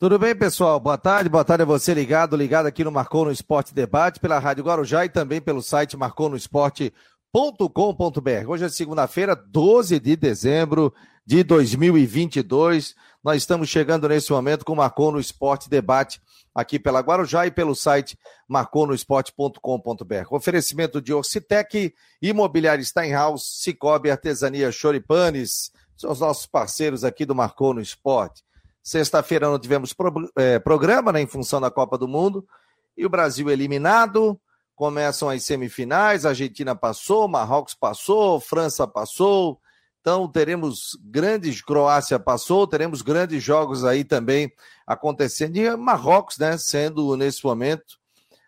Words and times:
Tudo 0.00 0.16
bem, 0.16 0.32
pessoal? 0.32 0.78
Boa 0.78 0.96
tarde, 0.96 1.28
boa 1.28 1.44
tarde 1.44 1.64
a 1.64 1.66
você 1.66 1.92
ligado, 1.92 2.36
ligado 2.36 2.66
aqui 2.66 2.84
no 2.84 2.92
Marcou 2.92 3.24
no 3.24 3.32
Esporte 3.32 3.74
Debate, 3.74 4.20
pela 4.20 4.38
Rádio 4.38 4.62
Guarujá 4.62 5.04
e 5.04 5.08
também 5.08 5.40
pelo 5.40 5.60
site 5.60 5.96
marconosport.com.br. 5.96 8.46
Hoje 8.46 8.64
é 8.64 8.68
segunda-feira, 8.68 9.34
12 9.34 9.98
de 9.98 10.14
dezembro 10.14 10.94
de 11.26 11.42
2022. 11.42 12.94
Nós 13.24 13.38
estamos 13.38 13.68
chegando 13.68 14.08
nesse 14.08 14.30
momento 14.30 14.64
com 14.64 14.74
o 14.74 14.76
Marcou 14.76 15.10
no 15.10 15.18
Esporte 15.18 15.68
Debate 15.68 16.22
aqui 16.54 16.78
pela 16.78 17.00
Guarujá 17.00 17.48
e 17.48 17.50
pelo 17.50 17.74
site 17.74 18.16
marconosport.com.br. 18.46 20.28
Oferecimento 20.30 21.02
de 21.02 21.12
Orcitec, 21.12 21.92
Imobiliário 22.22 22.84
Steinhaus, 22.84 23.62
Cicobi 23.64 24.12
Artesania 24.12 24.70
Choripanes, 24.70 25.72
são 25.96 26.12
os 26.12 26.20
nossos 26.20 26.46
parceiros 26.46 27.02
aqui 27.02 27.26
do 27.26 27.34
Marcou 27.34 27.74
no 27.74 27.80
Esporte. 27.80 28.46
Sexta-feira 28.88 29.50
não 29.50 29.58
tivemos 29.58 29.92
pro, 29.92 30.32
é, 30.34 30.58
programa, 30.58 31.12
né, 31.12 31.20
em 31.20 31.26
função 31.26 31.60
da 31.60 31.70
Copa 31.70 31.98
do 31.98 32.08
Mundo. 32.08 32.48
E 32.96 33.04
o 33.04 33.10
Brasil 33.10 33.50
eliminado. 33.50 34.40
Começam 34.74 35.28
as 35.28 35.44
semifinais. 35.44 36.24
A 36.24 36.30
Argentina 36.30 36.74
passou, 36.74 37.28
Marrocos 37.28 37.74
passou, 37.74 38.40
França 38.40 38.86
passou. 38.86 39.60
Então 40.00 40.26
teremos 40.26 40.98
grandes. 41.04 41.60
Croácia 41.60 42.18
passou, 42.18 42.66
teremos 42.66 43.02
grandes 43.02 43.42
jogos 43.42 43.84
aí 43.84 44.04
também 44.04 44.50
acontecendo. 44.86 45.58
E 45.58 45.76
Marrocos, 45.76 46.38
né, 46.38 46.56
sendo 46.56 47.14
nesse 47.14 47.44
momento 47.44 47.98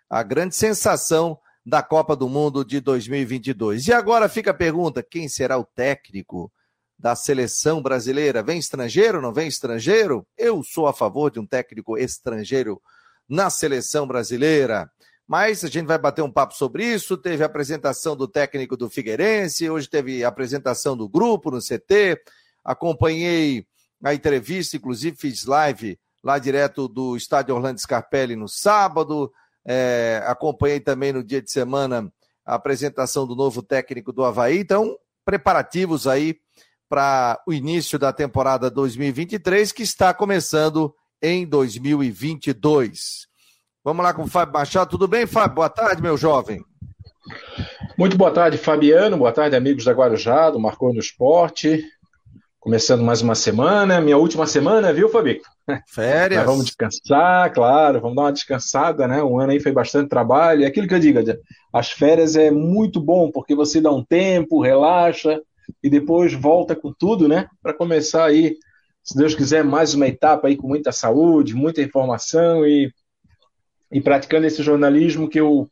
a 0.08 0.22
grande 0.22 0.56
sensação 0.56 1.38
da 1.66 1.82
Copa 1.82 2.16
do 2.16 2.30
Mundo 2.30 2.64
de 2.64 2.80
2022. 2.80 3.88
E 3.88 3.92
agora 3.92 4.26
fica 4.26 4.52
a 4.52 4.54
pergunta: 4.54 5.02
quem 5.02 5.28
será 5.28 5.58
o 5.58 5.66
técnico? 5.66 6.50
Da 7.00 7.16
seleção 7.16 7.80
brasileira. 7.80 8.42
Vem 8.42 8.58
estrangeiro, 8.58 9.22
não 9.22 9.32
vem 9.32 9.48
estrangeiro? 9.48 10.26
Eu 10.36 10.62
sou 10.62 10.86
a 10.86 10.92
favor 10.92 11.30
de 11.30 11.40
um 11.40 11.46
técnico 11.46 11.96
estrangeiro 11.96 12.80
na 13.26 13.48
seleção 13.48 14.06
brasileira. 14.06 14.90
Mas 15.26 15.64
a 15.64 15.68
gente 15.68 15.86
vai 15.86 15.96
bater 15.96 16.22
um 16.22 16.30
papo 16.30 16.54
sobre 16.54 16.84
isso. 16.84 17.16
Teve 17.16 17.42
a 17.42 17.46
apresentação 17.46 18.14
do 18.14 18.28
técnico 18.28 18.76
do 18.76 18.90
Figueirense, 18.90 19.70
hoje 19.70 19.88
teve 19.88 20.22
a 20.22 20.28
apresentação 20.28 20.94
do 20.94 21.08
grupo 21.08 21.50
no 21.50 21.58
CT. 21.58 22.20
Acompanhei 22.62 23.64
a 24.04 24.12
entrevista, 24.12 24.76
inclusive 24.76 25.16
fiz 25.16 25.46
live 25.46 25.98
lá 26.22 26.38
direto 26.38 26.86
do 26.86 27.16
estádio 27.16 27.54
Orlando 27.54 27.80
Scarpelli 27.80 28.36
no 28.36 28.48
sábado. 28.48 29.32
É, 29.64 30.22
acompanhei 30.26 30.80
também 30.80 31.14
no 31.14 31.24
dia 31.24 31.40
de 31.40 31.50
semana 31.50 32.12
a 32.44 32.56
apresentação 32.56 33.26
do 33.26 33.34
novo 33.34 33.62
técnico 33.62 34.12
do 34.12 34.22
Havaí. 34.22 34.58
Então, 34.58 34.98
preparativos 35.24 36.06
aí 36.06 36.36
para 36.90 37.40
o 37.46 37.52
início 37.52 38.00
da 38.00 38.12
temporada 38.12 38.68
2023, 38.68 39.70
que 39.70 39.84
está 39.84 40.12
começando 40.12 40.92
em 41.22 41.46
2022. 41.46 43.28
Vamos 43.84 44.02
lá 44.04 44.12
com 44.12 44.24
o 44.24 44.26
Fábio 44.26 44.54
Machado. 44.54 44.90
Tudo 44.90 45.06
bem, 45.06 45.24
Fábio? 45.24 45.54
Boa 45.54 45.68
tarde, 45.68 46.02
meu 46.02 46.16
jovem. 46.16 46.64
Muito 47.96 48.16
boa 48.16 48.32
tarde, 48.32 48.58
Fabiano. 48.58 49.16
Boa 49.16 49.30
tarde, 49.30 49.54
amigos 49.54 49.84
da 49.84 49.92
Guarujá, 49.92 50.50
do 50.50 50.58
Marcou 50.58 50.92
no 50.92 50.98
Esporte. 50.98 51.80
Começando 52.58 53.04
mais 53.04 53.22
uma 53.22 53.36
semana, 53.36 54.00
minha 54.00 54.18
última 54.18 54.44
semana, 54.44 54.92
viu, 54.92 55.08
Fabico? 55.08 55.44
Férias. 55.86 56.44
vamos 56.44 56.64
descansar, 56.64 57.52
claro, 57.54 58.00
vamos 58.00 58.16
dar 58.16 58.22
uma 58.22 58.32
descansada, 58.32 59.06
né? 59.06 59.22
Um 59.22 59.38
ano 59.38 59.52
aí 59.52 59.60
foi 59.60 59.70
bastante 59.70 60.08
trabalho. 60.08 60.62
E 60.62 60.66
aquilo 60.66 60.88
que 60.88 60.94
eu 60.94 60.98
digo, 60.98 61.20
as 61.72 61.92
férias 61.92 62.34
é 62.34 62.50
muito 62.50 63.00
bom, 63.00 63.30
porque 63.30 63.54
você 63.54 63.80
dá 63.80 63.92
um 63.92 64.04
tempo, 64.04 64.60
relaxa, 64.60 65.40
e 65.82 65.90
depois 65.90 66.32
volta 66.32 66.74
com 66.74 66.92
tudo, 66.92 67.28
né? 67.28 67.48
Para 67.62 67.74
começar 67.74 68.24
aí, 68.24 68.56
se 69.02 69.16
Deus 69.16 69.34
quiser, 69.34 69.64
mais 69.64 69.94
uma 69.94 70.06
etapa 70.06 70.48
aí 70.48 70.56
com 70.56 70.68
muita 70.68 70.92
saúde, 70.92 71.54
muita 71.54 71.82
informação 71.82 72.66
e, 72.66 72.92
e 73.90 74.00
praticando 74.00 74.46
esse 74.46 74.62
jornalismo 74.62 75.28
que 75.28 75.40
eu, 75.40 75.68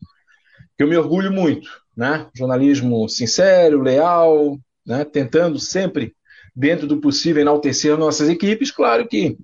que 0.76 0.82
eu 0.82 0.88
me 0.88 0.96
orgulho 0.96 1.32
muito, 1.32 1.70
né? 1.96 2.26
Jornalismo 2.34 3.08
sincero, 3.08 3.82
leal, 3.82 4.58
né? 4.86 5.04
Tentando 5.04 5.58
sempre, 5.58 6.14
dentro 6.54 6.86
do 6.86 7.00
possível, 7.00 7.42
enaltecer 7.42 7.96
nossas 7.96 8.28
equipes. 8.28 8.70
Claro 8.70 9.06
que 9.06 9.36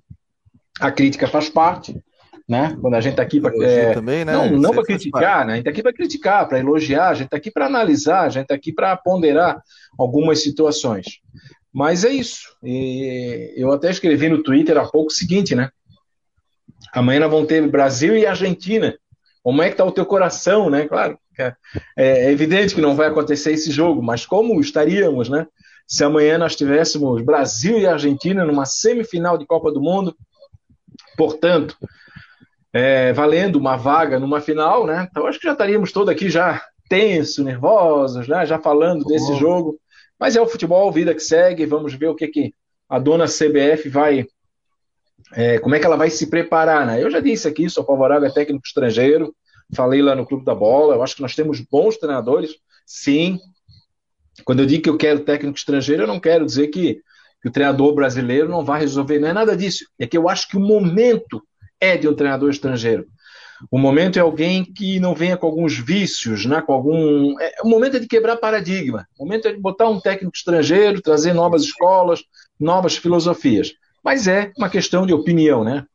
a 0.79 0.91
crítica 0.91 1.27
faz 1.27 1.49
parte, 1.49 1.97
né? 2.47 2.77
Quando 2.79 2.93
a 2.93 3.01
gente 3.01 3.13
está 3.13 3.23
aqui 3.23 3.41
para 3.41 3.51
é, 3.63 3.93
também, 3.93 4.23
né? 4.23 4.33
não, 4.33 4.51
não 4.51 4.71
para 4.71 4.83
criticar, 4.83 5.45
né? 5.45 5.53
A 5.53 5.55
gente 5.55 5.61
está 5.61 5.71
aqui 5.71 5.81
para 5.81 5.93
criticar, 5.93 6.47
para 6.47 6.59
elogiar, 6.59 7.09
a 7.09 7.13
gente 7.13 7.25
está 7.25 7.37
aqui 7.37 7.51
para 7.51 7.65
analisar, 7.65 8.21
a 8.21 8.29
gente 8.29 8.43
está 8.43 8.55
aqui 8.55 8.71
para 8.71 8.95
ponderar 8.95 9.61
algumas 9.97 10.43
situações. 10.43 11.19
Mas 11.73 12.05
é 12.05 12.09
isso. 12.09 12.55
E 12.63 13.53
eu 13.57 13.71
até 13.71 13.89
escrevi 13.89 14.29
no 14.29 14.43
Twitter 14.43 14.77
há 14.77 14.85
pouco 14.87 15.11
o 15.11 15.15
seguinte, 15.15 15.55
né? 15.55 15.69
Amanhã 16.93 17.21
nós 17.21 17.31
vamos 17.31 17.47
ter 17.47 17.67
Brasil 17.67 18.15
e 18.15 18.25
Argentina. 18.25 18.95
Como 19.43 19.61
é 19.61 19.67
que 19.67 19.73
está 19.73 19.83
o 19.83 19.91
teu 19.91 20.05
coração, 20.05 20.69
né? 20.69 20.87
Claro, 20.87 21.19
é, 21.37 21.53
é 21.97 22.31
evidente 22.31 22.73
que 22.73 22.81
não 22.81 22.95
vai 22.95 23.07
acontecer 23.07 23.51
esse 23.51 23.71
jogo, 23.71 24.01
mas 24.01 24.25
como 24.25 24.59
estaríamos, 24.61 25.29
né? 25.29 25.45
Se 25.87 26.03
amanhã 26.03 26.37
nós 26.37 26.55
tivéssemos 26.55 27.21
Brasil 27.21 27.77
e 27.77 27.85
Argentina 27.85 28.45
numa 28.45 28.65
semifinal 28.65 29.37
de 29.37 29.45
Copa 29.45 29.71
do 29.71 29.81
Mundo, 29.81 30.15
portanto, 31.17 31.77
é, 32.75 33.13
valendo 33.13 33.55
uma 33.55 33.77
vaga 33.77 34.19
numa 34.19 34.41
final, 34.41 34.85
né? 34.85 35.07
Então 35.09 35.25
acho 35.25 35.39
que 35.39 35.47
já 35.47 35.53
estaríamos 35.53 35.93
todos 35.93 36.09
aqui 36.09 36.29
já 36.29 36.61
tenso, 36.89 37.41
nervosos, 37.41 38.27
né? 38.27 38.45
Já 38.45 38.59
falando 38.59 39.05
desse 39.05 39.31
oh. 39.31 39.35
jogo. 39.35 39.79
Mas 40.19 40.35
é 40.35 40.41
o 40.41 40.47
futebol, 40.47 40.91
vida 40.91 41.15
que 41.15 41.21
segue. 41.21 41.65
Vamos 41.65 41.93
ver 41.93 42.07
o 42.07 42.15
que, 42.15 42.27
que 42.27 42.53
a 42.89 42.99
dona 42.99 43.27
CBF 43.27 43.87
vai. 43.87 44.27
É, 45.31 45.57
como 45.59 45.73
é 45.73 45.79
que 45.79 45.85
ela 45.85 45.95
vai 45.95 46.09
se 46.09 46.29
preparar, 46.29 46.85
né? 46.85 47.01
Eu 47.01 47.09
já 47.09 47.21
disse 47.21 47.47
aqui, 47.47 47.69
sou 47.69 47.85
favorável 47.85 48.27
a 48.27 48.33
técnico 48.33 48.67
estrangeiro. 48.67 49.33
Falei 49.73 50.01
lá 50.01 50.13
no 50.13 50.25
Clube 50.25 50.43
da 50.43 50.53
Bola. 50.53 50.95
Eu 50.95 51.01
acho 51.01 51.15
que 51.15 51.21
nós 51.21 51.33
temos 51.33 51.61
bons 51.61 51.95
treinadores, 51.95 52.57
sim. 52.85 53.39
Quando 54.43 54.59
eu 54.59 54.65
digo 54.65 54.83
que 54.83 54.89
eu 54.89 54.97
quero 54.97 55.21
técnico 55.21 55.57
estrangeiro, 55.57 56.03
eu 56.03 56.07
não 56.07 56.19
quero 56.19 56.45
dizer 56.45 56.67
que, 56.67 56.99
que 57.41 57.47
o 57.47 57.51
treinador 57.51 57.95
brasileiro 57.95 58.49
não 58.49 58.65
vai 58.65 58.81
resolver. 58.81 59.17
Não 59.17 59.29
é 59.29 59.33
nada 59.33 59.55
disso. 59.55 59.85
É 59.97 60.05
que 60.05 60.17
eu 60.17 60.27
acho 60.27 60.49
que 60.49 60.57
o 60.57 60.59
momento 60.59 61.41
é 61.85 61.97
de 61.97 62.07
um 62.07 62.13
treinador 62.13 62.49
estrangeiro. 62.49 63.05
O 63.71 63.77
momento 63.77 64.17
é 64.17 64.21
alguém 64.21 64.63
que 64.63 64.99
não 64.99 65.15
venha 65.15 65.37
com 65.37 65.47
alguns 65.47 65.77
vícios, 65.77 66.45
né? 66.45 66.61
com 66.61 66.73
algum. 66.73 67.39
É, 67.39 67.55
o 67.63 67.69
momento 67.69 67.97
é 67.97 67.99
de 67.99 68.07
quebrar 68.07 68.37
paradigma. 68.37 69.07
O 69.17 69.23
momento 69.23 69.47
é 69.47 69.53
de 69.53 69.59
botar 69.59 69.89
um 69.89 69.99
técnico 69.99 70.35
estrangeiro, 70.35 71.01
trazer 71.01 71.33
novas 71.33 71.63
escolas, 71.63 72.21
novas 72.59 72.97
filosofias. 72.97 73.73
Mas 74.03 74.27
é 74.27 74.51
uma 74.57 74.69
questão 74.69 75.05
de 75.05 75.13
opinião, 75.13 75.63
né? 75.63 75.85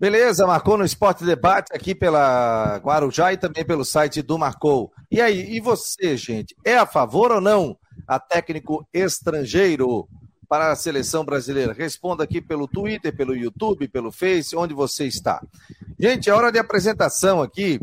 Beleza, 0.00 0.46
marcou 0.46 0.78
no 0.78 0.84
Esporte 0.84 1.24
Debate 1.24 1.74
aqui 1.74 1.92
pela 1.92 2.76
Guarujá 2.76 3.32
e 3.32 3.36
também 3.36 3.64
pelo 3.64 3.84
site 3.84 4.22
do 4.22 4.38
Marcou. 4.38 4.92
E 5.10 5.20
aí, 5.20 5.56
e 5.56 5.60
você, 5.60 6.16
gente, 6.16 6.54
é 6.64 6.76
a 6.76 6.86
favor 6.86 7.32
ou 7.32 7.40
não 7.40 7.76
a 8.06 8.20
técnico 8.20 8.86
estrangeiro? 8.94 10.08
Para 10.48 10.72
a 10.72 10.76
seleção 10.76 11.24
brasileira? 11.24 11.72
Responda 11.72 12.24
aqui 12.24 12.40
pelo 12.40 12.66
Twitter, 12.66 13.14
pelo 13.14 13.36
YouTube, 13.36 13.88
pelo 13.88 14.10
Face, 14.10 14.56
onde 14.56 14.72
você 14.72 15.06
está. 15.06 15.44
Gente, 15.98 16.30
é 16.30 16.34
hora 16.34 16.50
de 16.50 16.58
apresentação 16.58 17.42
aqui, 17.42 17.78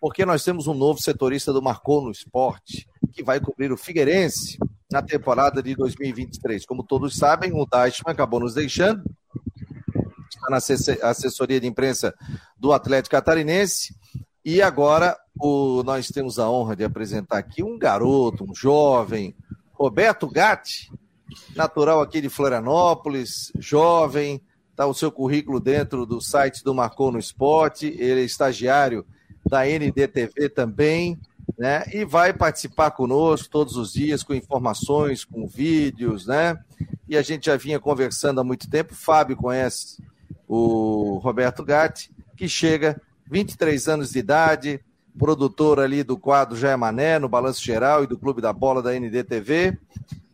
porque 0.00 0.26
nós 0.26 0.44
temos 0.44 0.66
um 0.66 0.74
novo 0.74 1.00
setorista 1.00 1.52
do 1.52 1.62
Marcou 1.62 2.02
no 2.02 2.10
Esporte, 2.10 2.88
que 3.12 3.22
vai 3.22 3.40
cobrir 3.40 3.72
o 3.72 3.76
Figueirense 3.76 4.58
na 4.90 5.00
temporada 5.00 5.62
de 5.62 5.74
2023. 5.74 6.66
Como 6.66 6.82
todos 6.82 7.16
sabem, 7.16 7.52
o 7.52 7.64
Deichmann 7.64 8.12
acabou 8.12 8.40
nos 8.40 8.54
deixando, 8.54 9.02
está 10.28 10.50
na 10.50 10.58
assessoria 11.08 11.60
de 11.60 11.66
imprensa 11.66 12.14
do 12.58 12.72
Atlético 12.72 13.12
Catarinense, 13.12 13.94
e 14.44 14.60
agora 14.60 15.16
o, 15.38 15.82
nós 15.84 16.08
temos 16.08 16.38
a 16.38 16.50
honra 16.50 16.74
de 16.74 16.84
apresentar 16.84 17.38
aqui 17.38 17.62
um 17.62 17.78
garoto, 17.78 18.44
um 18.44 18.54
jovem, 18.54 19.34
Roberto 19.72 20.28
Gatti, 20.28 20.90
natural 21.54 22.00
aqui 22.00 22.20
de 22.20 22.28
Florianópolis, 22.28 23.52
jovem, 23.58 24.40
está 24.70 24.86
o 24.86 24.94
seu 24.94 25.12
currículo 25.12 25.60
dentro 25.60 26.06
do 26.06 26.20
site 26.20 26.64
do 26.64 26.74
Marcou 26.74 27.12
no 27.12 27.18
Esporte, 27.18 27.86
ele 27.98 28.22
é 28.22 28.24
estagiário 28.24 29.06
da 29.48 29.66
NDTV 29.66 30.48
também, 30.48 31.18
né? 31.58 31.84
E 31.92 32.04
vai 32.04 32.32
participar 32.32 32.90
conosco 32.92 33.48
todos 33.50 33.76
os 33.76 33.92
dias 33.92 34.22
com 34.22 34.34
informações, 34.34 35.24
com 35.24 35.46
vídeos, 35.46 36.26
né? 36.26 36.58
E 37.08 37.16
a 37.16 37.22
gente 37.22 37.46
já 37.46 37.56
vinha 37.56 37.78
conversando 37.78 38.40
há 38.40 38.44
muito 38.44 38.68
tempo. 38.68 38.94
Fábio 38.94 39.36
conhece 39.36 40.02
o 40.48 41.18
Roberto 41.22 41.64
Gatti, 41.64 42.10
que 42.36 42.48
chega 42.48 43.00
23 43.30 43.88
anos 43.88 44.10
de 44.10 44.18
idade, 44.18 44.80
produtor 45.18 45.80
ali 45.80 46.02
do 46.02 46.18
quadro 46.18 46.56
Jair 46.56 46.78
Mané, 46.78 47.18
no 47.18 47.28
Balanço 47.28 47.62
Geral 47.62 48.04
e 48.04 48.06
do 48.06 48.18
Clube 48.18 48.40
da 48.40 48.52
Bola 48.52 48.82
da 48.82 48.98
NDTV. 48.98 49.78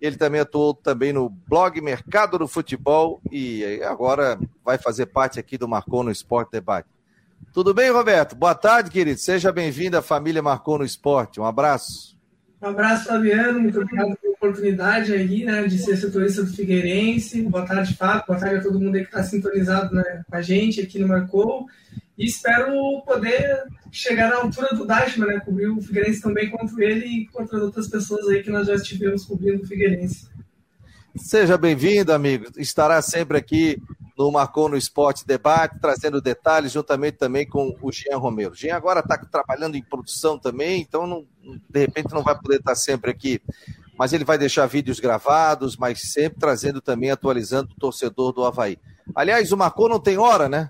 Ele 0.01 0.17
também 0.17 0.41
atuou 0.41 0.75
também 0.75 1.13
no 1.13 1.29
blog 1.29 1.81
Mercado 1.81 2.39
do 2.39 2.49
Futebol 2.49 3.21
e 3.31 3.83
agora 3.83 4.39
vai 4.65 4.79
fazer 4.79 5.07
parte 5.07 5.41
aqui 5.41 5.59
do 5.59 5.69
Marcou 5.69 6.03
no 6.03 6.11
Esporte 6.11 6.53
Debate. 6.53 6.89
Tudo 7.53 7.75
bem, 7.75 7.91
Roberto? 7.91 8.37
Boa 8.37 8.55
tarde, 8.55 8.91
querido. 8.91 9.19
Seja 9.19 9.51
bem-vindo 9.51 9.97
à 9.97 10.03
família 10.03 10.43
Marcou 10.43 10.79
no 10.79 10.85
Esporte. 10.85 11.41
Um 11.41 11.45
abraço. 11.45 12.17
Um 12.63 12.69
abraço, 12.69 13.07
Fabiano. 13.07 13.61
Muito 13.61 13.81
obrigado 13.81 14.17
pelo 14.17 14.29
oportunidade 14.41 15.13
aí, 15.13 15.45
né, 15.45 15.67
de 15.67 15.79
ser 15.79 15.97
setorista 15.97 16.43
do 16.43 16.53
Figueirense. 16.53 17.43
Boa 17.43 17.67
tarde, 17.67 17.95
Fábio. 17.95 18.25
Boa 18.27 18.39
tarde 18.39 18.57
a 18.57 18.63
todo 18.63 18.81
mundo 18.81 18.95
aí 18.95 19.03
que 19.03 19.09
está 19.09 19.23
sintonizado 19.23 19.95
né, 19.95 20.23
com 20.29 20.37
a 20.37 20.41
gente 20.41 20.81
aqui 20.81 20.99
no 20.99 21.09
Marcou. 21.09 21.67
E 22.19 22.27
espero 22.27 23.01
poder 23.07 23.63
chegar 23.93 24.29
na 24.29 24.39
altura 24.39 24.75
do 24.75 24.85
Dashman, 24.85 25.29
né, 25.29 25.41
cobrir 25.41 25.69
o 25.69 25.81
Figueirense 25.81 26.21
também 26.21 26.51
contra 26.51 26.85
ele 26.85 27.07
e 27.07 27.29
contra 27.29 27.57
as 27.57 27.63
outras 27.63 27.87
pessoas 27.87 28.27
aí 28.29 28.43
que 28.43 28.51
nós 28.51 28.67
já 28.67 28.75
estivemos 28.75 29.25
cobrindo 29.25 29.63
o 29.63 29.67
Figueirense. 29.67 30.29
Seja 31.17 31.57
bem-vindo, 31.57 32.13
amigo. 32.13 32.47
Estará 32.59 33.01
sempre 33.03 33.39
aqui 33.39 33.81
no 34.17 34.33
Marcou 34.33 34.69
no 34.69 34.77
Esporte 34.77 35.25
Debate, 35.25 35.79
trazendo 35.81 36.21
detalhes, 36.21 36.73
juntamente 36.73 37.19
também 37.19 37.47
com 37.47 37.77
o 37.81 37.93
Jean 37.93 38.19
Romero. 38.19 38.55
Jean 38.55 38.75
agora 38.75 38.99
está 38.99 39.17
trabalhando 39.17 39.77
em 39.77 39.83
produção 39.83 40.37
também, 40.37 40.81
então 40.81 41.07
não, 41.07 41.25
de 41.71 41.79
repente 41.79 42.13
não 42.13 42.23
vai 42.23 42.37
poder 42.37 42.57
estar 42.57 42.75
sempre 42.75 43.13
aqui. 43.13 43.41
Mas 43.97 44.13
ele 44.13 44.25
vai 44.25 44.37
deixar 44.37 44.67
vídeos 44.67 44.99
gravados, 44.99 45.77
mas 45.77 46.13
sempre 46.13 46.41
trazendo 46.41 46.81
também, 46.81 47.11
atualizando 47.11 47.73
o 47.73 47.81
torcedor 47.81 48.33
do 48.33 48.45
Havaí. 48.45 48.79
Aliás, 49.15 49.53
o 49.53 49.57
Marcou 49.57 49.89
não 49.89 50.01
tem 50.01 50.19
hora, 50.19 50.49
né? 50.49 50.69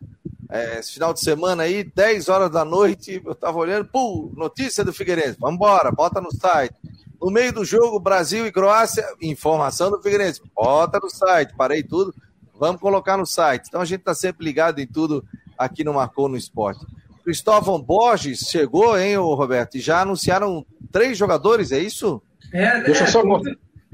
É, 0.50 0.78
esse 0.78 0.92
final 0.92 1.12
de 1.12 1.20
semana 1.20 1.64
aí, 1.64 1.84
10 1.84 2.28
horas 2.28 2.50
da 2.50 2.64
noite, 2.64 3.20
eu 3.24 3.32
estava 3.32 3.58
olhando, 3.58 3.84
pô, 3.86 4.32
notícia 4.34 4.84
do 4.84 4.92
Figueirense, 4.92 5.36
vamos 5.38 5.56
embora, 5.56 5.92
bota 5.92 6.20
no 6.20 6.32
site. 6.32 6.74
No 7.20 7.30
meio 7.30 7.52
do 7.52 7.64
jogo, 7.64 8.00
Brasil 8.00 8.46
e 8.46 8.52
Croácia, 8.52 9.04
informação 9.20 9.90
do 9.90 10.00
Figueirense, 10.00 10.40
bota 10.54 10.98
no 11.00 11.10
site, 11.10 11.54
parei 11.56 11.82
tudo, 11.82 12.14
Vamos 12.58 12.80
colocar 12.80 13.16
no 13.16 13.24
site. 13.24 13.66
Então 13.68 13.80
a 13.80 13.84
gente 13.84 14.00
está 14.00 14.14
sempre 14.14 14.44
ligado 14.44 14.80
em 14.80 14.86
tudo 14.86 15.24
aqui 15.56 15.84
no 15.84 15.94
Marcou 15.94 16.28
no 16.28 16.36
Esporte. 16.36 16.84
Cristóvão 17.24 17.80
Borges 17.80 18.40
chegou, 18.40 18.98
hein, 18.98 19.16
Roberto? 19.16 19.76
E 19.76 19.80
já 19.80 20.00
anunciaram 20.00 20.66
três 20.90 21.16
jogadores, 21.16 21.70
é 21.70 21.78
isso? 21.78 22.20
É, 22.52 22.80
Deixa, 22.80 23.04
é, 23.04 23.06
só, 23.06 23.22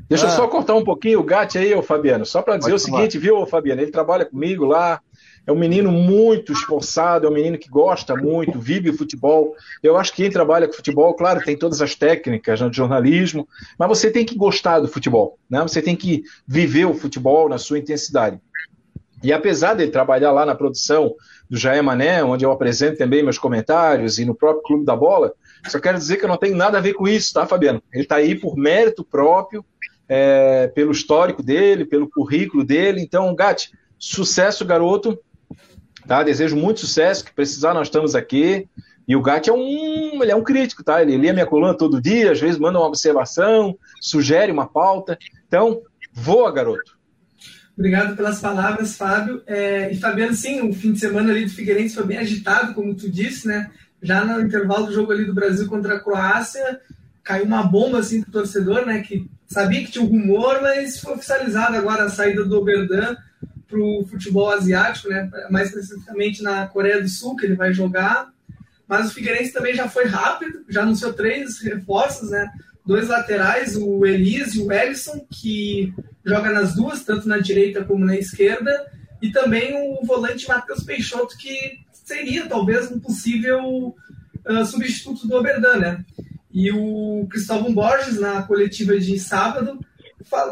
deixa 0.08 0.26
ah. 0.28 0.30
só 0.30 0.48
cortar 0.48 0.74
um 0.74 0.84
pouquinho 0.84 1.20
o 1.20 1.24
Gatti 1.24 1.58
aí, 1.58 1.74
ô 1.74 1.82
Fabiano, 1.82 2.24
só 2.24 2.40
para 2.40 2.56
dizer 2.56 2.70
Pode 2.70 2.82
o 2.82 2.86
tomar. 2.86 2.98
seguinte, 2.98 3.18
viu, 3.18 3.44
Fabiano? 3.44 3.82
Ele 3.82 3.90
trabalha 3.90 4.24
comigo 4.24 4.64
lá, 4.64 5.00
é 5.46 5.52
um 5.52 5.58
menino 5.58 5.92
muito 5.92 6.52
esforçado, 6.52 7.26
é 7.26 7.30
um 7.30 7.34
menino 7.34 7.58
que 7.58 7.68
gosta 7.68 8.16
muito, 8.16 8.58
vive 8.58 8.90
o 8.90 8.96
futebol. 8.96 9.54
Eu 9.82 9.96
acho 9.96 10.12
que 10.12 10.22
quem 10.22 10.30
trabalha 10.30 10.66
com 10.66 10.72
futebol, 10.72 11.12
claro, 11.14 11.44
tem 11.44 11.56
todas 11.56 11.82
as 11.82 11.94
técnicas 11.94 12.60
né, 12.60 12.68
de 12.68 12.76
jornalismo, 12.76 13.46
mas 13.78 13.88
você 13.88 14.10
tem 14.10 14.24
que 14.24 14.36
gostar 14.36 14.80
do 14.80 14.88
futebol, 14.88 15.38
né? 15.48 15.60
Você 15.62 15.82
tem 15.82 15.94
que 15.94 16.22
viver 16.46 16.86
o 16.86 16.94
futebol 16.94 17.48
na 17.48 17.58
sua 17.58 17.78
intensidade. 17.78 18.40
E 19.22 19.32
apesar 19.32 19.74
dele 19.74 19.90
trabalhar 19.90 20.32
lá 20.32 20.44
na 20.44 20.54
produção 20.54 21.14
do 21.48 21.56
Jaé 21.56 21.80
Mané, 21.80 22.22
onde 22.22 22.44
eu 22.44 22.52
apresento 22.52 22.98
também 22.98 23.22
meus 23.22 23.38
comentários, 23.38 24.18
e 24.18 24.24
no 24.24 24.34
próprio 24.34 24.62
Clube 24.62 24.84
da 24.84 24.96
Bola, 24.96 25.32
só 25.66 25.78
quero 25.80 25.96
dizer 25.96 26.18
que 26.18 26.24
eu 26.24 26.28
não 26.28 26.36
tenho 26.36 26.56
nada 26.56 26.78
a 26.78 26.80
ver 26.80 26.94
com 26.94 27.08
isso, 27.08 27.32
tá, 27.32 27.46
Fabiano? 27.46 27.82
Ele 27.92 28.02
está 28.02 28.16
aí 28.16 28.34
por 28.34 28.56
mérito 28.56 29.02
próprio, 29.02 29.64
é, 30.08 30.68
pelo 30.68 30.92
histórico 30.92 31.42
dele, 31.42 31.86
pelo 31.86 32.08
currículo 32.08 32.64
dele. 32.64 33.00
Então, 33.00 33.34
Gatti, 33.34 33.70
sucesso, 33.98 34.64
garoto. 34.64 35.18
Tá? 36.06 36.22
Desejo 36.22 36.56
muito 36.56 36.80
sucesso, 36.80 37.24
que 37.24 37.32
precisar 37.32 37.74
nós 37.74 37.88
estamos 37.88 38.14
aqui. 38.14 38.68
E 39.06 39.14
o 39.14 39.22
Gatti 39.22 39.50
é 39.50 39.52
um, 39.52 40.22
ele 40.22 40.30
é 40.30 40.36
um 40.36 40.42
crítico, 40.42 40.82
tá? 40.82 41.02
Ele 41.02 41.16
lê 41.16 41.32
minha 41.32 41.46
coluna 41.46 41.74
todo 41.74 42.00
dia, 42.00 42.32
às 42.32 42.40
vezes 42.40 42.58
manda 42.58 42.78
uma 42.78 42.86
observação, 42.86 43.76
sugere 44.00 44.50
uma 44.50 44.66
pauta. 44.66 45.18
Então, 45.46 45.82
voa, 46.12 46.50
garoto. 46.50 46.94
Obrigado 47.76 48.16
pelas 48.16 48.40
palavras, 48.40 48.96
Fábio. 48.96 49.42
É, 49.46 49.92
e 49.92 49.96
Fabiano, 49.96 50.32
sim, 50.32 50.60
o 50.62 50.72
fim 50.72 50.92
de 50.92 51.00
semana 51.00 51.32
ali 51.32 51.44
do 51.44 51.50
Figueirense 51.50 51.94
foi 51.94 52.06
bem 52.06 52.18
agitado, 52.18 52.72
como 52.72 52.94
tu 52.94 53.10
disse, 53.10 53.46
né? 53.46 53.70
Já 54.00 54.24
no 54.24 54.40
intervalo 54.40 54.86
do 54.86 54.92
jogo 54.92 55.12
ali 55.12 55.24
do 55.24 55.34
Brasil 55.34 55.66
contra 55.66 55.96
a 55.96 56.00
Croácia, 56.00 56.80
caiu 57.22 57.44
uma 57.44 57.62
bomba 57.62 57.98
assim 57.98 58.22
pro 58.22 58.30
torcedor, 58.30 58.86
né? 58.86 59.00
Que 59.00 59.28
sabia 59.46 59.84
que 59.84 59.90
tinha 59.90 60.04
um 60.04 60.08
rumor, 60.08 60.62
mas 60.62 61.00
foi 61.00 61.14
oficializado 61.14 61.76
agora 61.76 62.04
a 62.04 62.10
saída 62.10 62.44
do 62.44 62.58
Oberdan 62.58 63.16
pro 63.68 64.04
futebol 64.08 64.50
asiático, 64.50 65.08
né? 65.08 65.30
Mais 65.50 65.68
especificamente 65.68 66.42
na 66.42 66.66
Coreia 66.66 67.00
do 67.00 67.08
Sul, 67.08 67.36
que 67.36 67.46
ele 67.46 67.56
vai 67.56 67.72
jogar. 67.72 68.32
Mas 68.86 69.08
o 69.08 69.14
Figueirense 69.14 69.52
também 69.52 69.74
já 69.74 69.88
foi 69.88 70.04
rápido, 70.04 70.64
já 70.68 70.82
anunciou 70.82 71.12
três 71.12 71.60
reforços, 71.60 72.30
né? 72.30 72.50
Dois 72.84 73.08
laterais, 73.08 73.76
o 73.76 74.04
Elise 74.04 74.58
e 74.58 74.62
o 74.62 74.70
Ellison, 74.70 75.26
que 75.30 75.92
joga 76.24 76.50
nas 76.50 76.74
duas, 76.74 77.02
tanto 77.02 77.26
na 77.26 77.38
direita 77.38 77.84
como 77.84 78.04
na 78.04 78.16
esquerda, 78.16 78.70
e 79.22 79.30
também 79.32 79.74
o 79.74 80.04
volante 80.04 80.46
Matheus 80.46 80.82
Peixoto, 80.82 81.36
que 81.38 81.78
seria 81.92 82.46
talvez 82.46 82.90
um 82.90 83.00
possível 83.00 83.94
uh, 84.46 84.64
substituto 84.66 85.26
do 85.26 85.36
Oberdan, 85.36 85.78
né? 85.78 86.04
E 86.52 86.70
o 86.70 87.26
Cristóvão 87.30 87.72
Borges, 87.72 88.20
na 88.20 88.42
coletiva 88.42 88.98
de 88.98 89.18
sábado, 89.18 89.80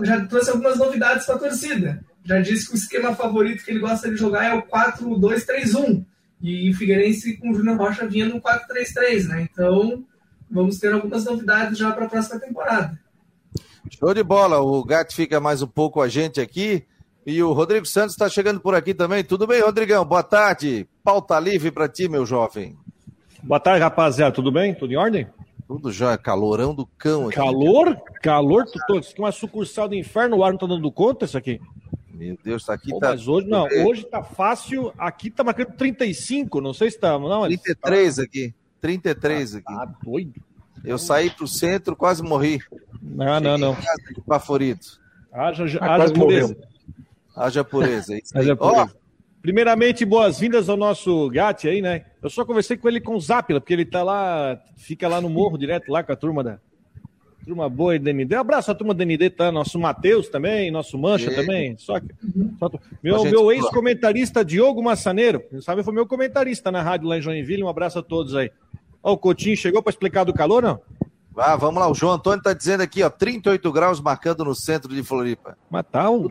já 0.02 0.24
trouxe 0.24 0.50
algumas 0.50 0.78
novidades 0.78 1.26
para 1.26 1.36
a 1.36 1.38
torcida. 1.38 2.04
Já 2.24 2.40
disse 2.40 2.66
que 2.66 2.74
o 2.74 2.76
esquema 2.76 3.14
favorito 3.14 3.64
que 3.64 3.70
ele 3.70 3.80
gosta 3.80 4.08
de 4.08 4.16
jogar 4.16 4.44
é 4.44 4.54
o 4.54 4.62
4-2-3-1. 4.62 6.04
E 6.40 6.70
o 6.70 6.74
Figueirense 6.74 7.36
com 7.36 7.50
o 7.50 7.54
Júnior 7.54 7.76
Rocha 7.76 8.06
vinha 8.06 8.26
no 8.26 8.40
4-3-3, 8.40 9.28
né? 9.28 9.48
Então, 9.50 10.04
vamos 10.50 10.78
ter 10.78 10.92
algumas 10.92 11.24
novidades 11.24 11.78
já 11.78 11.92
para 11.92 12.06
a 12.06 12.08
próxima 12.08 12.40
temporada. 12.40 12.98
Show 13.90 14.14
de 14.14 14.22
bola. 14.22 14.60
O 14.60 14.84
Gato 14.84 15.14
fica 15.14 15.40
mais 15.40 15.62
um 15.62 15.66
pouco 15.66 15.94
com 15.94 16.02
a 16.02 16.08
gente 16.08 16.40
aqui. 16.40 16.84
E 17.24 17.40
o 17.42 17.52
Rodrigo 17.52 17.86
Santos 17.86 18.12
está 18.12 18.28
chegando 18.28 18.60
por 18.60 18.74
aqui 18.74 18.92
também. 18.92 19.22
Tudo 19.22 19.46
bem, 19.46 19.62
Rodrigão? 19.62 20.04
Boa 20.04 20.22
tarde. 20.22 20.88
Pauta 21.04 21.38
livre 21.38 21.70
para 21.70 21.88
ti, 21.88 22.08
meu 22.08 22.26
jovem. 22.26 22.76
Boa 23.42 23.60
tarde, 23.60 23.82
rapaziada. 23.82 24.34
Tudo 24.34 24.50
bem? 24.50 24.74
Tudo 24.74 24.92
em 24.92 24.96
ordem? 24.96 25.28
Tudo 25.66 25.92
já, 25.92 26.19
calorão 26.19 26.74
do 26.74 26.84
cão 26.98 27.26
aqui. 27.26 27.36
Calor? 27.36 27.96
Calor? 28.20 28.64
Tu, 28.86 28.98
é 28.98 29.20
uma 29.20 29.32
sucursal 29.32 29.88
do 29.88 29.94
inferno, 29.94 30.36
o 30.36 30.44
ar 30.44 30.52
não 30.52 30.58
tá 30.58 30.66
dando 30.66 30.90
conta 30.92 31.24
isso 31.24 31.38
aqui? 31.38 31.60
Meu 32.12 32.36
Deus, 32.42 32.64
tá 32.64 32.74
aqui 32.74 32.90
Pô, 32.90 32.98
tá. 32.98 33.10
Mas 33.10 33.26
hoje 33.26 33.48
não, 33.48 33.66
hoje 33.86 34.04
tá 34.04 34.22
fácil. 34.22 34.92
Aqui 34.98 35.30
tá 35.30 35.42
marcando 35.42 35.72
35, 35.72 36.60
não 36.60 36.74
sei 36.74 36.90
se 36.90 36.98
tá. 36.98 37.18
Não, 37.18 37.44
33 37.44 38.16
tá... 38.16 38.22
aqui. 38.22 38.54
33 38.80 39.54
aqui. 39.56 39.64
Tá 39.64 39.94
doido. 40.02 40.40
Eu 40.84 40.98
saí 40.98 41.30
pro 41.30 41.46
centro, 41.46 41.94
quase 41.96 42.22
morri. 42.22 42.60
Não, 43.00 43.40
não, 43.40 43.56
não. 43.56 43.76
Favorito. 44.26 45.00
Haja, 45.32 45.64
ah, 45.80 45.94
haja 45.94 46.12
pureza. 46.12 46.56
Haja 47.34 47.64
pureza. 47.64 48.14
Haja 48.34 48.56
pureza. 48.56 48.92
Oh. 48.92 49.02
Primeiramente, 49.40 50.04
boas-vindas 50.04 50.68
ao 50.68 50.76
nosso 50.76 51.28
Gatti 51.30 51.66
aí, 51.66 51.80
né? 51.80 52.04
Eu 52.22 52.30
só 52.30 52.44
conversei 52.44 52.76
com 52.76 52.88
ele 52.88 53.00
com 53.00 53.16
o 53.16 53.20
Zapila, 53.20 53.60
porque 53.60 53.72
ele 53.72 53.84
tá 53.84 54.02
lá, 54.02 54.60
fica 54.76 55.08
lá 55.08 55.20
no 55.20 55.28
morro 55.28 55.58
direto, 55.58 55.90
lá 55.90 56.02
com 56.02 56.12
a 56.12 56.16
turma 56.16 56.44
da. 56.44 56.60
Turma 57.44 57.68
boa 57.68 57.98
da 57.98 58.12
ND. 58.12 58.36
Um 58.36 58.40
abraço 58.40 58.70
à 58.70 58.74
turma 58.74 58.94
da 58.94 59.04
ND, 59.04 59.30
tá? 59.30 59.50
Nosso 59.50 59.78
Matheus 59.78 60.28
também, 60.28 60.70
nosso 60.70 60.96
Mancha 60.96 61.30
e... 61.30 61.34
também. 61.34 61.76
Só 61.76 61.98
que. 61.98 62.08
Só... 62.58 62.70
Meu, 63.02 63.24
meu 63.24 63.52
ex-comentarista 63.52 64.44
Diogo 64.44 64.82
Massaneiro, 64.82 65.43
sabe, 65.60 65.82
foi 65.82 65.93
meu 65.93 66.06
comentarista 66.06 66.70
na 66.70 66.82
rádio 66.82 67.08
lá 67.08 67.19
em 67.19 67.22
Joinville. 67.22 67.62
Um 67.62 67.69
abraço 67.69 67.98
a 67.98 68.02
todos 68.02 68.34
aí. 68.34 68.50
Ó, 69.02 69.12
o 69.12 69.19
Coutinho 69.19 69.56
chegou 69.56 69.82
para 69.82 69.90
explicar 69.90 70.24
do 70.24 70.32
calor, 70.32 70.62
não? 70.62 70.81
Ah, 71.36 71.56
vamos 71.56 71.81
lá, 71.81 71.90
o 71.90 71.94
João 71.94 72.12
Antônio 72.12 72.38
está 72.38 72.52
dizendo 72.52 72.82
aqui, 72.82 73.02
ó, 73.02 73.08
38 73.08 73.72
graus 73.72 74.00
marcando 74.00 74.44
no 74.44 74.55
centro 74.55 74.94
de 74.94 75.02
Floripa. 75.02 75.56
Mas 75.70 75.84
tá, 75.90 76.10
um, 76.10 76.28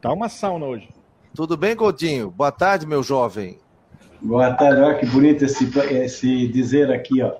tá 0.00 0.12
uma 0.12 0.28
sauna 0.28 0.64
hoje. 0.64 0.88
Tudo 1.34 1.56
bem, 1.56 1.74
Coutinho? 1.74 2.30
Boa 2.30 2.52
tarde, 2.52 2.86
meu 2.86 3.02
jovem. 3.02 3.58
Boa 4.22 4.54
tarde, 4.54 4.80
olha 4.80 4.96
que 4.96 5.06
bonito 5.06 5.44
esse, 5.44 5.68
esse 5.90 6.48
dizer 6.48 6.90
aqui, 6.92 7.20
ó. 7.20 7.32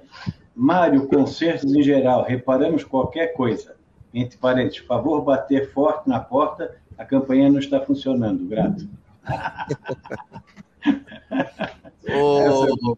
Mário, 0.54 1.06
concertos 1.08 1.74
em 1.74 1.82
geral, 1.82 2.24
reparamos 2.24 2.84
qualquer 2.84 3.34
coisa. 3.34 3.74
Entre 4.12 4.38
parênteses, 4.38 4.78
favor 4.78 5.22
bater 5.22 5.72
forte 5.72 6.08
na 6.08 6.20
porta, 6.20 6.76
a 6.96 7.04
campanha 7.04 7.50
não 7.50 7.58
está 7.58 7.80
funcionando, 7.80 8.46
grato. 8.46 8.88
Ô, 12.06 12.96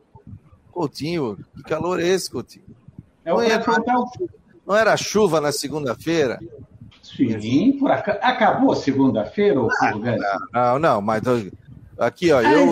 Coutinho, 0.70 1.38
que 1.54 1.62
calor 1.62 2.00
é 2.00 2.06
esse, 2.06 2.30
Coutinho? 2.30 2.66
É 3.24 3.30
não, 3.30 3.40
era, 3.40 3.64
não 4.66 4.76
era 4.76 4.96
chuva 4.96 5.40
na 5.40 5.50
segunda-feira? 5.52 6.38
Sim, 7.02 7.78
por 7.78 7.90
ac... 7.90 8.10
acabou 8.20 8.74
segunda-feira, 8.74 9.60
ou 9.60 9.70
ah, 9.80 9.92
não, 10.52 10.78
não, 10.78 11.00
mas 11.00 11.22
aqui, 11.98 12.32
ó, 12.32 12.40
eu, 12.40 12.66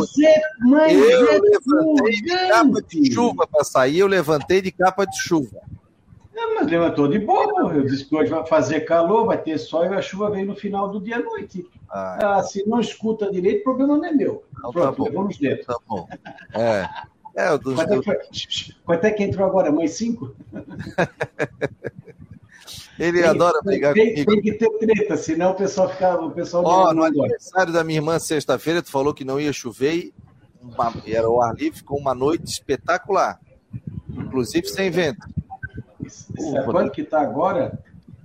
mas 0.61 0.93
é, 0.93 1.15
eu 1.15 1.29
é 1.29 1.39
levantei 1.39 2.21
de 2.21 2.49
capa 2.49 2.83
de 2.83 3.13
chuva 3.13 3.47
para 3.47 3.65
sair, 3.65 3.99
eu 3.99 4.07
levantei 4.07 4.63
de 4.63 4.73
capa 4.73 5.05
de 5.07 5.17
chuva. 5.21 5.61
É, 6.35 6.55
mas 6.55 6.67
levantou 6.67 7.09
de 7.09 7.19
boa, 7.19 7.73
eu 7.73 7.85
disse 7.85 8.05
que 8.05 8.15
hoje 8.15 8.31
vai 8.31 8.45
fazer 8.47 8.81
calor, 8.81 9.27
vai 9.27 9.39
ter 9.39 9.57
sol 9.59 9.85
e 9.85 9.89
a 9.89 10.03
chuva 10.03 10.31
vem 10.31 10.45
no 10.45 10.55
final 10.55 10.89
do 10.89 11.01
dia 11.01 11.17
à 11.17 11.21
noite. 11.21 11.67
Ah, 11.89 12.39
ah, 12.39 12.43
se 12.43 12.67
não 12.69 12.81
escuta 12.81 13.31
direito, 13.31 13.61
o 13.61 13.65
problema 13.65 13.97
não 13.97 14.05
é 14.05 14.13
meu. 14.13 14.45
Então, 14.59 14.73
Pronto, 14.73 15.05
tá 15.05 15.11
bom. 15.11 15.11
Vamos 15.13 15.39
dentro. 15.39 15.65
Tá 15.67 15.77
bom. 15.89 16.09
É. 16.53 16.89
É, 17.37 17.51
o 17.51 17.59
dos, 17.59 17.75
quanto, 17.75 18.11
é 18.11 18.17
que, 18.17 18.75
quanto 18.85 19.05
é 19.05 19.11
que 19.11 19.23
entrou 19.25 19.47
agora? 19.47 19.73
Mais 19.73 19.93
cinco? 19.93 20.35
Ele 22.99 23.21
tem, 23.21 23.29
adora 23.29 23.61
brigar 23.63 23.95
tem, 23.95 24.11
comigo. 24.13 24.31
Tem 24.31 24.43
que 24.43 24.53
ter 24.53 24.79
treta, 24.79 25.17
senão 25.17 25.53
o 25.53 25.55
pessoal 25.55 25.89
fica. 25.89 26.15
O 26.17 26.31
pessoal 26.31 26.65
oh, 26.65 26.95
no 26.95 27.05
aniversário 27.05 27.73
da 27.73 27.83
minha 27.83 27.99
irmã, 27.99 28.19
sexta-feira, 28.19 28.83
tu 28.83 28.91
falou 28.91 29.15
que 29.15 29.25
não 29.25 29.41
ia 29.41 29.53
chover 29.53 29.95
e 31.05 31.15
era 31.15 31.29
o 31.29 31.43
ar 31.43 31.55
livre, 31.55 31.79
ficou 31.79 31.99
uma 31.99 32.15
noite 32.15 32.45
espetacular. 32.45 33.39
Inclusive 34.09 34.67
sem 34.69 34.91
vento. 34.91 35.27
Sabe 36.09 36.65
quanto 36.71 36.93
que 36.93 37.03
está 37.03 37.21
agora? 37.21 37.79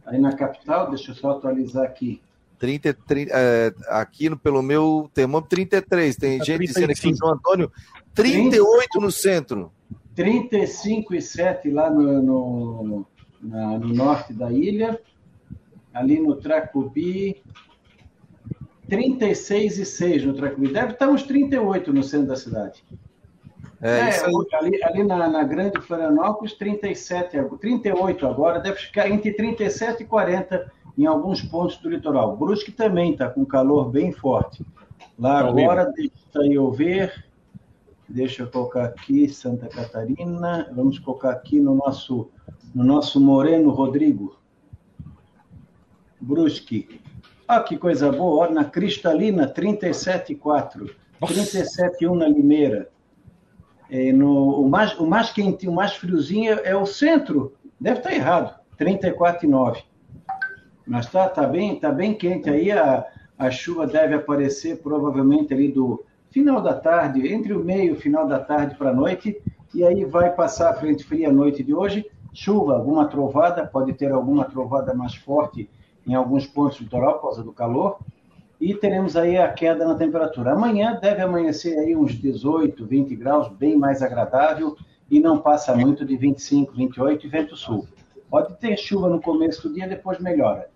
Aí 0.06 0.20
na 0.20 0.34
capital, 0.34 0.90
deixa 0.90 1.12
eu 1.12 1.16
só 1.16 1.32
atualizar 1.32 1.84
aqui. 1.84 2.22
30, 2.58 2.94
30 2.94 3.32
é, 3.34 3.74
aqui 3.88 4.30
no, 4.30 4.38
pelo 4.38 4.62
meu 4.62 5.10
termômetro, 5.14 5.50
33. 5.50 6.16
Tem 6.16 6.38
tá 6.38 6.46
gente 6.46 6.58
35. 6.58 6.74
dizendo 6.74 6.92
aqui, 6.92 7.18
João 7.18 7.34
Antônio, 7.34 7.72
38 8.14 8.90
30, 8.90 9.06
no 9.06 9.12
centro. 9.12 9.72
35 10.16 11.16
e 11.16 11.22
7 11.22 11.72
lá 11.72 11.90
no, 11.90 12.22
no, 12.22 13.06
na, 13.42 13.78
no 13.78 13.90
norte 13.90 14.34
da 14.34 14.52
ilha. 14.52 15.00
Ali 15.94 16.20
no 16.20 16.36
Tracubi, 16.36 17.42
36 18.88 19.80
e 19.80 19.86
6 19.86 20.26
no 20.26 20.34
Tracubi. 20.34 20.72
Deve 20.72 20.94
estar 20.94 21.10
uns 21.10 21.24
38 21.24 21.92
no 21.92 22.04
centro 22.04 22.28
da 22.28 22.36
cidade. 22.36 22.84
É, 23.82 24.10
é 24.10 24.58
ali, 24.58 24.84
ali 24.84 25.04
na, 25.04 25.30
na, 25.30 25.44
Grande 25.44 25.80
Florianópolis, 25.80 26.54
37, 26.54 27.38
38 27.62 28.28
agora, 28.28 28.60
deve 28.60 28.78
ficar 28.78 29.10
entre 29.10 29.32
37 29.32 30.04
e 30.04 30.06
40 30.06 30.70
em 30.98 31.06
alguns 31.06 31.42
pontos 31.42 31.78
do 31.78 31.90
litoral. 31.90 32.36
Brusque 32.36 32.74
também 32.74 33.14
está 33.14 33.30
com 33.30 33.46
calor 33.46 33.90
bem 33.90 34.12
forte. 34.12 34.66
Lá 35.18 35.44
tá 35.44 35.50
agora, 35.50 35.86
deixa 35.96 36.54
eu 36.54 36.70
ver, 36.72 37.26
deixa 38.10 38.44
eu 38.44 38.48
colocar 38.48 38.86
aqui 38.86 39.30
Santa 39.30 39.68
Catarina, 39.68 40.68
vamos 40.74 40.98
colocar 40.98 41.30
aqui 41.30 41.60
no 41.60 41.76
nosso, 41.76 42.30
no 42.74 42.84
nosso 42.84 43.20
Moreno 43.20 43.70
Rodrigo. 43.70 44.38
Brusque. 46.20 47.00
Ah, 47.48 47.62
que 47.62 47.78
coisa 47.78 48.12
boa, 48.12 48.50
na 48.50 48.66
Cristalina, 48.66 49.48
37,4. 49.48 50.92
37,1 51.22 52.18
na 52.18 52.28
Limeira. 52.28 52.90
É, 53.90 54.12
no, 54.12 54.62
o, 54.62 54.70
mais, 54.70 54.98
o 55.00 55.06
mais 55.06 55.32
quentinho, 55.32 55.72
o 55.72 55.76
mais 55.76 55.94
friozinho 55.94 56.60
é 56.64 56.76
o 56.76 56.86
centro. 56.86 57.54
Deve 57.80 58.00
estar 58.00 58.14
errado. 58.14 58.60
34,9. 58.80 59.84
Mas 60.86 61.06
está 61.06 61.28
tá 61.28 61.46
bem, 61.46 61.80
tá 61.80 61.92
bem 61.92 62.14
quente 62.14 62.50
aí. 62.50 62.72
A, 62.72 63.06
a 63.38 63.50
chuva 63.50 63.88
deve 63.88 64.16
aparecer 64.16 64.82
provavelmente 64.82 65.54
ali 65.54 65.72
do 65.72 66.04
final 66.32 66.62
da 66.62 66.74
tarde, 66.74 67.32
entre 67.32 67.54
o 67.54 67.64
meio 67.64 67.90
e 67.90 67.92
o 67.92 68.00
final 68.00 68.28
da 68.28 68.40
tarde 68.40 68.76
para 68.76 68.90
a 68.92 68.94
noite. 68.94 69.42
E 69.74 69.84
aí 69.84 70.06
vai 70.06 70.34
passar 70.34 70.72
a 70.72 70.74
frente 70.74 71.04
fria 71.04 71.30
a 71.30 71.34
noite 71.34 71.64
de 71.64 71.74
hoje. 71.74 72.06
Chuva, 72.34 72.76
alguma 72.76 73.08
trovada, 73.08 73.66
pode 73.66 73.94
ter 73.94 74.12
alguma 74.12 74.46
trovada 74.46 74.94
mais 74.94 75.16
forte 75.16 75.70
em 76.06 76.14
alguns 76.14 76.46
pontos 76.46 76.78
do 76.78 76.84
litoral 76.84 77.16
por 77.16 77.22
causa 77.24 77.44
do 77.44 77.52
calor 77.52 78.00
e 78.60 78.74
teremos 78.74 79.16
aí 79.16 79.38
a 79.38 79.52
queda 79.52 79.88
na 79.88 79.96
temperatura. 79.96 80.52
Amanhã 80.52 81.00
deve 81.02 81.22
amanhecer 81.22 81.78
aí 81.80 81.96
uns 81.96 82.14
18, 82.14 82.86
20 82.86 83.16
graus, 83.16 83.48
bem 83.48 83.78
mais 83.78 84.02
agradável, 84.02 84.76
e 85.10 85.20
não 85.20 85.40
passa 85.40 85.74
muito 85.76 86.06
de 86.06 86.18
25, 86.18 86.74
28 86.74 87.26
e 87.26 87.30
vento 87.30 87.56
sul. 87.56 87.88
Pode 88.30 88.56
ter 88.60 88.78
chuva 88.78 89.10
no 89.10 89.22
começo 89.22 89.68
do 89.68 89.74
dia, 89.74 89.88
depois 89.88 90.20
melhora. 90.20 90.70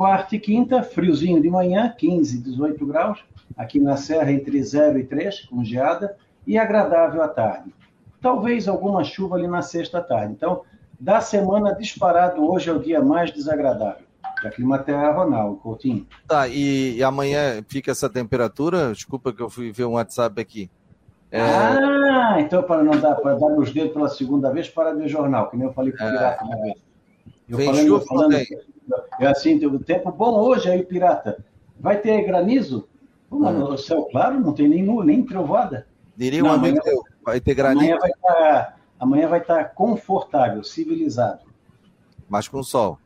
Quarta 0.00 0.34
e 0.34 0.40
quinta, 0.40 0.82
friozinho 0.82 1.42
de 1.42 1.50
manhã, 1.50 1.94
15, 1.94 2.38
18 2.38 2.86
graus, 2.86 3.18
aqui 3.54 3.78
na 3.78 3.98
Serra 3.98 4.32
entre 4.32 4.62
0 4.62 4.98
e 4.98 5.04
3, 5.04 5.40
com 5.42 5.62
geada, 5.62 6.16
e 6.46 6.56
agradável 6.56 7.20
à 7.20 7.28
tarde. 7.28 7.70
Talvez 8.18 8.66
alguma 8.66 9.04
chuva 9.04 9.36
ali 9.36 9.46
na 9.46 9.60
sexta 9.60 10.00
tarde. 10.00 10.32
Então, 10.32 10.62
da 10.98 11.20
semana 11.20 11.74
disparado, 11.74 12.50
hoje 12.50 12.70
é 12.70 12.72
o 12.72 12.78
dia 12.78 13.02
mais 13.02 13.30
desagradável. 13.30 14.06
Da 14.42 14.48
Climaterra 14.48 15.12
Ronaldo, 15.12 15.56
Coutinho. 15.56 16.06
Tá, 16.26 16.48
e, 16.48 16.96
e, 16.96 17.04
amanhã 17.04 17.62
fica 17.68 17.90
essa 17.90 18.08
temperatura? 18.08 18.94
Desculpa 18.94 19.34
que 19.34 19.42
eu 19.42 19.50
fui 19.50 19.70
ver 19.70 19.84
um 19.84 19.92
WhatsApp 19.92 20.40
aqui. 20.40 20.70
É... 21.30 21.42
Ah, 21.42 22.36
então 22.40 22.62
para 22.62 22.82
não 22.82 22.98
dar, 22.98 23.16
para 23.16 23.34
dar 23.34 23.50
nos 23.50 23.70
dedos 23.70 23.92
pela 23.92 24.08
segunda 24.08 24.50
vez, 24.50 24.66
para 24.66 24.94
ver 24.94 25.08
jornal, 25.08 25.50
que 25.50 25.58
nem 25.58 25.66
eu 25.66 25.74
falei 25.74 25.92
com 25.92 26.02
o 26.02 26.06
é. 26.06 26.10
Pirata 26.10 26.42
uma 26.42 26.56
vez. 26.56 26.74
Eu 27.46 27.56
Vem 27.58 27.66
falando, 27.66 27.86
chuva, 27.86 28.04
falando, 28.06 28.36
é 29.18 29.26
assim, 29.26 29.64
o 29.66 29.78
tempo 29.78 30.10
bom 30.12 30.38
hoje 30.38 30.70
aí, 30.70 30.82
Pirata. 30.82 31.44
Vai 31.78 31.98
ter 32.00 32.22
granizo? 32.24 32.88
Hum. 33.30 33.50
No 33.50 33.78
céu 33.78 34.04
claro, 34.10 34.40
não 34.40 34.52
tem 34.52 34.68
nem, 34.68 34.82
nem 35.04 35.24
trovada. 35.24 35.86
Diria 36.16 36.44
um 36.44 36.50
amigo 36.50 36.80
amanhã, 36.80 37.00
vai 37.24 37.40
ter 37.40 37.54
granizo. 37.54 37.80
Amanhã 37.80 37.98
vai, 37.98 38.10
estar, 38.10 38.80
amanhã 38.98 39.28
vai 39.28 39.40
estar 39.40 39.64
confortável, 39.74 40.62
civilizado. 40.64 41.40
Mas 42.28 42.48
com 42.48 42.62
sol. 42.62 42.98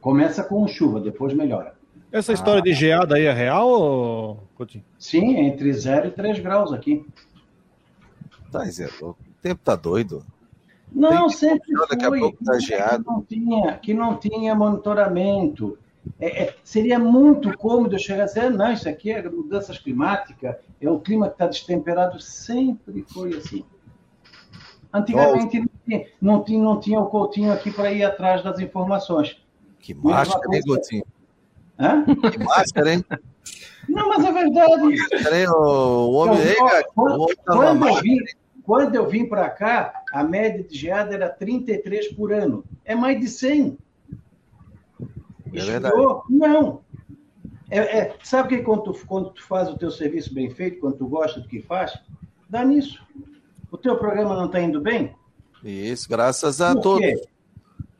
Começa 0.00 0.42
com 0.42 0.66
chuva, 0.66 1.00
depois 1.00 1.32
melhora. 1.34 1.74
Essa 2.12 2.32
história 2.32 2.60
ah, 2.60 2.64
de 2.64 2.72
geada 2.72 3.16
aí 3.16 3.24
é 3.24 3.32
real, 3.32 4.42
Coutinho? 4.56 4.84
Sim, 4.98 5.36
entre 5.36 5.72
0 5.72 6.08
e 6.08 6.10
3 6.10 6.40
graus 6.40 6.72
aqui. 6.72 7.06
Tá, 8.50 8.64
Zé, 8.64 8.88
o 9.00 9.14
tempo 9.40 9.60
tá 9.64 9.76
doido. 9.76 10.24
Não, 10.92 11.28
Tem 11.28 11.36
sempre 11.36 11.76
foi. 11.76 11.88
Daqui 11.88 12.04
a 12.04 12.10
pouco 12.10 12.44
tá. 12.44 12.58
Que 12.58 13.04
não 13.06 13.22
tinha, 13.22 13.78
que 13.78 13.94
não 13.94 14.16
tinha 14.16 14.54
monitoramento. 14.54 15.78
É, 16.18 16.44
é, 16.44 16.56
seria 16.64 16.98
muito 16.98 17.56
cômodo 17.56 17.98
chegar 17.98 18.22
a 18.22 18.26
dizer, 18.26 18.50
não, 18.50 18.72
isso 18.72 18.88
aqui 18.88 19.10
é 19.10 19.22
mudanças 19.28 19.78
climáticas, 19.78 20.56
é 20.80 20.90
o 20.90 20.98
clima 20.98 21.26
que 21.28 21.34
está 21.34 21.46
destemperado. 21.46 22.20
Sempre 22.20 23.04
foi 23.08 23.34
assim. 23.36 23.64
Antigamente 24.92 25.60
não, 25.60 25.68
tinha, 25.84 26.06
não, 26.20 26.42
tinha, 26.42 26.62
não 26.62 26.80
tinha 26.80 27.00
o 27.00 27.06
Coutinho 27.06 27.52
aqui 27.52 27.70
para 27.70 27.92
ir 27.92 28.02
atrás 28.02 28.42
das 28.42 28.58
informações. 28.58 29.40
Que 29.78 29.94
máscara, 29.94 30.56
hein, 30.56 30.62
Gotinho? 30.66 31.04
Hã? 31.78 32.04
Que 32.30 32.38
máscara, 32.38 32.94
hein? 32.94 33.04
Não, 33.88 34.08
mas 34.08 34.24
é 34.24 34.32
verdade. 34.32 35.48
o 35.48 36.12
homem 36.12 36.38
aí, 36.40 36.56
cara. 36.56 36.84
Quando, 36.94 37.26
quando, 37.44 37.88
eu 37.88 37.94
vim, 38.02 38.18
quando 38.70 38.94
eu 38.94 39.08
vim 39.08 39.26
para 39.26 39.50
cá, 39.50 40.04
a 40.12 40.22
média 40.22 40.62
de 40.62 40.78
geada 40.78 41.12
era 41.12 41.28
33 41.28 42.12
por 42.12 42.32
ano. 42.32 42.64
É 42.84 42.94
mais 42.94 43.18
de 43.18 43.26
100. 43.26 43.76
É 45.52 45.64
verdade. 45.64 45.96
Não. 46.28 46.80
É, 47.68 47.78
é, 47.78 48.16
sabe 48.22 48.50
que 48.50 48.62
quando 48.62 48.84
tu, 48.84 49.06
quando 49.08 49.30
tu 49.30 49.42
faz 49.42 49.68
o 49.68 49.76
teu 49.76 49.90
serviço 49.90 50.32
bem 50.32 50.50
feito, 50.50 50.78
quando 50.78 50.98
tu 50.98 51.08
gosta 51.08 51.40
do 51.40 51.48
que 51.48 51.60
faz, 51.60 51.98
dá 52.48 52.64
nisso. 52.64 53.04
O 53.72 53.76
teu 53.76 53.98
programa 53.98 54.36
não 54.36 54.46
está 54.46 54.60
indo 54.60 54.80
bem? 54.80 55.16
Isso, 55.64 56.08
graças 56.08 56.60
a 56.60 56.72
todos. 56.72 57.26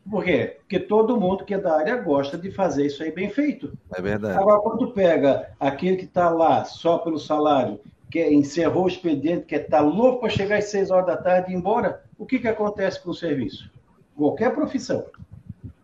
Por 0.09 0.23
quê? 0.23 0.57
Porque 0.61 0.79
todo 0.79 1.21
mundo 1.21 1.45
que 1.45 1.55
é 1.55 1.59
da 1.59 1.79
área 1.79 1.97
gosta 1.97 2.39
de 2.39 2.53
fazer 2.53 2.87
isso 2.87 3.03
aí 3.03 3.11
bem 3.11 3.29
feito. 3.29 3.77
É 3.93 4.01
verdade. 4.01 4.39
Agora, 4.39 4.61
quando 4.61 4.87
tu 4.87 4.93
pega 4.93 5.51
aquele 5.59 5.97
que 5.97 6.05
está 6.05 6.31
lá 6.31 6.65
só 6.65 6.99
pelo 6.99 7.19
salário, 7.19 7.81
que 8.11 8.23
encerrou 8.29 8.85
o 8.85 8.89
expediente, 8.89 9.47
que 9.47 9.55
está 9.55 9.81
louco 9.81 10.21
para 10.21 10.31
chegar 10.31 10.59
às 10.59 10.65
seis 10.65 10.91
horas 10.91 11.07
da 11.07 11.17
tarde 11.17 11.51
e 11.51 11.55
ir 11.55 11.57
embora, 11.57 12.03
o 12.19 12.27
que, 12.27 12.39
que 12.39 12.49
acontece 12.49 13.01
com 13.03 13.11
o 13.11 13.15
serviço? 13.15 13.71
Qualquer 14.17 14.55
profissão. 14.55 15.05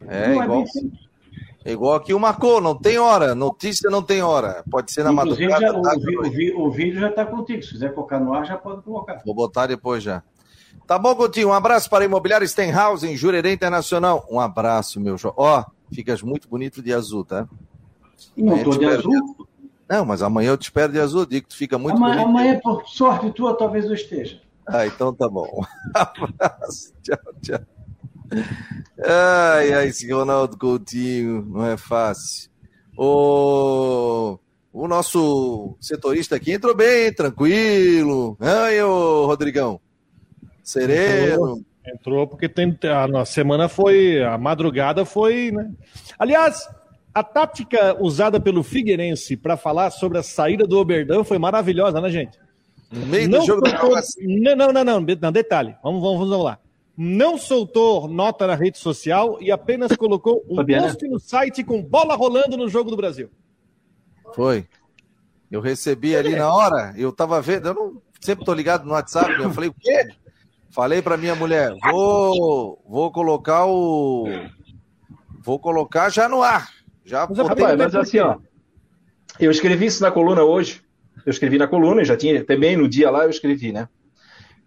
É, 0.06 0.28
não 0.28 0.42
é 0.42 0.44
igual, 0.44 0.64
é 1.64 1.72
igual 1.72 1.94
aqui 1.94 2.14
o 2.14 2.20
marcou, 2.20 2.60
não 2.60 2.76
tem 2.76 2.98
hora. 2.98 3.34
Notícia 3.34 3.90
não 3.90 4.02
tem 4.02 4.22
hora. 4.22 4.62
Pode 4.70 4.92
ser 4.92 5.04
na 5.04 5.12
Inclusive, 5.12 5.48
madrugada. 5.48 5.82
Já, 5.82 6.58
o, 6.58 6.62
o, 6.62 6.66
o, 6.66 6.70
vídeo 6.70 7.00
já 7.00 7.08
está 7.08 7.24
contigo. 7.24 7.62
Se 7.62 7.72
quiser 7.72 7.94
colocar 7.94 8.20
no 8.20 8.34
ar, 8.34 8.44
já 8.44 8.56
pode 8.56 8.82
colocar. 8.82 9.22
Vou 9.24 9.34
botar 9.34 9.66
depois 9.66 10.02
já. 10.02 10.22
Tá 10.86 10.98
bom, 10.98 11.14
Coutinho? 11.16 11.48
Um 11.48 11.52
abraço 11.52 11.90
para 11.90 12.04
a 12.04 12.06
Imobiliária 12.06 12.46
Stenhouse, 12.46 13.04
em 13.04 13.16
Jurerê 13.16 13.52
Internacional. 13.52 14.24
Um 14.30 14.38
abraço, 14.38 15.00
meu 15.00 15.18
jovem. 15.18 15.34
Ó, 15.38 15.64
ficas 15.92 16.22
muito 16.22 16.48
bonito 16.48 16.80
de 16.80 16.92
azul, 16.92 17.24
tá? 17.24 17.48
Não 18.36 18.62
tô 18.62 18.70
de 18.70 18.84
azul? 18.84 19.48
Não, 19.88 20.04
mas 20.04 20.22
amanhã 20.22 20.50
eu 20.50 20.56
te 20.56 20.64
espero 20.64 20.92
de 20.92 20.98
azul. 20.98 21.26
Digo 21.26 21.46
que 21.46 21.54
tu 21.54 21.56
fica 21.56 21.78
muito 21.78 21.96
amanhã, 21.96 22.22
bonito. 22.22 22.28
Amanhã, 22.28 22.60
por 22.60 22.88
sorte 22.88 23.30
tua, 23.30 23.56
talvez 23.56 23.84
eu 23.84 23.94
esteja. 23.94 24.40
Ah, 24.66 24.86
então 24.86 25.14
tá 25.14 25.28
bom. 25.28 25.64
Abraço. 25.94 26.92
Tchau, 27.02 27.18
tchau. 27.40 27.60
Ai, 29.04 29.72
ai, 29.72 29.86
esse 29.88 30.10
Ronaldo 30.12 30.58
Coutinho, 30.58 31.46
não 31.48 31.64
é 31.64 31.76
fácil. 31.76 32.50
O, 32.98 34.38
o 34.72 34.88
nosso 34.88 35.76
setorista 35.80 36.34
aqui 36.34 36.52
entrou 36.52 36.74
bem, 36.74 37.12
tranquilo. 37.12 38.36
Ai, 38.40 38.82
ô 38.82 39.26
Rodrigão. 39.26 39.80
Sereno. 40.64 41.64
Entrou, 41.86 42.26
porque 42.26 42.48
tem, 42.48 42.76
a, 42.84 43.20
a 43.20 43.24
semana 43.24 43.68
foi, 43.68 44.20
a 44.20 44.36
madrugada 44.36 45.04
foi, 45.04 45.52
né? 45.52 45.70
Aliás, 46.18 46.68
a 47.16 47.22
tática 47.22 47.96
usada 47.98 48.38
pelo 48.38 48.62
Figueirense 48.62 49.38
para 49.38 49.56
falar 49.56 49.90
sobre 49.90 50.18
a 50.18 50.22
saída 50.22 50.66
do 50.66 50.78
Oberdan 50.78 51.24
foi 51.24 51.38
maravilhosa, 51.38 51.98
né, 51.98 52.10
gente? 52.10 52.38
No 52.92 53.06
meio 53.06 53.26
não 53.26 53.38
do 53.38 53.46
jogo 53.46 53.66
soltou, 53.66 53.94
da 53.94 54.02
não, 54.20 54.54
não, 54.54 54.84
não, 54.84 54.84
não, 54.84 55.16
não, 55.22 55.32
detalhe. 55.32 55.74
Vamos, 55.82 56.02
vamos, 56.02 56.28
vamos 56.28 56.44
lá. 56.44 56.58
Não 56.94 57.38
soltou 57.38 58.06
nota 58.06 58.46
na 58.46 58.54
rede 58.54 58.76
social 58.76 59.38
e 59.40 59.50
apenas 59.50 59.96
colocou 59.96 60.44
um 60.46 60.56
Fabiana. 60.56 60.88
post 60.88 61.08
no 61.08 61.18
site 61.18 61.64
com 61.64 61.82
bola 61.82 62.14
rolando 62.14 62.54
no 62.54 62.68
jogo 62.68 62.90
do 62.90 62.98
Brasil. 62.98 63.30
Foi. 64.34 64.66
Eu 65.50 65.62
recebi 65.62 66.14
ali 66.14 66.36
na 66.36 66.52
hora, 66.52 66.92
eu 66.98 67.10
tava 67.12 67.40
vendo, 67.40 67.68
eu 67.68 67.74
não 67.74 68.02
sempre 68.20 68.44
tô 68.44 68.52
ligado 68.52 68.84
no 68.84 68.92
WhatsApp, 68.92 69.32
eu 69.40 69.50
falei, 69.52 69.70
o 69.70 69.74
quê? 69.74 70.06
Falei 70.68 71.00
para 71.00 71.16
minha 71.16 71.34
mulher, 71.34 71.74
vou, 71.90 72.78
vou 72.86 73.10
colocar 73.10 73.64
o. 73.64 74.26
Vou 75.42 75.58
colocar 75.58 76.10
já 76.10 76.28
no 76.28 76.42
ar. 76.42 76.76
Já 77.06 77.26
mas, 77.26 77.38
rapaz, 77.38 77.78
mas 77.78 77.94
assim, 77.94 78.18
ó. 78.18 78.36
Eu 79.38 79.50
escrevi 79.50 79.86
isso 79.86 80.02
na 80.02 80.10
coluna 80.10 80.42
hoje. 80.42 80.82
Eu 81.24 81.30
escrevi 81.30 81.56
na 81.56 81.66
coluna, 81.66 82.04
já 82.04 82.16
tinha, 82.16 82.44
também 82.44 82.76
no 82.76 82.88
dia 82.88 83.10
lá 83.10 83.24
eu 83.24 83.30
escrevi, 83.30 83.72
né? 83.72 83.88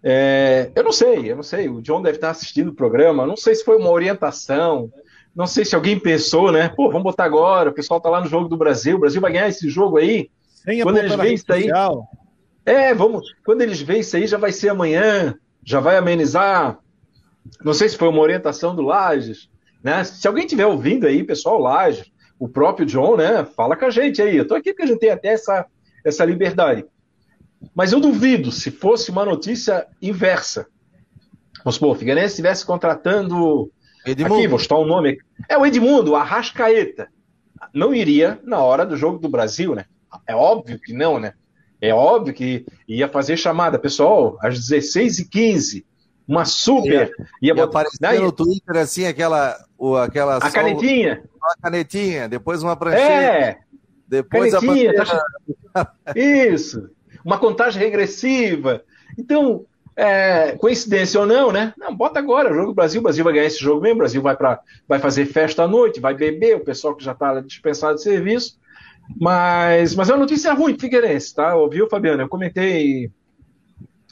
É, 0.02 0.70
eu 0.74 0.82
não 0.82 0.92
sei, 0.92 1.30
eu 1.30 1.36
não 1.36 1.42
sei. 1.42 1.68
O 1.68 1.82
John 1.82 2.00
deve 2.00 2.16
estar 2.16 2.30
assistindo 2.30 2.68
o 2.68 2.74
programa. 2.74 3.26
Não 3.26 3.36
sei 3.36 3.54
se 3.54 3.64
foi 3.64 3.76
uma 3.76 3.90
orientação, 3.90 4.90
não 5.34 5.46
sei 5.46 5.64
se 5.64 5.74
alguém 5.74 5.98
pensou, 5.98 6.50
né? 6.50 6.70
Pô, 6.70 6.88
vamos 6.88 7.02
botar 7.02 7.24
agora, 7.24 7.70
o 7.70 7.74
pessoal 7.74 8.00
tá 8.00 8.08
lá 8.08 8.20
no 8.20 8.26
jogo 8.26 8.48
do 8.48 8.56
Brasil, 8.56 8.96
o 8.96 9.00
Brasil 9.00 9.20
vai 9.20 9.32
ganhar 9.32 9.48
esse 9.48 9.68
jogo 9.68 9.98
aí. 9.98 10.30
Sem 10.48 10.82
quando 10.82 10.98
eles 10.98 11.14
veem 11.14 11.34
isso 11.34 11.52
aí. 11.52 11.68
É, 12.64 12.94
vamos. 12.94 13.34
Quando 13.44 13.62
eles 13.62 13.80
veem 13.80 14.00
isso 14.00 14.16
aí, 14.16 14.26
já 14.26 14.38
vai 14.38 14.52
ser 14.52 14.70
amanhã, 14.70 15.34
já 15.64 15.80
vai 15.80 15.96
amenizar. 15.96 16.78
Não 17.64 17.74
sei 17.74 17.88
se 17.88 17.96
foi 17.96 18.08
uma 18.08 18.20
orientação 18.20 18.74
do 18.74 18.82
Lages, 18.82 19.48
né? 19.82 20.04
Se 20.04 20.26
alguém 20.26 20.46
tiver 20.46 20.66
ouvindo 20.66 21.06
aí, 21.06 21.22
pessoal, 21.22 21.58
Lages, 21.58 22.10
o 22.40 22.48
próprio 22.48 22.86
John, 22.86 23.18
né? 23.18 23.44
Fala 23.44 23.76
com 23.76 23.84
a 23.84 23.90
gente 23.90 24.22
aí. 24.22 24.38
Eu 24.38 24.48
tô 24.48 24.54
aqui 24.54 24.72
porque 24.72 24.84
a 24.84 24.86
gente 24.86 24.98
tem 24.98 25.10
até 25.10 25.28
essa, 25.28 25.66
essa 26.02 26.24
liberdade. 26.24 26.86
Mas 27.74 27.92
eu 27.92 28.00
duvido 28.00 28.50
se 28.50 28.70
fosse 28.70 29.10
uma 29.10 29.26
notícia 29.26 29.86
inversa. 30.00 30.66
Vamos 31.58 31.74
supor, 31.74 31.94
o 31.94 31.94
Figueirense 31.94 32.28
estivesse 32.28 32.64
contratando. 32.64 33.70
Edmundo. 34.06 34.36
Aqui, 34.36 34.48
vou 34.48 34.58
chutar 34.58 34.78
um 34.78 34.86
nome. 34.86 35.18
É 35.46 35.58
o 35.58 35.66
Edmundo, 35.66 36.16
Arrascaeta. 36.16 37.08
Não 37.74 37.94
iria 37.94 38.40
na 38.42 38.58
hora 38.60 38.86
do 38.86 38.96
jogo 38.96 39.18
do 39.18 39.28
Brasil, 39.28 39.74
né? 39.74 39.84
É 40.26 40.34
óbvio 40.34 40.80
que 40.80 40.94
não, 40.94 41.20
né? 41.20 41.34
É 41.78 41.92
óbvio 41.92 42.32
que 42.32 42.64
ia 42.88 43.06
fazer 43.06 43.36
chamada. 43.36 43.78
Pessoal, 43.78 44.38
às 44.40 44.58
16h15, 44.58 45.84
uma 46.30 46.44
super. 46.44 47.12
Ia, 47.42 47.48
ia 47.48 47.54
botar 47.54 47.84
no 48.20 48.30
Twitter 48.30 48.76
assim, 48.76 49.04
aquela. 49.04 49.56
O, 49.76 49.96
aquela 49.96 50.36
a 50.36 50.50
canetinha. 50.50 51.24
Uma 51.36 51.56
canetinha, 51.60 52.28
depois 52.28 52.62
uma 52.62 52.76
prancheta. 52.76 53.04
É! 53.04 53.58
Depois 54.06 54.52
canetinha, 54.54 54.92
a 54.92 55.04
tá... 55.74 55.92
Isso! 56.14 56.88
Uma 57.24 57.36
contagem 57.38 57.82
regressiva. 57.82 58.84
Então, 59.18 59.66
é, 59.96 60.52
coincidência 60.52 61.18
ou 61.18 61.26
não, 61.26 61.50
né? 61.50 61.74
Não, 61.76 61.94
bota 61.94 62.20
agora, 62.20 62.54
jogo 62.54 62.74
Brasil, 62.74 63.00
o 63.00 63.02
Brasil 63.02 63.24
vai 63.24 63.32
ganhar 63.32 63.46
esse 63.46 63.58
jogo 63.58 63.82
mesmo, 63.82 63.96
o 63.96 63.98
Brasil 63.98 64.22
vai, 64.22 64.36
pra, 64.36 64.60
vai 64.88 65.00
fazer 65.00 65.26
festa 65.26 65.64
à 65.64 65.68
noite, 65.68 66.00
vai 66.00 66.14
beber, 66.14 66.56
o 66.56 66.64
pessoal 66.64 66.94
que 66.94 67.04
já 67.04 67.12
está 67.12 67.40
dispensado 67.40 67.96
de 67.96 68.02
serviço. 68.02 68.58
Mas, 69.20 69.96
mas 69.96 70.08
é 70.08 70.12
uma 70.12 70.20
notícia 70.20 70.52
ruim 70.52 70.78
Figueirense, 70.78 71.34
tá? 71.34 71.56
Ouviu, 71.56 71.88
Fabiano? 71.88 72.22
Eu 72.22 72.28
comentei. 72.28 73.10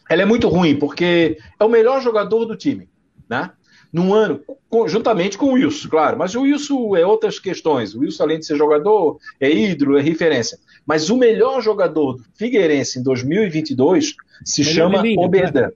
Ela 0.08 0.22
é 0.22 0.24
muito 0.24 0.48
ruim, 0.48 0.76
porque 0.76 1.38
é 1.58 1.64
o 1.64 1.68
melhor 1.68 2.00
jogador 2.00 2.44
do 2.44 2.56
time, 2.56 2.88
né? 3.28 3.50
Num 3.92 4.12
ano, 4.12 4.42
juntamente 4.86 5.38
com 5.38 5.46
o 5.46 5.52
Wilson, 5.52 5.88
claro. 5.88 6.18
Mas 6.18 6.34
o 6.34 6.42
Wilson 6.42 6.94
é 6.96 7.06
outras 7.06 7.38
questões. 7.38 7.94
O 7.94 8.00
Wilson, 8.00 8.22
além 8.22 8.38
de 8.38 8.46
ser 8.46 8.56
jogador, 8.56 9.18
é 9.40 9.50
ídolo, 9.50 9.96
é 9.96 10.02
referência. 10.02 10.58
Mas 10.84 11.08
o 11.08 11.16
melhor 11.16 11.62
jogador 11.62 12.14
do 12.14 12.24
Figueirense 12.34 12.98
em 12.98 13.02
2022 13.02 14.14
se 14.44 14.60
melhor 14.62 14.74
chama 14.74 15.02
Oberdan. 15.18 15.68
Né? 15.68 15.72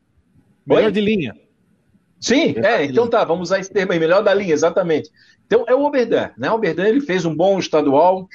Melhor 0.67 0.91
de 0.91 1.01
linha. 1.01 1.35
Sim, 2.21 2.55
é, 2.59 2.85
então 2.85 3.09
tá, 3.09 3.25
vamos 3.25 3.49
usar 3.49 3.59
esse 3.59 3.73
termo 3.73 3.93
aí, 3.93 3.99
melhor 3.99 4.23
da 4.23 4.33
linha, 4.33 4.55
exatamente. 4.55 5.11
Então 5.45 5.65
é 5.67 5.75
o 5.75 5.83
Oberdan, 5.83 6.31
né? 6.39 6.49
O 6.51 6.55
Oberdan 6.55 6.87
ele 6.87 7.01
fez 7.01 7.25
um 7.25 7.35
bom 7.35 7.59
estadual, 7.59 8.29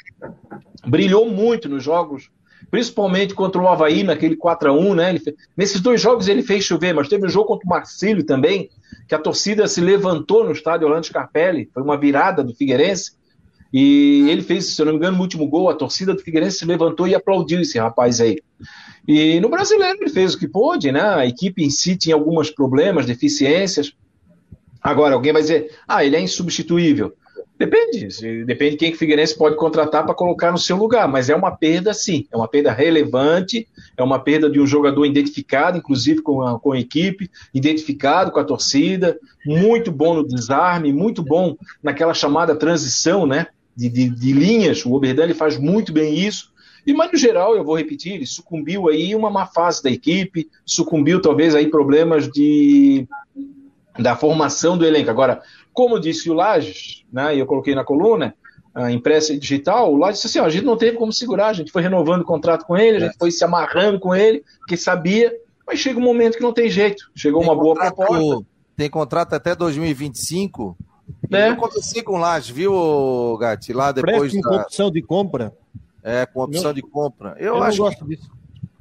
brilhou 0.85 1.29
muito 1.29 1.69
nos 1.69 1.83
jogos, 1.83 2.29
principalmente 2.69 3.33
contra 3.33 3.61
o 3.61 3.67
Havaí 3.67 4.03
naquele 4.03 4.35
4 4.35 4.69
a 4.69 4.73
1 4.73 4.93
né? 4.95 5.19
Fez... 5.19 5.35
nesses 5.55 5.81
dois 5.81 6.01
jogos 6.01 6.27
ele 6.27 6.43
fez 6.43 6.63
chover, 6.63 6.93
mas 6.93 7.07
teve 7.07 7.25
um 7.25 7.29
jogo 7.29 7.47
contra 7.47 7.65
o 7.65 7.69
Marcílio 7.69 8.23
também, 8.23 8.69
que 9.07 9.15
a 9.15 9.19
torcida 9.19 9.67
se 9.67 9.81
levantou 9.81 10.43
no 10.43 10.51
estádio 10.51 10.87
Orlando 10.87 11.05
Scarpelli, 11.05 11.69
foi 11.73 11.83
uma 11.83 11.97
virada 11.97 12.43
do 12.43 12.53
Figueirense, 12.53 13.17
e 13.71 14.29
ele 14.29 14.41
fez, 14.41 14.65
se 14.67 14.81
eu 14.81 14.85
não 14.85 14.93
me 14.93 14.99
engano, 14.99 15.17
o 15.17 15.21
último 15.21 15.47
gol, 15.47 15.69
a 15.69 15.75
torcida 15.75 16.13
do 16.13 16.21
Figueirense 16.21 16.59
se 16.59 16.65
levantou 16.65 17.07
e 17.07 17.15
aplaudiu 17.15 17.61
esse 17.61 17.77
rapaz 17.77 18.21
aí. 18.21 18.37
E 19.07 19.39
no 19.39 19.49
brasileiro 19.49 19.99
ele 20.01 20.09
fez 20.09 20.33
o 20.33 20.39
que 20.39 20.47
pôde, 20.47 20.91
né? 20.91 21.01
A 21.01 21.25
equipe 21.25 21.63
em 21.63 21.69
si 21.69 21.95
tinha 21.95 22.15
alguns 22.15 22.49
problemas, 22.49 23.05
deficiências. 23.05 23.93
Agora, 24.81 25.15
alguém 25.15 25.33
vai 25.33 25.41
dizer, 25.41 25.71
ah, 25.87 26.03
ele 26.03 26.15
é 26.15 26.21
insubstituível. 26.21 27.13
Depende, 27.57 28.07
depende 28.45 28.71
de 28.71 28.77
quem 28.77 28.91
que 28.91 28.95
o 28.95 28.99
Figueirense 28.99 29.35
pode 29.35 29.55
contratar 29.55 30.05
para 30.05 30.13
colocar 30.13 30.51
no 30.51 30.59
seu 30.59 30.77
lugar, 30.77 31.07
mas 31.07 31.27
é 31.27 31.35
uma 31.35 31.49
perda 31.49 31.91
sim, 31.91 32.27
é 32.31 32.37
uma 32.37 32.47
perda 32.47 32.71
relevante, 32.71 33.67
é 33.97 34.03
uma 34.03 34.19
perda 34.19 34.47
de 34.47 34.59
um 34.59 34.67
jogador 34.67 35.03
identificado, 35.05 35.77
inclusive 35.77 36.21
com 36.21 36.43
a, 36.43 36.59
com 36.59 36.73
a 36.73 36.79
equipe, 36.79 37.31
identificado 37.51 38.29
com 38.29 38.39
a 38.39 38.43
torcida, 38.43 39.17
muito 39.43 39.91
bom 39.91 40.13
no 40.13 40.27
desarme, 40.27 40.93
muito 40.93 41.23
bom 41.23 41.57
naquela 41.81 42.13
chamada 42.13 42.55
transição, 42.55 43.25
né, 43.25 43.47
de, 43.75 43.89
de, 43.89 44.09
de 44.09 44.33
linhas, 44.33 44.85
o 44.85 44.93
Oberdan 44.93 45.23
ele 45.23 45.33
faz 45.33 45.57
muito 45.57 45.91
bem 45.91 46.13
isso, 46.13 46.51
e, 46.85 46.93
mas 46.93 47.11
no 47.11 47.17
geral, 47.17 47.55
eu 47.55 47.65
vou 47.65 47.75
repetir, 47.75 48.13
ele 48.13 48.25
sucumbiu 48.27 48.87
aí 48.87 49.15
uma 49.15 49.31
má 49.31 49.47
fase 49.47 49.81
da 49.81 49.89
equipe, 49.89 50.47
sucumbiu 50.63 51.19
talvez 51.19 51.55
aí 51.55 51.67
problemas 51.67 52.29
de 52.31 53.07
da 53.99 54.15
formação 54.15 54.77
do 54.77 54.85
elenco. 54.85 55.09
Agora, 55.09 55.41
como 55.77 55.99
disse 55.99 56.27
o 56.27 56.33
Lages, 56.33 57.05
né, 57.13 57.35
e 57.35 57.39
eu 57.39 57.45
coloquei 57.45 57.75
na 57.75 57.83
coluna, 57.83 58.33
a 58.73 58.91
impressa 58.91 59.31
e 59.31 59.37
digital, 59.37 59.93
o 59.93 59.95
Lages 59.95 60.23
disse 60.23 60.39
assim, 60.39 60.43
ó, 60.43 60.47
a 60.47 60.49
gente 60.49 60.65
não 60.65 60.75
teve 60.75 60.97
como 60.97 61.13
segurar, 61.13 61.49
a 61.49 61.53
gente 61.53 61.71
foi 61.71 61.83
renovando 61.83 62.21
o 62.21 62.25
contrato 62.25 62.65
com 62.65 62.75
ele, 62.75 62.97
a 62.97 62.99
gente 63.01 63.17
foi 63.19 63.29
se 63.29 63.43
amarrando 63.43 63.99
com 63.99 64.15
ele, 64.15 64.43
porque 64.57 64.75
sabia, 64.75 65.31
mas 65.67 65.77
chega 65.77 65.99
um 65.99 66.03
momento 66.03 66.35
que 66.35 66.41
não 66.41 66.51
tem 66.51 66.67
jeito. 66.67 67.11
Chegou 67.13 67.41
tem 67.41 67.49
uma 67.49 67.55
boa 67.55 67.75
proposta. 67.75 68.43
Tem 68.75 68.89
contrato 68.89 69.33
até 69.33 69.55
2025. 69.55 70.75
É. 71.31 71.49
Eu 71.49 71.57
conversei 71.57 72.01
com 72.01 72.13
o 72.13 72.17
Lages, 72.17 72.49
viu, 72.49 73.37
Gatti? 73.39 73.71
Lá 73.71 73.91
depois. 73.91 74.31
Preste 74.31 74.41
da... 74.41 74.61
opção 74.63 74.89
de 74.89 75.03
compra. 75.03 75.53
É, 76.01 76.25
com 76.25 76.41
opção 76.41 76.73
de 76.73 76.81
compra. 76.81 77.35
Eu, 77.37 77.57
eu 77.57 77.63
acho 77.63 77.87
que... 77.91 78.05
disso. 78.05 78.31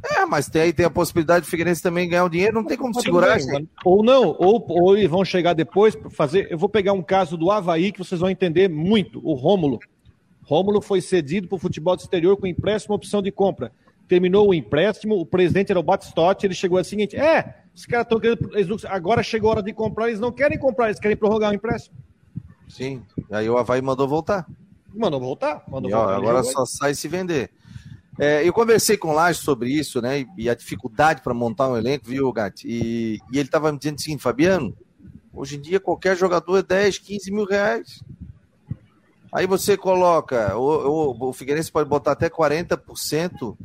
É, 0.09 0.25
mas 0.25 0.49
tem 0.49 0.62
aí 0.62 0.73
tem 0.73 0.87
a 0.87 0.90
possibilidade 0.90 1.45
de 1.45 1.51
Figueirense 1.51 1.83
também 1.83 2.09
ganhar 2.09 2.25
o 2.25 2.29
dinheiro, 2.29 2.55
não 2.55 2.64
tem 2.64 2.77
como 2.77 2.95
segurar. 3.01 3.38
Bem, 3.38 3.69
ou 3.85 4.05
não, 4.05 4.37
ou, 4.38 4.64
ou 4.69 5.09
vão 5.09 5.25
chegar 5.25 5.53
depois 5.53 5.97
para 5.97 6.11
fazer. 6.11 6.47
Eu 6.51 6.59
vou 6.59 6.69
pegar 6.69 6.92
um 6.92 7.03
caso 7.03 7.37
do 7.37 7.51
Havaí 7.51 7.90
que 7.90 7.99
vocês 7.99 8.21
vão 8.21 8.31
entender 8.31 8.69
muito, 8.69 9.21
o 9.25 9.35
Rômulo. 9.35 9.81
Rômulo 10.42 10.81
foi 10.81 11.01
cedido 11.01 11.49
para 11.49 11.57
o 11.57 11.59
futebol 11.59 11.97
do 11.97 12.01
exterior 12.01 12.37
com 12.37 12.47
empréstimo 12.47 12.95
opção 12.95 13.21
de 13.21 13.33
compra. 13.33 13.73
Terminou 14.07 14.49
o 14.49 14.55
empréstimo, 14.55 15.19
o 15.19 15.27
presidente 15.27 15.73
era 15.73 15.81
o 15.81 15.83
Batistotti, 15.83 16.47
ele 16.47 16.55
chegou 16.55 16.79
assim, 16.79 17.03
é, 17.14 17.55
os 17.75 17.85
caras 17.85 18.07
estão 18.07 18.21
querendo, 18.21 18.49
agora 18.87 19.23
chegou 19.25 19.51
a 19.51 19.55
hora 19.55 19.62
de 19.62 19.73
comprar, 19.73 20.07
eles 20.07 20.21
não 20.21 20.31
querem 20.31 20.57
comprar, 20.57 20.87
eles 20.87 21.01
querem 21.01 21.16
prorrogar 21.16 21.51
o 21.51 21.55
empréstimo. 21.55 21.97
Sim, 22.69 23.03
aí 23.31 23.51
o 23.51 23.59
Havaí 23.59 23.83
mandou 23.83 24.07
voltar. 24.07 24.47
Mandou 24.95 25.21
voltar. 25.21 25.64
Mandou 25.69 25.90
e, 25.90 25.95
ó, 25.95 25.99
voltar 25.99 26.16
agora 26.16 26.42
só 26.45 26.64
sai 26.64 26.95
se 26.95 27.09
vender. 27.09 27.51
É, 28.18 28.46
eu 28.46 28.52
conversei 28.52 28.96
com 28.96 29.09
o 29.09 29.12
Laje 29.12 29.40
sobre 29.40 29.70
isso, 29.70 30.00
né? 30.00 30.24
E 30.38 30.48
a 30.48 30.55
dificuldade 30.55 31.20
para 31.22 31.35
montar 31.35 31.68
um 31.68 31.76
elenco, 31.76 32.09
viu, 32.09 32.33
Gatti? 32.33 32.66
E, 32.66 33.18
e 33.31 33.38
ele 33.38 33.48
estava 33.48 33.70
me 33.70 33.79
dizendo 33.79 33.98
o 33.98 34.00
seguinte, 34.00 34.22
Fabiano, 34.22 34.76
hoje 35.33 35.57
em 35.57 35.61
dia 35.61 35.79
qualquer 35.79 36.16
jogador 36.16 36.59
é 36.59 36.62
10, 36.62 36.98
15 36.98 37.31
mil 37.31 37.44
reais. 37.44 38.02
Aí 39.33 39.46
você 39.46 39.76
coloca, 39.76 40.57
o, 40.57 41.12
o, 41.12 41.29
o 41.29 41.33
Figueirense 41.33 41.70
pode 41.70 41.88
botar 41.88 42.12
até 42.12 42.31
40% 42.31 43.57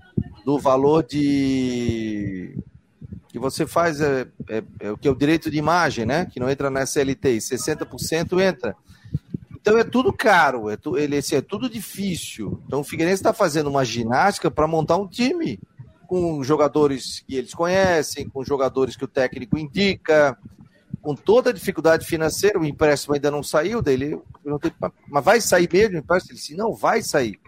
do 0.43 0.59
valor 0.59 1.03
de 1.03 2.57
que 3.29 3.39
você 3.39 3.65
faz 3.65 4.01
é, 4.01 4.27
é, 4.49 4.63
é, 4.81 4.91
o 4.91 4.97
que 4.97 5.07
é 5.07 5.11
o 5.11 5.15
direito 5.15 5.49
de 5.49 5.57
imagem, 5.57 6.05
né? 6.05 6.25
Que 6.25 6.39
não 6.39 6.49
entra 6.49 6.69
na 6.69 6.83
SLT, 6.83 7.29
e 7.29 7.37
60% 7.37 8.41
entra. 8.41 8.75
Então 9.62 9.78
é 9.78 9.84
tudo 9.84 10.12
caro, 10.12 10.69
é, 10.69 10.76
tu, 10.76 10.97
ele, 10.97 11.17
assim, 11.17 11.36
é 11.36 11.41
tudo 11.41 11.69
difícil. 11.69 12.62
Então 12.65 12.80
o 12.80 12.84
Figueirense 12.84 13.21
está 13.21 13.32
fazendo 13.32 13.69
uma 13.69 13.86
ginástica 13.86 14.50
para 14.50 14.67
montar 14.67 14.97
um 14.97 15.08
time 15.08 15.60
com 16.08 16.43
jogadores 16.43 17.24
que 17.28 17.36
eles 17.36 17.54
conhecem, 17.54 18.28
com 18.28 18.43
jogadores 18.43 18.95
que 18.95 19.06
o 19.06 19.08
técnico 19.08 19.58
indica, 19.58 20.36
com 21.00 21.15
toda 21.15 21.52
a 21.52 21.54
dificuldade 21.54 22.06
financeira, 22.06 22.60
o 22.60 22.65
empréstimo 22.65 23.13
ainda 23.13 23.32
não 23.32 23.43
saiu 23.43 23.82
dele. 23.82 24.19
Mas 25.08 25.24
vai 25.24 25.39
sair 25.39 25.69
mesmo 25.71 25.95
o 25.95 26.00
empréstimo? 26.00 26.34
Ele 26.34 26.39
disse, 26.39 26.56
não, 26.56 26.74
vai 26.74 27.02
sair. 27.02 27.39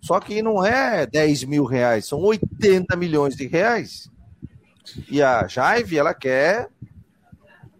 Só 0.00 0.18
que 0.20 0.40
não 0.42 0.64
é 0.64 1.06
10 1.06 1.44
mil 1.44 1.64
reais, 1.64 2.06
são 2.06 2.20
80 2.20 2.96
milhões 2.96 3.36
de 3.36 3.46
reais. 3.46 4.10
E 5.10 5.22
a 5.22 5.46
Jaive, 5.46 5.98
ela 5.98 6.14
quer 6.14 6.68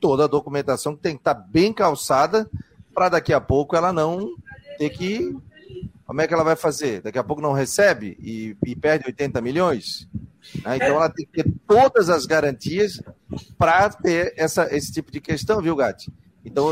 toda 0.01 0.25
a 0.25 0.29
documentação 0.29 0.95
que 0.95 1.03
tem 1.03 1.15
que 1.15 1.21
estar 1.21 1.35
tá 1.35 1.41
bem 1.41 1.73
calçada 1.73 2.49
para 2.99 3.11
daqui 3.11 3.33
a 3.33 3.41
pouco 3.41 3.77
ela 3.77 3.93
não 3.93 4.35
ter 4.77 4.91
que. 4.91 5.33
Como 6.05 6.21
é 6.21 6.27
que 6.27 6.35
ela 6.35 6.43
vai 6.43 6.57
fazer? 6.57 7.01
Daqui 7.01 7.19
a 7.19 7.23
pouco 7.23 7.41
não 7.41 7.53
recebe 7.53 8.17
e, 8.21 8.57
e 8.67 8.75
perde 8.75 9.07
80 9.07 9.41
milhões? 9.41 10.09
Né? 10.65 10.77
Então 10.77 10.89
ela 10.89 11.09
tem 11.09 11.25
que 11.25 11.45
ter 11.45 11.53
todas 11.65 12.11
as 12.11 12.27
garantias 12.27 13.01
para 13.57 13.89
ter 13.91 14.35
essa, 14.37 14.75
esse 14.75 14.91
tipo 14.91 15.13
de 15.13 15.21
questão, 15.21 15.63
viu, 15.63 15.77
Gatti? 15.77 16.13
Então 16.45 16.65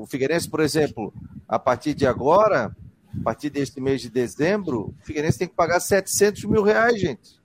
o 0.00 0.06
Figueirense, 0.08 0.48
por 0.48 0.58
exemplo, 0.58 1.14
a 1.46 1.60
partir 1.60 1.94
de 1.94 2.06
agora, 2.06 2.74
a 3.20 3.22
partir 3.22 3.48
deste 3.48 3.80
mês 3.80 4.00
de 4.00 4.10
dezembro, 4.10 4.94
o 5.00 5.04
Figueirense 5.04 5.38
tem 5.38 5.48
que 5.48 5.54
pagar 5.54 5.78
700 5.78 6.44
mil 6.46 6.62
reais, 6.62 7.00
gente. 7.00 7.40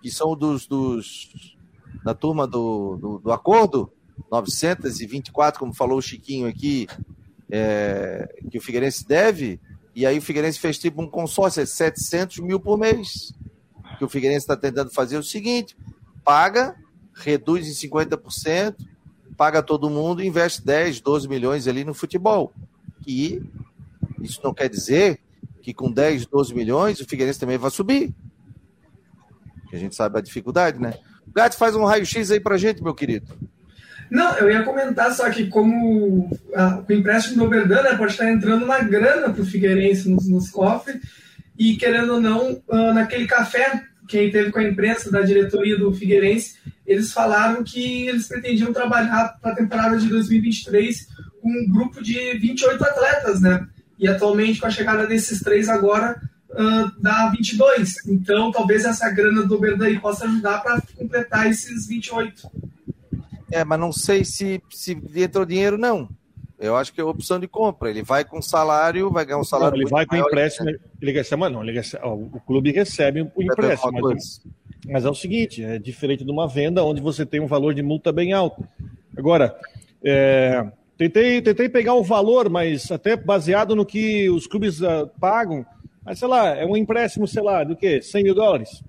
Que 0.00 0.10
são 0.10 0.36
dos, 0.36 0.68
dos 0.68 1.56
da 2.04 2.14
turma 2.14 2.46
do, 2.46 2.96
do, 2.96 3.18
do 3.18 3.32
acordo, 3.32 3.90
924, 4.30 5.58
como 5.58 5.74
falou 5.74 5.98
o 5.98 6.02
Chiquinho 6.02 6.46
aqui, 6.48 6.86
é, 7.50 8.28
que 8.50 8.58
o 8.58 8.60
Figueirense 8.60 9.06
deve, 9.06 9.60
e 9.94 10.04
aí 10.04 10.18
o 10.18 10.22
Figueirense 10.22 10.58
fez 10.58 10.78
tipo 10.78 11.00
um 11.00 11.08
consórcio, 11.08 11.62
é 11.62 11.66
700 11.66 12.38
mil 12.40 12.60
por 12.60 12.78
mês. 12.78 13.32
que 13.98 14.04
o 14.04 14.08
Figueirense 14.08 14.44
está 14.44 14.56
tentando 14.56 14.90
fazer 14.90 15.16
o 15.16 15.22
seguinte: 15.22 15.74
paga, 16.22 16.76
reduz 17.14 17.66
em 17.66 17.88
50%, 17.88 18.76
paga 19.36 19.62
todo 19.62 19.88
mundo 19.88 20.22
e 20.22 20.26
investe 20.26 20.64
10, 20.64 21.00
12 21.00 21.28
milhões 21.28 21.66
ali 21.66 21.82
no 21.82 21.94
futebol. 21.94 22.52
E 23.06 23.42
isso 24.20 24.40
não 24.44 24.52
quer 24.52 24.68
dizer 24.68 25.20
que 25.62 25.72
com 25.72 25.90
10, 25.90 26.26
12 26.26 26.54
milhões 26.54 27.00
o 27.00 27.06
Figueirense 27.06 27.40
também 27.40 27.56
vai 27.56 27.70
subir. 27.70 28.14
Que 29.70 29.76
a 29.76 29.78
gente 29.78 29.96
sabe 29.96 30.18
a 30.18 30.22
dificuldade, 30.22 30.78
né? 30.78 30.92
O 31.26 31.32
Gato 31.32 31.56
faz 31.56 31.74
um 31.74 31.84
raio-x 31.84 32.30
aí 32.30 32.38
pra 32.38 32.58
gente, 32.58 32.82
meu 32.82 32.94
querido. 32.94 33.34
Não, 34.10 34.36
eu 34.38 34.50
ia 34.50 34.62
comentar 34.62 35.12
só 35.12 35.28
que 35.30 35.46
como 35.48 36.30
a, 36.54 36.82
o 36.88 36.92
empréstimo 36.92 37.36
do 37.36 37.44
Oberdan 37.44 37.82
né, 37.82 37.96
pode 37.96 38.12
estar 38.12 38.30
entrando 38.30 38.64
uma 38.64 38.78
grana 38.80 39.32
para 39.32 39.42
o 39.42 39.46
Figueirense 39.46 40.08
nos, 40.08 40.28
nos, 40.28 40.50
cofres 40.50 41.00
e 41.58 41.76
querendo 41.76 42.14
ou 42.14 42.20
não, 42.20 42.52
uh, 42.68 42.92
naquele 42.94 43.26
café 43.26 43.82
que 44.06 44.30
teve 44.30 44.50
com 44.52 44.58
a 44.58 44.64
imprensa 44.64 45.10
da 45.10 45.22
diretoria 45.22 45.76
do 45.76 45.92
Figueirense, 45.92 46.56
eles 46.86 47.12
falaram 47.12 47.64
que 47.64 48.06
eles 48.06 48.28
pretendiam 48.28 48.72
trabalhar 48.72 49.36
para 49.40 49.52
a 49.52 49.56
temporada 49.56 49.98
de 49.98 50.08
2023 50.08 51.08
com 51.42 51.50
um 51.50 51.68
grupo 51.68 52.02
de 52.02 52.38
28 52.38 52.84
atletas, 52.84 53.40
né? 53.40 53.66
E 53.98 54.06
atualmente 54.06 54.60
com 54.60 54.66
a 54.66 54.70
chegada 54.70 55.06
desses 55.06 55.40
três 55.40 55.68
agora 55.68 56.20
uh, 56.50 56.92
dá 57.00 57.28
22. 57.30 58.06
Então 58.06 58.52
talvez 58.52 58.84
essa 58.84 59.10
grana 59.10 59.42
do 59.42 59.56
Oberdan 59.56 59.98
possa 59.98 60.26
ajudar 60.26 60.60
para 60.60 60.80
completar 60.96 61.50
esses 61.50 61.86
28. 61.88 62.48
É, 63.50 63.64
mas 63.64 63.78
não 63.78 63.92
sei 63.92 64.24
se, 64.24 64.62
se 64.70 65.00
entrou 65.16 65.44
dinheiro, 65.44 65.78
não. 65.78 66.08
Eu 66.58 66.74
acho 66.74 66.92
que 66.92 67.00
é 67.00 67.04
opção 67.04 67.38
de 67.38 67.46
compra. 67.46 67.90
Ele 67.90 68.02
vai 68.02 68.24
com 68.24 68.40
salário, 68.40 69.10
vai 69.10 69.24
ganhar 69.26 69.38
um 69.38 69.44
salário. 69.44 69.76
Não, 69.76 69.82
ele 69.82 69.90
vai 69.90 70.06
com 70.06 70.16
empréstimo. 70.16 70.70
Ele 71.00 71.12
recebe, 71.12 71.48
não, 71.48 71.62
ele 71.62 71.72
recebe, 71.72 72.04
o 72.04 72.40
clube 72.46 72.72
recebe 72.72 73.30
o 73.34 73.42
empréstimo. 73.42 74.00
Mas, 74.00 74.40
mas, 74.86 75.04
é 75.04 75.10
o 75.10 75.14
seguinte: 75.14 75.62
é 75.62 75.78
diferente 75.78 76.24
de 76.24 76.30
uma 76.30 76.48
venda 76.48 76.82
onde 76.82 77.00
você 77.00 77.26
tem 77.26 77.40
um 77.40 77.46
valor 77.46 77.74
de 77.74 77.82
multa 77.82 78.10
bem 78.10 78.32
alto. 78.32 78.66
Agora, 79.16 79.54
é, 80.02 80.66
tentei, 80.96 81.42
tentei 81.42 81.68
pegar 81.68 81.94
o 81.94 82.02
valor, 82.02 82.48
mas 82.48 82.90
até 82.90 83.16
baseado 83.16 83.76
no 83.76 83.84
que 83.84 84.30
os 84.30 84.46
clubes 84.46 84.80
uh, 84.80 85.10
pagam. 85.20 85.64
Mas 86.02 86.18
sei 86.18 86.28
lá, 86.28 86.48
é 86.48 86.64
um 86.64 86.76
empréstimo, 86.76 87.28
sei 87.28 87.42
lá, 87.42 87.64
do 87.64 87.76
quê? 87.76 88.00
100 88.00 88.22
mil 88.22 88.34
dólares? 88.34 88.82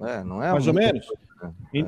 É, 0.00 0.22
não 0.22 0.42
é? 0.42 0.52
Mais 0.52 0.66
ou 0.66 0.74
menos. 0.74 1.08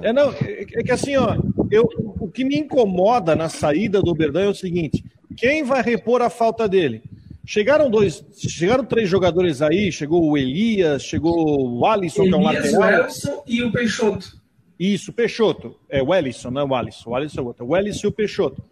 É, 0.02 0.12
não, 0.12 0.32
é, 0.32 0.62
é, 0.62 0.82
que 0.82 0.92
assim, 0.92 1.16
ó, 1.16 1.36
eu, 1.70 1.88
o 2.20 2.28
que 2.28 2.44
me 2.44 2.56
incomoda 2.56 3.34
na 3.34 3.48
saída 3.48 4.00
do 4.00 4.14
Berdan 4.14 4.42
é 4.42 4.48
o 4.48 4.54
seguinte: 4.54 5.04
quem 5.36 5.64
vai 5.64 5.82
repor 5.82 6.22
a 6.22 6.30
falta 6.30 6.68
dele? 6.68 7.02
Chegaram 7.44 7.90
dois, 7.90 8.24
chegaram 8.36 8.84
três 8.84 9.08
jogadores 9.08 9.60
aí, 9.60 9.90
chegou 9.90 10.24
o 10.24 10.38
Elias, 10.38 11.02
chegou 11.02 11.78
o 11.78 11.86
Alisson, 11.86 12.22
Elias, 12.22 12.30
que 12.30 12.34
é 12.34 12.38
um 12.38 12.44
lateral. 12.44 12.80
O 12.80 13.04
Elson 13.04 13.42
e 13.46 13.62
o 13.62 13.72
Peixoto. 13.72 14.40
Isso, 14.78 15.12
Peixoto. 15.12 15.76
É 15.88 16.02
o 16.02 16.14
Ellison, 16.14 16.50
não 16.50 16.62
é 16.62 16.64
o 16.64 16.74
Alisson. 16.74 17.10
O 17.10 17.14
Alisson 17.14 17.40
é 17.40 17.42
o 17.42 17.46
outro. 17.46 17.66
O 17.66 17.76
Ellison 17.76 18.06
e 18.06 18.08
o 18.08 18.12
Peixoto. 18.12 18.62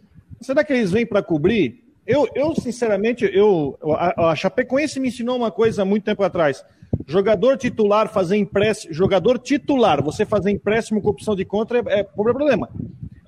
Será 0.41 0.63
que 0.63 0.73
eles 0.73 0.93
vêm 0.93 1.05
para 1.05 1.23
cobrir? 1.23 1.88
Eu, 2.09 2.27
eu, 2.35 2.55
sinceramente, 2.55 3.31
eu, 3.31 3.79
a, 3.95 4.31
a 4.31 4.35
Chapecoense 4.35 4.99
me 4.99 5.09
ensinou 5.09 5.37
uma 5.37 5.51
coisa 5.51 5.83
há 5.83 5.85
muito 5.85 6.05
tempo 6.05 6.23
atrás. 6.23 6.65
Jogador 7.07 7.59
titular 7.59 8.09
fazer 8.09 8.39
empréstimo, 8.39 8.95
jogador 8.95 9.39
titular, 9.39 10.03
você 10.03 10.25
fazer 10.25 10.51
empréstimo 10.51 11.03
com 11.03 11.11
opção 11.11 11.37
de 11.37 11.45
contra 11.45 11.81
é, 11.81 12.01
é 12.01 12.03
problema. 12.03 12.71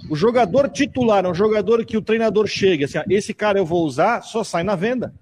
O 0.08 0.16
jogador 0.16 0.70
titular 0.70 1.26
é 1.26 1.28
um 1.28 1.34
jogador 1.34 1.84
que 1.84 1.98
o 1.98 2.00
treinador 2.00 2.46
chega, 2.46 2.86
assim, 2.86 2.98
esse 3.10 3.34
cara 3.34 3.58
eu 3.58 3.66
vou 3.66 3.84
usar, 3.84 4.22
só 4.22 4.42
sai 4.42 4.62
na 4.62 4.74
venda. 4.74 5.12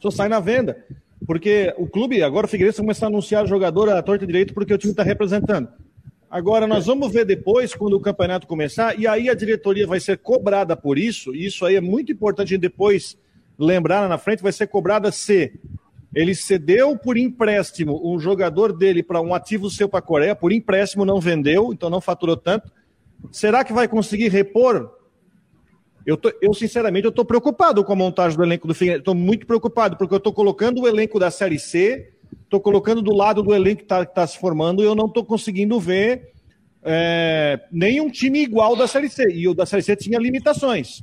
Só 0.00 0.10
sai 0.10 0.28
na 0.28 0.40
venda. 0.40 0.84
Porque 1.24 1.72
o 1.78 1.86
clube, 1.86 2.20
agora 2.20 2.46
o 2.46 2.50
Figueirense 2.50 2.80
começa 2.80 3.06
a 3.06 3.08
anunciar 3.08 3.46
jogador 3.46 3.88
à 3.90 4.02
torta 4.02 4.26
direito 4.26 4.52
porque 4.52 4.74
o 4.74 4.78
time 4.78 4.90
está 4.90 5.04
representando. 5.04 5.68
Agora, 6.34 6.66
nós 6.66 6.86
vamos 6.86 7.12
ver 7.12 7.24
depois, 7.24 7.76
quando 7.76 7.94
o 7.94 8.00
campeonato 8.00 8.44
começar, 8.44 8.98
e 8.98 9.06
aí 9.06 9.30
a 9.30 9.34
diretoria 9.34 9.86
vai 9.86 10.00
ser 10.00 10.18
cobrada 10.18 10.76
por 10.76 10.98
isso, 10.98 11.32
e 11.32 11.46
isso 11.46 11.64
aí 11.64 11.76
é 11.76 11.80
muito 11.80 12.10
importante 12.10 12.58
depois 12.58 13.16
lembrar 13.56 14.08
na 14.08 14.18
frente, 14.18 14.42
vai 14.42 14.50
ser 14.50 14.66
cobrada 14.66 15.12
se 15.12 15.52
ele 16.12 16.34
cedeu 16.34 16.98
por 16.98 17.16
empréstimo 17.16 18.00
um 18.04 18.18
jogador 18.18 18.72
dele 18.72 19.00
para 19.00 19.20
um 19.20 19.32
ativo 19.32 19.70
seu 19.70 19.88
para 19.88 20.00
a 20.00 20.02
Coreia, 20.02 20.34
por 20.34 20.50
empréstimo 20.50 21.04
não 21.04 21.20
vendeu, 21.20 21.72
então 21.72 21.88
não 21.88 22.00
faturou 22.00 22.36
tanto. 22.36 22.68
Será 23.30 23.62
que 23.62 23.72
vai 23.72 23.86
conseguir 23.86 24.26
repor? 24.26 24.90
Eu, 26.04 26.16
tô, 26.16 26.32
eu 26.42 26.52
sinceramente, 26.52 27.04
eu 27.04 27.10
estou 27.10 27.24
preocupado 27.24 27.84
com 27.84 27.92
a 27.92 27.96
montagem 27.96 28.36
do 28.36 28.42
elenco 28.42 28.66
do 28.66 28.74
Figueirense. 28.74 29.02
Estou 29.02 29.14
muito 29.14 29.46
preocupado, 29.46 29.96
porque 29.96 30.14
eu 30.14 30.18
estou 30.18 30.32
colocando 30.32 30.80
o 30.80 30.88
elenco 30.88 31.16
da 31.16 31.30
Série 31.30 31.60
C, 31.60 32.12
estou 32.42 32.60
colocando 32.60 33.00
do 33.00 33.14
lado 33.14 33.42
do 33.42 33.54
elenco 33.54 33.78
que 33.78 33.84
está 33.84 34.04
tá 34.04 34.26
se 34.26 34.38
formando 34.38 34.82
e 34.82 34.86
eu 34.86 34.94
não 34.94 35.06
estou 35.06 35.24
conseguindo 35.24 35.78
ver 35.78 36.32
é, 36.82 37.60
nenhum 37.70 38.10
time 38.10 38.42
igual 38.42 38.76
da 38.76 38.86
Série 38.86 39.08
C. 39.08 39.24
E 39.30 39.48
o 39.48 39.54
da 39.54 39.64
Série 39.64 39.82
C 39.82 39.96
tinha 39.96 40.18
limitações. 40.18 41.02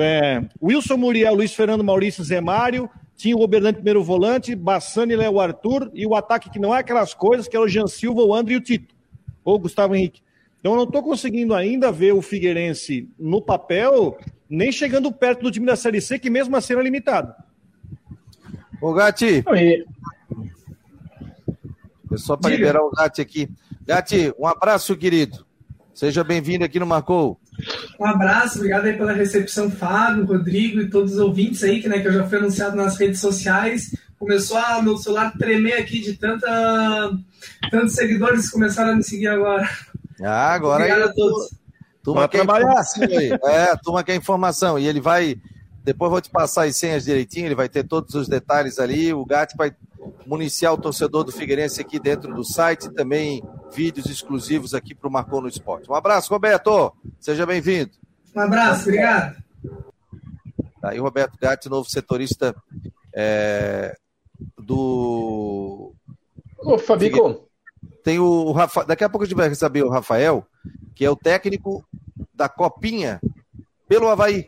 É, 0.00 0.42
Wilson 0.62 0.96
Muriel, 0.96 1.34
Luiz 1.34 1.54
Fernando 1.54 1.82
Maurício, 1.82 2.22
Zé 2.22 2.40
Mário, 2.40 2.90
tinha 3.16 3.36
o 3.36 3.42
Oberdan 3.42 3.72
primeiro 3.72 4.02
volante, 4.04 4.54
Bassani, 4.54 5.16
Léo 5.16 5.40
Arthur, 5.40 5.90
e 5.94 6.06
o 6.06 6.14
ataque 6.14 6.50
que 6.50 6.58
não 6.58 6.74
é 6.74 6.80
aquelas 6.80 7.14
coisas, 7.14 7.48
que 7.48 7.56
é 7.56 7.60
o 7.60 7.66
Jean 7.66 7.86
Silva, 7.86 8.22
o 8.22 8.34
André 8.34 8.54
e 8.54 8.56
o 8.58 8.60
Tito, 8.60 8.94
ou 9.44 9.56
o 9.56 9.58
Gustavo 9.58 9.94
Henrique. 9.94 10.22
Então 10.60 10.72
eu 10.72 10.76
não 10.76 10.84
estou 10.84 11.02
conseguindo 11.02 11.54
ainda 11.54 11.90
ver 11.90 12.12
o 12.12 12.22
Figueirense 12.22 13.08
no 13.18 13.40
papel, 13.40 14.18
nem 14.48 14.70
chegando 14.70 15.10
perto 15.10 15.42
do 15.42 15.50
time 15.50 15.66
da 15.66 15.76
Série 15.76 16.00
C, 16.00 16.18
que 16.18 16.30
mesmo 16.30 16.56
assim 16.56 16.74
era 16.74 16.82
limitado. 16.82 17.34
Ô 18.80 18.92
Gati, 18.92 19.42
é 22.12 22.16
só 22.16 22.36
para 22.36 22.50
liberar 22.50 22.82
o 22.82 22.90
Gati 22.90 23.20
aqui. 23.20 23.48
Gati, 23.86 24.32
um 24.38 24.46
abraço, 24.46 24.96
querido. 24.96 25.46
Seja 25.94 26.22
bem-vindo 26.22 26.64
aqui 26.64 26.78
no 26.78 26.86
Marcou. 26.86 27.40
Um 27.98 28.06
abraço, 28.06 28.58
obrigado 28.58 28.84
aí 28.84 28.96
pela 28.96 29.12
recepção, 29.12 29.70
Fábio, 29.70 30.24
Rodrigo 30.24 30.80
e 30.80 30.88
todos 30.88 31.14
os 31.14 31.18
ouvintes 31.18 31.64
aí, 31.64 31.82
que, 31.82 31.88
né, 31.88 31.98
que 31.98 32.06
eu 32.06 32.12
já 32.12 32.26
fui 32.28 32.38
anunciado 32.38 32.76
nas 32.76 32.96
redes 32.96 33.20
sociais. 33.20 33.90
Começou 34.18 34.58
a 34.58 34.80
meu 34.80 34.96
celular 34.96 35.32
tremer 35.36 35.74
aqui 35.74 36.00
de 36.00 36.14
tanta, 36.14 37.10
tantos 37.70 37.94
seguidores 37.94 38.46
que 38.46 38.52
começaram 38.52 38.92
a 38.92 38.96
me 38.96 39.02
seguir 39.02 39.28
agora. 39.28 39.68
Ah, 40.22 40.54
agora 40.54 40.84
Obrigado 40.84 41.02
aí, 41.02 41.08
a 41.08 41.12
todos. 41.12 41.50
Turma 42.02 42.28
quer 42.28 42.44
informação 42.44 43.02
aí. 43.02 43.38
É, 43.44 43.76
turma 43.76 44.04
quer 44.04 44.14
informação. 44.14 44.78
E 44.78 44.86
ele 44.86 45.00
vai. 45.00 45.36
Depois 45.84 46.10
vou 46.10 46.20
te 46.20 46.30
passar 46.30 46.66
as 46.66 46.76
senhas 46.76 47.04
direitinho, 47.04 47.46
ele 47.46 47.54
vai 47.54 47.68
ter 47.68 47.84
todos 47.84 48.14
os 48.14 48.28
detalhes 48.28 48.78
ali. 48.78 49.12
O 49.12 49.24
Gatti 49.24 49.56
vai 49.56 49.72
municiar 50.26 50.72
o 50.72 50.78
torcedor 50.78 51.24
do 51.24 51.32
Figueirense 51.32 51.80
aqui 51.80 51.98
dentro 51.98 52.34
do 52.34 52.44
site 52.44 52.86
e 52.86 52.94
também 52.94 53.42
vídeos 53.72 54.06
exclusivos 54.06 54.74
aqui 54.74 54.94
para 54.94 55.08
o 55.08 55.12
Marcou 55.12 55.40
no 55.40 55.48
Esporte. 55.48 55.90
Um 55.90 55.94
abraço, 55.94 56.32
Roberto. 56.32 56.92
Seja 57.18 57.46
bem-vindo. 57.46 57.92
Um 58.34 58.40
abraço, 58.40 58.82
obrigado. 58.82 59.36
Tá 60.80 60.90
aí 60.90 61.00
o 61.00 61.02
Roberto 61.02 61.36
Gatti, 61.40 61.68
novo 61.68 61.88
setorista 61.88 62.54
é, 63.14 63.96
do. 64.56 65.92
Ô, 66.58 66.78
Fabico. 66.78 67.48
Tem 68.04 68.18
o 68.18 68.52
Rafa... 68.52 68.84
Daqui 68.84 69.04
a 69.04 69.08
pouco 69.08 69.24
a 69.24 69.26
gente 69.26 69.36
vai 69.36 69.48
receber 69.48 69.82
o 69.82 69.90
Rafael, 69.90 70.46
que 70.94 71.04
é 71.04 71.10
o 71.10 71.16
técnico 71.16 71.84
da 72.32 72.48
Copinha 72.48 73.20
pelo 73.88 74.08
Havaí. 74.08 74.46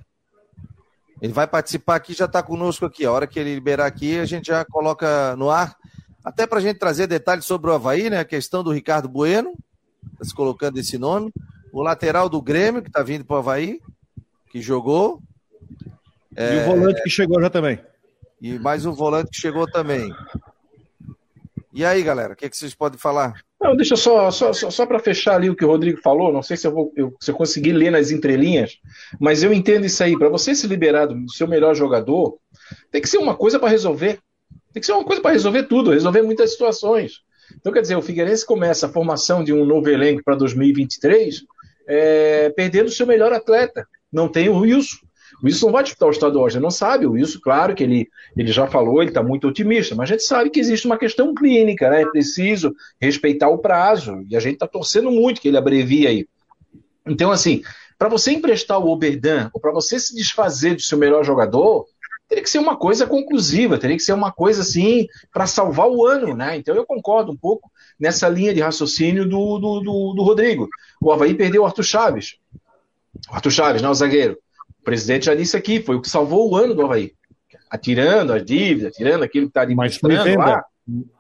Ele 1.21 1.33
vai 1.33 1.47
participar 1.47 1.97
aqui, 1.97 2.15
já 2.15 2.25
está 2.25 2.43
conosco 2.43 2.87
aqui. 2.87 3.05
A 3.05 3.13
hora 3.13 3.27
que 3.27 3.39
ele 3.39 3.55
liberar 3.55 3.87
aqui, 3.87 4.19
a 4.19 4.25
gente 4.25 4.47
já 4.47 4.65
coloca 4.65 5.37
no 5.37 5.51
ar. 5.51 5.77
Até 6.25 6.47
para 6.47 6.59
a 6.59 6.63
gente 6.63 6.79
trazer 6.79 7.07
detalhes 7.07 7.45
sobre 7.45 7.71
o 7.71 7.75
Havaí, 7.75 8.09
né? 8.09 8.19
A 8.19 8.25
questão 8.25 8.63
do 8.63 8.73
Ricardo 8.73 9.09
Bueno, 9.09 9.53
está 10.13 10.25
se 10.25 10.35
colocando 10.35 10.79
esse 10.79 10.97
nome. 10.99 11.33
O 11.73 11.83
lateral 11.83 12.29
do 12.29 12.41
Grêmio, 12.41 12.83
que 12.83 12.89
está 12.89 13.03
vindo 13.03 13.25
para 13.25 13.37
o 13.37 13.39
Havaí, 13.39 13.81
que 14.51 14.61
jogou. 14.61 15.23
E 16.37 16.43
é... 16.43 16.63
o 16.63 16.67
volante 16.67 17.03
que 17.03 17.11
chegou 17.11 17.41
já 17.41 17.51
também. 17.51 17.79
E 18.41 18.59
mais 18.59 18.87
um 18.87 18.93
volante 18.93 19.31
que 19.31 19.41
chegou 19.41 19.71
também. 19.71 20.11
E 21.73 21.85
aí, 21.85 22.03
galera, 22.03 22.33
o 22.33 22.37
que, 22.37 22.45
é 22.45 22.49
que 22.49 22.57
vocês 22.57 22.75
podem 22.75 22.99
falar? 22.99 23.35
Não, 23.61 23.77
deixa 23.77 23.95
só, 23.95 24.31
só, 24.31 24.53
só, 24.53 24.71
só 24.71 24.87
para 24.87 24.99
fechar 24.99 25.37
ali 25.37 25.49
o 25.49 25.55
que 25.55 25.65
o 25.65 25.69
Rodrigo 25.69 26.01
falou, 26.01 26.33
não 26.33 26.43
sei 26.43 26.57
se 26.57 26.67
eu 26.67 26.73
vou 26.73 26.93
eu, 26.97 27.15
se 27.21 27.31
eu 27.31 27.37
ler 27.77 27.91
nas 27.91 28.11
entrelinhas, 28.11 28.79
mas 29.21 29.43
eu 29.43 29.53
entendo 29.53 29.87
isso 29.87 30.03
aí. 30.03 30.19
Para 30.19 30.29
você 30.29 30.55
se 30.55 30.67
liberar 30.67 31.07
do 31.07 31.31
seu 31.31 31.47
melhor 31.47 31.75
jogador, 31.75 32.39
tem 32.91 33.01
que 33.01 33.09
ser 33.09 33.19
uma 33.19 33.37
coisa 33.37 33.59
para 33.59 33.69
resolver. 33.69 34.19
Tem 34.73 34.81
que 34.81 34.87
ser 34.87 34.93
uma 34.93 35.05
coisa 35.05 35.23
para 35.23 35.33
resolver 35.33 35.65
tudo, 35.65 35.93
resolver 35.93 36.23
muitas 36.23 36.53
situações. 36.53 37.21
Então, 37.57 37.73
quer 37.73 37.83
dizer, 37.83 37.97
o 37.97 38.03
Figueirense 38.03 38.47
começa 38.47 38.87
a 38.87 38.93
formação 38.93 39.43
de 39.43 39.53
um 39.53 39.65
novo 39.65 39.89
elenco 39.89 40.23
para 40.25 40.37
2023 40.37 41.45
é, 41.91 42.51
perdendo 42.51 42.87
o 42.87 42.93
seu 42.93 43.07
melhor 43.07 43.33
atleta. 43.33 43.87
Não 44.13 44.29
tem 44.29 44.49
o 44.49 44.59
Wilson. 44.61 44.97
O 45.43 45.47
Wilson 45.47 45.67
não 45.67 45.73
vai 45.73 45.83
disputar 45.83 46.09
o 46.09 46.13
estadual, 46.13 46.47
a 46.47 46.49
gente 46.49 46.63
não 46.63 46.71
sabe. 46.71 47.07
O 47.07 47.13
Wilson, 47.13 47.39
claro 47.43 47.75
que 47.75 47.83
ele, 47.83 48.09
ele 48.37 48.53
já 48.53 48.67
falou, 48.67 49.01
ele 49.01 49.11
está 49.11 49.23
muito 49.23 49.49
otimista, 49.49 49.95
mas 49.95 50.11
a 50.11 50.13
gente 50.13 50.25
sabe 50.25 50.51
que 50.51 50.61
existe 50.61 50.87
uma 50.87 50.99
questão 50.99 51.35
clínica, 51.35 51.89
né? 51.89 52.03
É 52.03 52.07
preciso 52.07 52.75
respeitar 53.01 53.49
o 53.49 53.59
prazo, 53.59 54.25
e 54.29 54.37
a 54.37 54.41
gente 54.41 54.55
está 54.55 54.67
torcendo 54.67 55.11
muito 55.11 55.41
que 55.41 55.49
ele 55.49 55.57
abrevie 55.57 56.07
aí. 56.07 56.29
Então, 57.07 57.31
assim, 57.31 57.63
para 57.99 58.09
você 58.09 58.33
emprestar 58.33 58.79
o 58.79 58.91
Oberdan, 58.91 59.51
ou 59.53 59.61
para 59.61 59.73
você 59.73 59.99
se 59.99 60.15
desfazer 60.15 60.75
do 60.75 60.83
seu 60.83 60.99
melhor 60.99 61.25
jogador, 61.25 61.87
teria 62.31 62.45
que 62.45 62.49
ser 62.49 62.59
uma 62.59 62.77
coisa 62.77 63.07
conclusiva, 63.07 63.77
teria 63.77 63.97
que 63.97 64.03
ser 64.03 64.13
uma 64.13 64.31
coisa 64.31 64.63
assim 64.63 65.09
para 65.33 65.47
salvar 65.47 65.89
o 65.89 66.07
ano, 66.07 66.37
né? 66.37 66.57
Então 66.57 66.75
eu 66.77 66.87
concordo 66.87 67.33
um 67.33 67.37
pouco 67.37 67.71
nessa 67.99 68.29
linha 68.29 68.55
de 68.55 68.61
raciocínio 68.61 69.29
do, 69.29 69.59
do, 69.59 69.81
do, 69.81 70.15
do 70.15 70.23
Rodrigo. 70.23 70.69
O 71.01 71.11
Havaí 71.11 71.35
perdeu 71.35 71.63
o 71.63 71.67
Arthur 71.67 71.83
Chaves. 71.83 72.37
O 73.29 73.35
Arthur 73.35 73.51
Chaves, 73.51 73.83
né, 73.83 73.89
o 73.89 73.95
zagueiro. 73.95 74.39
O 74.91 74.93
presidente 74.93 75.27
já 75.27 75.37
disse 75.37 75.57
aqui, 75.57 75.81
foi 75.81 75.95
o 75.95 76.01
que 76.01 76.09
salvou 76.09 76.51
o 76.51 76.57
ano 76.57 76.75
do 76.75 76.83
Havaí. 76.83 77.13
Atirando 77.71 78.33
as 78.33 78.45
dívidas, 78.45 78.93
atirando 78.93 79.23
aquilo 79.23 79.47
que 79.47 79.51
está 79.51 79.63
administrando 79.63 80.37
lá. 80.37 80.65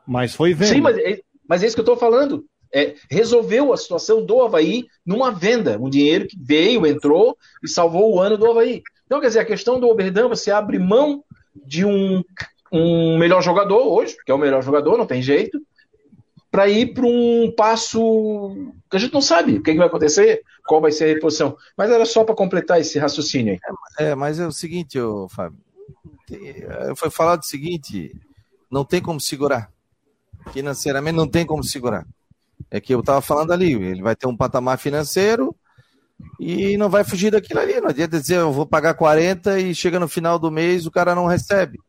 Mas 0.04 0.34
foi 0.34 0.52
venda. 0.52 0.74
Sim, 0.74 0.80
mas, 0.80 0.98
é, 0.98 1.20
mas 1.48 1.62
é 1.62 1.66
isso 1.66 1.76
que 1.76 1.80
eu 1.80 1.84
estou 1.84 1.96
falando. 1.96 2.44
É, 2.74 2.96
resolveu 3.08 3.72
a 3.72 3.76
situação 3.76 4.26
do 4.26 4.42
Havaí 4.42 4.86
numa 5.06 5.30
venda. 5.30 5.78
Um 5.80 5.88
dinheiro 5.88 6.26
que 6.26 6.36
veio, 6.36 6.84
entrou 6.84 7.38
e 7.62 7.68
salvou 7.68 8.12
o 8.12 8.20
ano 8.20 8.36
do 8.36 8.50
Havaí. 8.50 8.82
Então, 9.06 9.20
quer 9.20 9.28
dizer, 9.28 9.38
a 9.38 9.44
questão 9.44 9.78
do 9.78 9.88
Oberdan, 9.88 10.26
você 10.26 10.50
abre 10.50 10.76
mão 10.76 11.22
de 11.64 11.84
um, 11.84 12.24
um 12.72 13.18
melhor 13.18 13.40
jogador 13.40 13.86
hoje, 13.86 14.16
que 14.26 14.32
é 14.32 14.34
o 14.34 14.38
melhor 14.38 14.64
jogador, 14.64 14.98
não 14.98 15.06
tem 15.06 15.22
jeito, 15.22 15.60
para 16.50 16.68
ir 16.68 16.92
para 16.92 17.06
um 17.06 17.52
passo 17.56 18.72
que 18.90 18.96
a 18.96 19.00
gente 19.00 19.14
não 19.14 19.20
sabe 19.20 19.58
o 19.58 19.62
que, 19.62 19.70
é 19.70 19.74
que, 19.74 19.78
vai 19.78 19.86
acontecer, 19.86 20.42
qual 20.70 20.80
vai 20.80 20.92
ser 20.92 21.04
a 21.04 21.08
reposição. 21.08 21.56
Mas 21.76 21.90
era 21.90 22.06
só 22.06 22.22
para 22.22 22.32
completar 22.32 22.80
esse 22.80 22.96
raciocínio 22.96 23.54
aí. 23.54 23.58
É, 23.98 24.14
mas 24.14 24.38
é 24.38 24.46
o 24.46 24.52
seguinte, 24.52 25.00
ô, 25.00 25.28
Fábio. 25.28 25.58
Foi 26.94 27.10
falado 27.10 27.40
o 27.40 27.44
seguinte: 27.44 28.14
não 28.70 28.84
tem 28.84 29.02
como 29.02 29.20
segurar. 29.20 29.68
Financeiramente 30.52 31.16
não 31.16 31.26
tem 31.26 31.44
como 31.44 31.64
segurar. 31.64 32.06
É 32.70 32.80
que 32.80 32.94
eu 32.94 33.00
estava 33.00 33.20
falando 33.20 33.52
ali, 33.52 33.72
ele 33.72 34.00
vai 34.00 34.14
ter 34.14 34.28
um 34.28 34.36
patamar 34.36 34.78
financeiro 34.78 35.56
e 36.38 36.76
não 36.76 36.88
vai 36.88 37.02
fugir 37.02 37.32
daquilo 37.32 37.58
ali. 37.58 37.80
Não 37.80 37.88
adianta 37.88 38.20
dizer, 38.20 38.36
eu 38.36 38.52
vou 38.52 38.64
pagar 38.64 38.94
40 38.94 39.58
e 39.58 39.74
chega 39.74 39.98
no 39.98 40.06
final 40.06 40.38
do 40.38 40.52
mês 40.52 40.86
o 40.86 40.90
cara 40.90 41.16
não 41.16 41.26
recebe. 41.26 41.80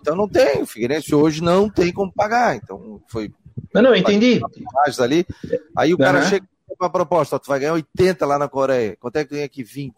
Então 0.00 0.16
não 0.16 0.28
tem, 0.28 0.60
o 0.60 0.66
Figueirense 0.66 1.14
hoje 1.14 1.40
não 1.40 1.70
tem 1.70 1.92
como 1.92 2.12
pagar. 2.12 2.56
Então 2.56 3.00
foi. 3.06 3.32
Não, 3.72 3.80
não, 3.80 3.94
entendi. 3.94 4.40
Ali. 4.98 5.24
Aí 5.76 5.94
o 5.94 5.98
cara 5.98 6.18
uhum. 6.18 6.26
chega 6.28 6.51
com 6.76 6.84
a 6.84 6.90
proposta, 6.90 7.38
tu 7.38 7.48
vai 7.48 7.60
ganhar 7.60 7.74
80 7.74 8.26
lá 8.26 8.38
na 8.38 8.48
Coreia. 8.48 8.96
Quanto 9.00 9.16
é 9.16 9.24
que 9.24 9.34
ganha 9.34 9.44
aqui? 9.44 9.62
20. 9.62 9.94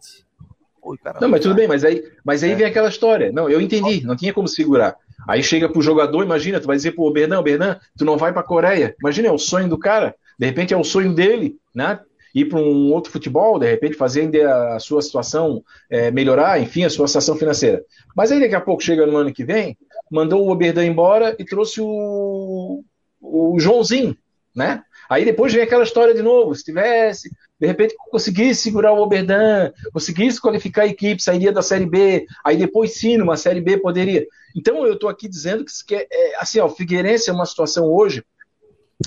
Oi, 0.83 0.97
cara, 0.99 1.19
não, 1.19 1.29
mas 1.29 1.41
tudo 1.41 1.55
bem, 1.55 1.67
mas 1.67 1.83
aí, 1.83 2.03
mas 2.23 2.43
aí 2.43 2.51
é. 2.51 2.55
vem 2.55 2.65
aquela 2.67 2.89
história. 2.89 3.31
Não, 3.31 3.49
eu 3.49 3.59
entendi, 3.59 4.05
não 4.05 4.15
tinha 4.15 4.31
como 4.31 4.47
segurar. 4.47 4.95
Aí 5.27 5.41
chega 5.41 5.67
pro 5.67 5.81
jogador, 5.81 6.23
imagina, 6.23 6.59
tu 6.59 6.67
vai 6.67 6.75
dizer 6.75 6.91
pro 6.91 7.11
Bernan, 7.11 7.41
Bernan, 7.41 7.79
tu 7.97 8.05
não 8.05 8.17
vai 8.17 8.31
pra 8.31 8.43
Coreia. 8.43 8.95
Imagina, 9.01 9.29
é 9.29 9.31
o 9.31 9.39
sonho 9.39 9.67
do 9.67 9.79
cara. 9.79 10.15
De 10.37 10.45
repente 10.45 10.73
é 10.73 10.77
o 10.77 10.83
sonho 10.83 11.13
dele, 11.13 11.57
né? 11.73 11.99
Ir 12.35 12.45
para 12.45 12.59
um 12.59 12.91
outro 12.91 13.11
futebol, 13.11 13.57
de 13.57 13.65
repente 13.65 13.95
fazer 13.95 14.21
ainda 14.21 14.75
a 14.75 14.79
sua 14.79 15.01
situação 15.01 15.63
é, 15.89 16.11
melhorar, 16.11 16.61
enfim, 16.61 16.83
a 16.83 16.89
sua 16.89 17.07
situação 17.07 17.35
financeira. 17.35 17.83
Mas 18.15 18.31
aí 18.31 18.39
daqui 18.39 18.53
a 18.53 18.61
pouco 18.61 18.83
chega 18.83 19.07
no 19.07 19.17
ano 19.17 19.33
que 19.33 19.43
vem, 19.43 19.77
mandou 20.11 20.45
o 20.45 20.51
Oberdan 20.51 20.85
embora 20.85 21.35
e 21.39 21.45
trouxe 21.45 21.81
o, 21.81 22.83
o 23.21 23.57
Joãozinho, 23.57 24.15
né? 24.55 24.83
Aí 25.09 25.25
depois 25.25 25.53
vem 25.53 25.63
aquela 25.63 25.83
história 25.83 26.13
de 26.13 26.21
novo, 26.21 26.53
se 26.55 26.63
tivesse, 26.63 27.29
de 27.59 27.67
repente 27.67 27.95
conseguisse 28.09 28.63
segurar 28.63 28.93
o 28.93 29.01
Oberdan, 29.01 29.71
conseguisse 29.93 30.41
qualificar 30.41 30.83
a 30.83 30.87
equipe, 30.87 31.21
sairia 31.21 31.51
da 31.51 31.61
Série 31.61 31.85
B, 31.85 32.25
aí 32.43 32.57
depois 32.57 32.95
sim, 32.95 33.17
numa 33.17 33.37
Série 33.37 33.61
B 33.61 33.77
poderia. 33.77 34.25
Então 34.55 34.85
eu 34.85 34.93
estou 34.93 35.09
aqui 35.09 35.27
dizendo 35.27 35.65
que, 35.87 35.95
é, 35.95 36.07
é, 36.11 36.35
assim, 36.39 36.59
ó, 36.59 36.65
o 36.65 36.69
Figueirense 36.69 37.29
é 37.29 37.33
uma 37.33 37.45
situação 37.45 37.85
hoje 37.85 38.23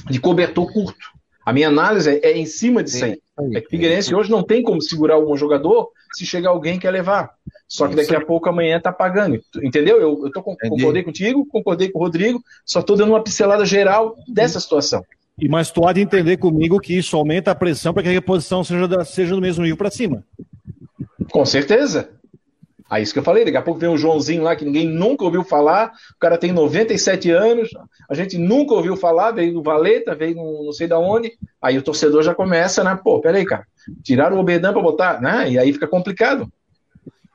de 0.08 0.20
cobertor 0.20 0.72
curto. 0.72 1.18
A 1.44 1.52
minha 1.52 1.68
análise 1.68 2.10
é, 2.10 2.30
é 2.30 2.36
em 2.36 2.44
cima 2.44 2.82
disso 2.82 3.04
aí. 3.04 3.18
É 3.54 3.60
que 3.60 3.70
Figueirense 3.70 4.14
hoje 4.14 4.30
não 4.30 4.42
tem 4.42 4.62
como 4.62 4.82
segurar 4.82 5.18
um 5.18 5.36
jogador 5.36 5.90
se 6.12 6.26
chegar 6.26 6.50
alguém 6.50 6.74
que 6.74 6.80
quer 6.80 6.90
levar. 6.90 7.30
Só 7.66 7.88
que 7.88 7.96
daqui 7.96 8.14
a 8.14 8.24
pouco 8.24 8.48
amanhã 8.48 8.80
tá 8.80 8.92
pagando. 8.92 9.40
Entendeu? 9.62 9.98
Eu, 9.98 10.24
eu 10.24 10.32
tô, 10.32 10.42
concordei 10.42 11.02
contigo, 11.02 11.46
concordei 11.46 11.90
com 11.90 11.98
o 11.98 12.02
Rodrigo, 12.02 12.42
só 12.66 12.80
estou 12.80 12.96
dando 12.96 13.10
uma 13.10 13.22
pincelada 13.22 13.64
geral 13.64 14.16
dessa 14.28 14.60
situação. 14.60 15.02
E 15.38 15.48
mas 15.48 15.70
tu 15.70 15.86
há 15.86 15.92
de 15.92 16.00
entender 16.00 16.36
comigo 16.36 16.80
que 16.80 16.96
isso 16.96 17.16
aumenta 17.16 17.50
a 17.50 17.54
pressão 17.54 17.94
para 17.94 18.02
que 18.02 18.08
a 18.08 18.12
reposição 18.12 18.64
seja, 18.64 18.88
da, 18.88 19.04
seja 19.04 19.34
do 19.34 19.40
mesmo 19.40 19.62
nível 19.62 19.76
para 19.76 19.90
cima. 19.90 20.24
Com 21.30 21.46
certeza. 21.46 22.10
Aí 22.90 23.02
isso 23.02 23.12
que 23.12 23.18
eu 23.18 23.24
falei, 23.24 23.44
daqui 23.44 23.56
a 23.56 23.62
pouco 23.62 23.78
vem 23.78 23.90
o 23.90 23.98
Joãozinho 23.98 24.42
lá 24.42 24.56
que 24.56 24.64
ninguém 24.64 24.88
nunca 24.88 25.22
ouviu 25.22 25.44
falar, 25.44 25.92
o 26.16 26.18
cara 26.18 26.38
tem 26.38 26.52
97 26.52 27.30
anos, 27.30 27.68
a 28.08 28.14
gente 28.14 28.38
nunca 28.38 28.72
ouviu 28.72 28.96
falar, 28.96 29.32
veio 29.32 29.52
do 29.52 29.62
Valeta, 29.62 30.14
veio 30.14 30.36
no, 30.36 30.64
não 30.64 30.72
sei 30.72 30.86
da 30.86 30.98
onde, 30.98 31.32
aí 31.60 31.76
o 31.76 31.82
torcedor 31.82 32.22
já 32.22 32.34
começa, 32.34 32.82
né? 32.82 32.98
Pô, 33.04 33.20
peraí, 33.20 33.44
cara, 33.44 33.66
tiraram 34.02 34.38
o 34.38 34.40
Obedan 34.40 34.72
para 34.72 34.80
botar, 34.80 35.20
né? 35.20 35.50
E 35.50 35.58
aí 35.58 35.70
fica 35.70 35.86
complicado. 35.86 36.50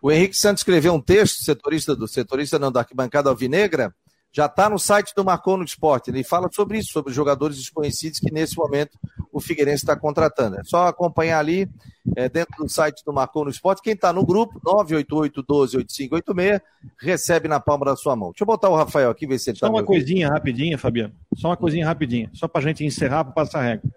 O 0.01 0.11
Henrique 0.11 0.35
Santos 0.35 0.61
escreveu 0.61 0.93
um 0.93 0.99
texto, 0.99 1.43
setorista 1.43 1.95
do 1.95 2.07
setorista 2.07 2.57
não, 2.57 2.71
da 2.71 2.79
arquibancada 2.79 3.29
alvinegra, 3.29 3.93
já 4.33 4.47
está 4.47 4.67
no 4.67 4.79
site 4.79 5.13
do 5.15 5.23
Marcou 5.23 5.55
no 5.55 5.63
Esporte. 5.63 6.09
Ele 6.09 6.23
fala 6.23 6.49
sobre 6.51 6.79
isso, 6.79 6.91
sobre 6.91 7.13
jogadores 7.13 7.55
desconhecidos 7.55 8.19
que 8.19 8.33
nesse 8.33 8.57
momento 8.57 8.97
o 9.31 9.39
Figueirense 9.39 9.83
está 9.83 9.95
contratando. 9.95 10.59
É 10.59 10.63
só 10.63 10.87
acompanhar 10.87 11.37
ali 11.37 11.69
é, 12.15 12.27
dentro 12.27 12.55
do 12.57 12.67
site 12.67 13.03
do 13.05 13.13
Marcou 13.13 13.45
no 13.45 13.51
Esporte. 13.51 13.83
Quem 13.83 13.93
está 13.93 14.11
no 14.11 14.25
grupo, 14.25 14.59
988-12-8586, 14.61 16.61
recebe 16.99 17.47
na 17.47 17.59
palma 17.59 17.85
da 17.85 17.95
sua 17.95 18.15
mão. 18.15 18.31
Deixa 18.31 18.43
eu 18.43 18.47
botar 18.47 18.69
o 18.69 18.75
Rafael 18.75 19.11
aqui, 19.11 19.27
ver 19.27 19.37
se 19.37 19.51
ele 19.51 19.57
está. 19.57 19.67
Só 19.67 19.73
uma 19.73 19.83
coisinha 19.83 20.29
rapidinha, 20.29 20.79
Fabiano. 20.79 21.13
Só 21.35 21.49
uma 21.49 21.57
coisinha 21.57 21.85
rapidinha, 21.85 22.31
só 22.33 22.47
para 22.47 22.61
a 22.61 22.63
gente 22.63 22.83
encerrar 22.83 23.23
para 23.23 23.33
passar 23.33 23.59
a 23.59 23.63
regra. 23.63 23.87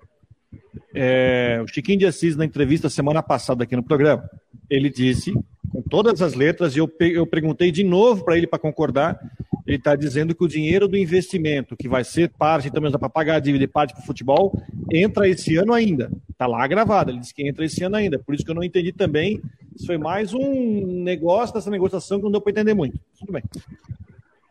É, 0.95 1.61
o 1.63 1.67
Chiquinho 1.67 1.99
de 1.99 2.07
Assis, 2.07 2.37
na 2.37 2.45
entrevista 2.45 2.91
semana 2.91 3.23
passada 3.23 3.65
aqui 3.65 3.75
no 3.75 3.83
programa, 3.83 4.29
ele 4.69 4.91
disse, 4.91 5.33
com 5.71 5.83
todas 5.83 6.23
as 6.23 6.35
letras, 6.35 6.75
e 6.75 6.79
eu, 6.79 6.91
eu 7.01 7.27
perguntei 7.27 7.71
de 7.71 7.85
novo 7.85 8.25
para 8.25 8.37
ele 8.37 8.47
para 8.47 8.59
concordar, 8.59 9.19
ele 9.67 9.77
está 9.77 9.97
dizendo 9.97 10.35
que 10.35 10.45
o 10.45 10.49
dinheiro 10.49 10.87
do 10.87 10.97
investimento, 10.97 11.77
que 11.77 11.89
vai 11.89 12.05
ser 12.05 12.31
parte 12.31 12.71
também 12.71 12.91
para 12.93 13.09
pagar 13.09 13.37
a 13.37 13.41
dívida 13.41 13.65
e 13.65 13.69
parte 13.69 13.93
para 13.93 14.03
o 14.03 14.07
futebol, 14.07 14.53
entra 14.91 15.29
esse 15.29 15.57
ano 15.57 15.73
ainda. 15.73 16.11
Está 16.31 16.47
lá 16.47 16.65
gravado, 16.67 17.11
ele 17.11 17.19
disse 17.19 17.35
que 17.35 17.47
entra 17.47 17.65
esse 17.65 17.83
ano 17.83 17.97
ainda. 17.97 18.19
Por 18.19 18.35
isso 18.35 18.45
que 18.45 18.51
eu 18.51 18.55
não 18.55 18.63
entendi 18.63 18.93
também. 18.93 19.43
Isso 19.75 19.87
foi 19.87 19.99
mais 19.99 20.33
um 20.33 21.03
negócio 21.03 21.55
dessa 21.55 21.71
negociação 21.71 22.19
que 22.19 22.25
não 22.25 22.31
deu 22.31 22.41
para 22.41 22.53
entender 22.53 22.75
muito. 22.75 22.99
Tudo 23.19 23.33
bem. 23.33 23.43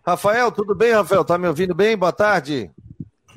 Rafael, 0.05 0.51
tudo 0.51 0.75
bem, 0.75 0.91
Rafael? 0.91 1.23
Tá 1.23 1.37
me 1.37 1.47
ouvindo 1.47 1.73
bem? 1.73 1.97
Boa 1.97 2.11
tarde. 2.11 2.69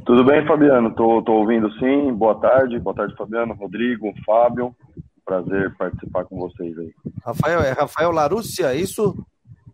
Tudo 0.05 0.25
bem, 0.25 0.45
Fabiano? 0.47 0.95
Tô, 0.95 1.23
tô 1.23 1.33
ouvindo 1.33 1.71
sim. 1.79 2.13
Boa 2.13 2.35
tarde. 2.35 2.79
Boa 2.79 2.95
tarde, 2.95 3.15
Fabiano, 3.17 3.55
Rodrigo, 3.55 4.13
Fábio. 4.27 4.75
Prazer 5.25 5.75
participar 5.77 6.25
com 6.25 6.39
vocês 6.39 6.77
aí. 6.79 6.93
Rafael, 7.25 7.61
é 7.61 7.73
Rafael 7.73 8.11
Larúcia, 8.11 8.73
é 8.73 8.77
isso? 8.77 9.15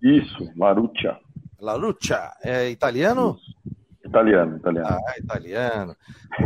Isso, 0.03 0.51
Laruccia. 1.61 2.17
Laruccia, 2.17 2.33
é 2.43 2.71
italiano? 2.71 3.39
Italiano, 4.05 4.57
italiano. 4.57 4.89
Ah, 4.89 5.19
italiano. 5.19 5.97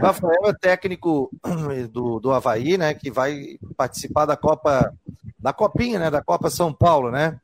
Rafael 0.01 0.47
é 0.47 0.53
técnico 0.55 1.31
do, 1.93 2.21
do 2.21 2.33
Havaí, 2.33 2.79
né? 2.79 2.95
Que 2.95 3.11
vai 3.11 3.59
participar 3.77 4.27
da 4.27 4.37
Copa, 4.37 4.95
da 5.39 5.53
Copinha, 5.53 5.99
né? 5.99 6.11
Da 6.11 6.23
Copa 6.23 6.51
São 6.51 6.73
Paulo, 6.73 7.11
né? 7.11 7.39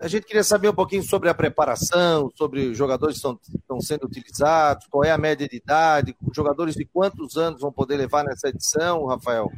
A 0.00 0.08
gente 0.08 0.26
queria 0.26 0.44
saber 0.44 0.68
um 0.68 0.74
pouquinho 0.74 1.02
sobre 1.02 1.28
a 1.28 1.34
preparação, 1.34 2.30
sobre 2.34 2.68
os 2.68 2.76
jogadores 2.76 3.14
que 3.14 3.18
estão, 3.18 3.38
estão 3.54 3.80
sendo 3.80 4.04
utilizados, 4.04 4.86
qual 4.88 5.04
é 5.04 5.10
a 5.10 5.18
média 5.18 5.48
de 5.48 5.56
idade, 5.56 6.14
jogadores 6.34 6.74
de 6.74 6.84
quantos 6.84 7.36
anos 7.36 7.60
vão 7.60 7.72
poder 7.72 7.96
levar 7.96 8.24
nessa 8.24 8.48
edição, 8.48 9.06
Rafael? 9.06 9.50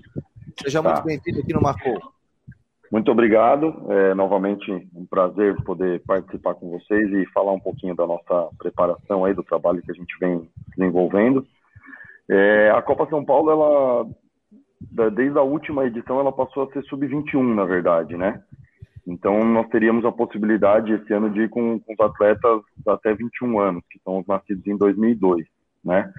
Seja 0.62 0.82
tá. 0.82 0.92
muito 0.92 1.04
bem-vindo 1.04 1.40
aqui 1.40 1.52
no 1.52 1.60
Marcou. 1.60 1.98
Muito 2.90 3.10
obrigado. 3.10 3.86
É, 3.90 4.14
novamente, 4.14 4.70
um 4.94 5.04
prazer 5.04 5.54
poder 5.62 6.02
participar 6.06 6.54
com 6.54 6.70
vocês 6.70 7.12
e 7.12 7.26
falar 7.32 7.52
um 7.52 7.60
pouquinho 7.60 7.94
da 7.94 8.06
nossa 8.06 8.48
preparação 8.58 9.24
aí, 9.24 9.34
do 9.34 9.42
trabalho 9.42 9.82
que 9.82 9.90
a 9.90 9.94
gente 9.94 10.14
vem 10.18 10.48
desenvolvendo. 10.76 11.46
É, 12.30 12.70
a 12.70 12.80
Copa 12.80 13.08
São 13.08 13.24
Paulo, 13.24 13.50
ela, 13.50 15.10
desde 15.10 15.38
a 15.38 15.42
última 15.42 15.84
edição, 15.84 16.18
ela 16.18 16.32
passou 16.32 16.64
a 16.64 16.72
ser 16.72 16.82
sub-21, 16.84 17.54
na 17.54 17.64
verdade, 17.64 18.16
né? 18.16 18.42
Então, 19.06 19.42
nós 19.42 19.68
teríamos 19.68 20.04
a 20.04 20.12
possibilidade 20.12 20.92
esse 20.92 21.12
ano 21.12 21.30
de 21.30 21.42
ir 21.42 21.48
com, 21.48 21.80
com 21.80 21.92
os 21.94 22.00
atletas 22.00 22.60
até 22.86 23.14
21 23.14 23.58
anos, 23.58 23.82
que 23.90 23.98
são 24.04 24.18
os 24.18 24.26
nascidos 24.26 24.66
em 24.66 24.76
2002, 24.76 25.46
né? 25.84 26.12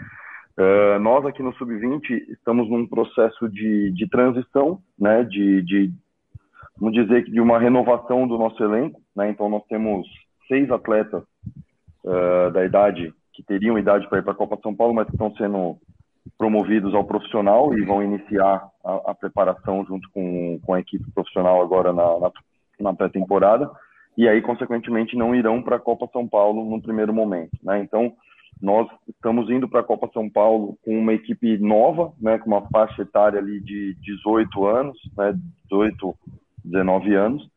Uh, 0.58 0.99
nós 0.99 1.25
aqui 1.25 1.41
no 1.41 1.53
Sub-20 1.53 2.01
estamos 2.29 2.69
num 2.69 2.86
processo 2.86 3.47
de, 3.47 3.91
de 3.91 4.10
transição, 4.10 4.82
né? 4.99 5.23
De, 5.23 5.62
de, 5.62 5.93
vamos 6.80 6.94
dizer 6.94 7.26
que 7.26 7.32
de 7.32 7.42
uma 7.42 7.60
renovação 7.60 8.28
do 8.28 8.38
nosso 8.38 8.63
elenco, 8.63 9.02
né? 9.15 9.30
Então, 9.30 9.50
nós 9.50 9.63
temos 9.68 10.08
seis 10.48 10.70
atletas 10.72 11.24
uh, 12.04 12.52
da 12.52 12.65
idade 12.65 13.13
que 13.34 13.44
teriam 13.44 13.78
idade 13.78 14.08
para 14.08 14.20
ir 14.20 14.24
para 14.24 14.34
a 14.34 14.36
Copa 14.36 14.60
São 14.62 14.76
Paulo, 14.76 14.94
mas 14.94 15.08
que 15.08 15.13
estão 15.13 15.34
sendo 15.36 15.78
promovidos 16.38 16.94
ao 16.94 17.04
profissional 17.04 17.74
e 17.78 17.84
vão 17.84 18.04
iniciar 18.04 18.68
a, 18.84 19.12
a 19.12 19.15
preparação 19.15 19.86
junto 19.86 20.10
com, 20.12 20.60
com 20.65 20.74
a 20.74 20.80
equipe 20.80 21.10
profissional 21.12 21.62
agora 21.62 21.92
na, 21.92 22.20
na 22.20 22.32
na 22.80 22.94
pré-temporada, 22.94 23.70
e 24.18 24.28
aí, 24.28 24.42
consequentemente, 24.42 25.15
não 25.15 25.36
irão 25.36 25.62
para 25.62 25.76
a 25.76 25.80
Copa 25.80 26.10
São 26.12 26.28
Paulo 26.28 26.70
no 26.70 26.82
primeiro 26.82 27.13
momento. 27.13 27.52
Né? 27.63 27.82
Então, 27.82 28.13
nós 28.62 28.88
estamos 29.08 29.50
indo 29.50 29.68
para 29.68 29.82
a 29.82 29.84
Copa 29.84 30.10
São 30.13 30.30
Paulo 30.30 30.78
com 30.84 30.98
uma 30.98 31.13
equipe 31.13 31.58
nova, 31.58 32.12
né, 32.20 32.38
com 32.38 32.48
uma 32.48 32.68
faixa 32.70 33.02
etária 33.02 33.39
ali 33.39 33.62
de 33.62 33.96
18 34.02 34.65
anos, 34.65 34.98
né, 35.18 35.34
18, 35.70 36.13
19 36.63 37.15
anos, 37.15 37.48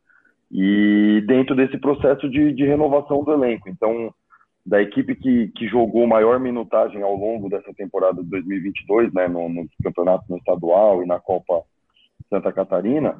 E 0.50 1.22
dentro 1.26 1.56
desse 1.56 1.78
processo 1.78 2.28
de, 2.28 2.52
de 2.52 2.64
renovação 2.64 3.24
do 3.24 3.32
elenco. 3.32 3.68
Então, 3.68 4.12
da 4.64 4.80
equipe 4.80 5.14
que, 5.14 5.48
que 5.48 5.66
jogou 5.66 6.06
maior 6.06 6.38
minutagem 6.38 7.02
ao 7.02 7.16
longo 7.16 7.48
dessa 7.48 7.72
temporada 7.74 8.22
de 8.22 8.30
2022, 8.30 9.12
né, 9.12 9.26
no, 9.28 9.48
no 9.48 9.66
campeonato 9.82 10.24
no 10.28 10.36
estadual 10.36 11.02
e 11.02 11.06
na 11.06 11.18
Copa 11.18 11.62
Santa 12.30 12.52
Catarina, 12.52 13.18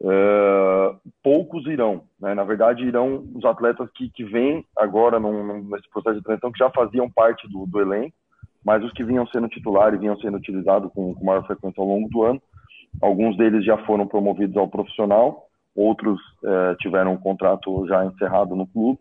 uh, 0.00 0.98
poucos 1.22 1.66
irão. 1.66 2.02
Né? 2.20 2.34
Na 2.34 2.44
verdade, 2.44 2.84
irão 2.84 3.24
os 3.34 3.44
atletas 3.44 3.88
que, 3.94 4.10
que 4.10 4.24
vêm 4.24 4.64
agora 4.76 5.20
num, 5.20 5.62
nesse 5.64 5.88
processo 5.90 6.16
de 6.16 6.24
transição, 6.24 6.50
que 6.50 6.58
já 6.58 6.70
faziam 6.70 7.08
parte 7.08 7.48
do, 7.48 7.66
do 7.66 7.80
elenco, 7.80 8.14
mas 8.64 8.82
os 8.84 8.92
que 8.92 9.04
vinham 9.04 9.26
sendo 9.28 9.48
titulares 9.48 9.96
e 9.96 10.00
vinham 10.00 10.18
sendo 10.18 10.36
utilizados 10.36 10.92
com, 10.92 11.14
com 11.14 11.24
maior 11.24 11.46
frequência 11.46 11.80
ao 11.80 11.88
longo 11.88 12.08
do 12.08 12.22
ano, 12.24 12.42
alguns 13.00 13.36
deles 13.36 13.64
já 13.64 13.76
foram 13.84 14.06
promovidos 14.06 14.56
ao 14.56 14.68
profissional, 14.68 15.46
outros 15.74 16.18
uh, 16.42 16.74
tiveram 16.78 17.12
um 17.12 17.18
contrato 17.18 17.86
já 17.86 18.04
encerrado 18.04 18.54
no 18.56 18.66
clube, 18.66 18.98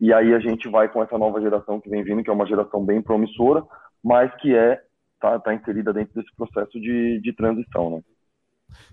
e 0.00 0.12
aí 0.12 0.34
a 0.34 0.40
gente 0.40 0.68
vai 0.68 0.88
com 0.88 1.02
essa 1.02 1.16
nova 1.16 1.40
geração 1.40 1.80
que 1.80 1.88
vem 1.88 2.02
vindo, 2.02 2.22
que 2.22 2.30
é 2.30 2.32
uma 2.32 2.46
geração 2.46 2.84
bem 2.84 3.00
promissora, 3.00 3.64
mas 4.02 4.34
que 4.36 4.54
é 4.54 4.80
tá, 5.20 5.38
tá 5.38 5.54
inserida 5.54 5.92
dentro 5.92 6.14
desse 6.14 6.34
processo 6.36 6.80
de, 6.80 7.20
de 7.20 7.32
transição, 7.32 7.90
né? 7.90 8.00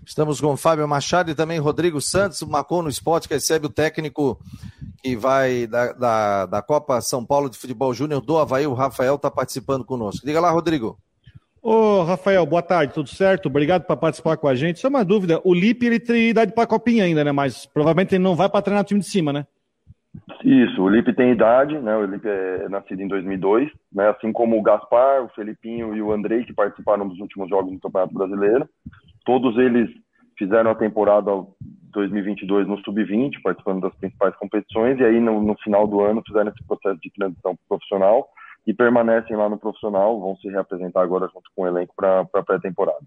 Estamos 0.06 0.40
com 0.40 0.56
Fábio 0.56 0.86
Machado 0.86 1.30
e 1.30 1.34
também 1.34 1.58
Rodrigo 1.58 2.00
Santos, 2.00 2.40
o 2.42 2.48
Macon 2.48 2.82
no 2.82 2.88
Esporte, 2.88 3.26
que 3.26 3.34
recebe 3.34 3.66
o 3.66 3.72
técnico 3.72 4.38
que 5.02 5.16
vai 5.16 5.66
da, 5.66 5.92
da, 5.92 6.46
da 6.46 6.62
Copa 6.62 7.00
São 7.00 7.24
Paulo 7.24 7.50
de 7.50 7.58
Futebol 7.58 7.92
Júnior 7.92 8.20
do 8.20 8.38
Havaí, 8.38 8.66
o 8.66 8.74
Rafael 8.74 9.16
está 9.16 9.30
participando 9.30 9.84
conosco. 9.84 10.24
Diga 10.24 10.40
lá, 10.40 10.50
Rodrigo. 10.50 10.98
Ô, 11.66 12.02
Rafael, 12.02 12.44
boa 12.44 12.60
tarde, 12.60 12.92
tudo 12.92 13.08
certo? 13.08 13.46
Obrigado 13.46 13.86
por 13.86 13.96
participar 13.96 14.36
com 14.36 14.46
a 14.46 14.54
gente. 14.54 14.78
Só 14.78 14.88
uma 14.88 15.02
dúvida, 15.02 15.40
o 15.42 15.54
Lipe 15.54 15.86
ele 15.86 15.98
tem 15.98 16.28
idade 16.28 16.52
para 16.52 16.66
Copinha 16.66 17.04
ainda, 17.04 17.24
né? 17.24 17.32
Mas 17.32 17.64
provavelmente 17.64 18.14
ele 18.14 18.22
não 18.22 18.36
vai 18.36 18.50
para 18.50 18.60
treinar 18.60 18.84
o 18.84 18.86
time 18.86 19.00
de 19.00 19.06
cima, 19.06 19.32
né? 19.32 19.46
Isso, 20.44 20.82
o 20.82 20.90
Lipe 20.90 21.14
tem 21.14 21.32
idade, 21.32 21.78
né? 21.78 21.96
O 21.96 22.04
Lipe 22.04 22.28
é 22.28 22.68
nascido 22.68 23.00
em 23.00 23.08
2002, 23.08 23.70
né? 23.90 24.10
Assim 24.10 24.30
como 24.30 24.58
o 24.58 24.62
Gaspar, 24.62 25.24
o 25.24 25.30
Felipinho 25.30 25.96
e 25.96 26.02
o 26.02 26.12
Andrei, 26.12 26.44
que 26.44 26.52
participaram 26.52 27.08
dos 27.08 27.18
últimos 27.18 27.48
jogos 27.48 27.72
do 27.72 27.80
Campeonato 27.80 28.12
Brasileiro. 28.12 28.68
Todos 29.24 29.56
eles 29.56 29.88
fizeram 30.36 30.70
a 30.70 30.74
temporada 30.74 31.30
2022 31.94 32.68
no 32.68 32.76
Sub-20, 32.80 33.40
participando 33.42 33.80
das 33.80 33.94
principais 33.94 34.36
competições, 34.36 35.00
e 35.00 35.04
aí 35.04 35.18
no, 35.18 35.40
no, 35.40 35.56
final 35.64 35.86
do 35.86 36.02
ano 36.02 36.22
fizeram 36.26 36.50
esse 36.50 36.62
processo 36.66 37.00
de 37.00 37.10
transição 37.12 37.56
profissional 37.66 38.28
e 38.66 38.72
permanecem 38.72 39.36
lá 39.36 39.48
no 39.48 39.58
profissional, 39.58 40.20
vão 40.20 40.36
se 40.36 40.48
reapresentar 40.48 41.02
agora 41.02 41.28
junto 41.32 41.50
com 41.54 41.62
o 41.62 41.66
elenco 41.66 41.94
para 41.94 42.20
a 42.20 42.42
pré-temporada. 42.42 43.00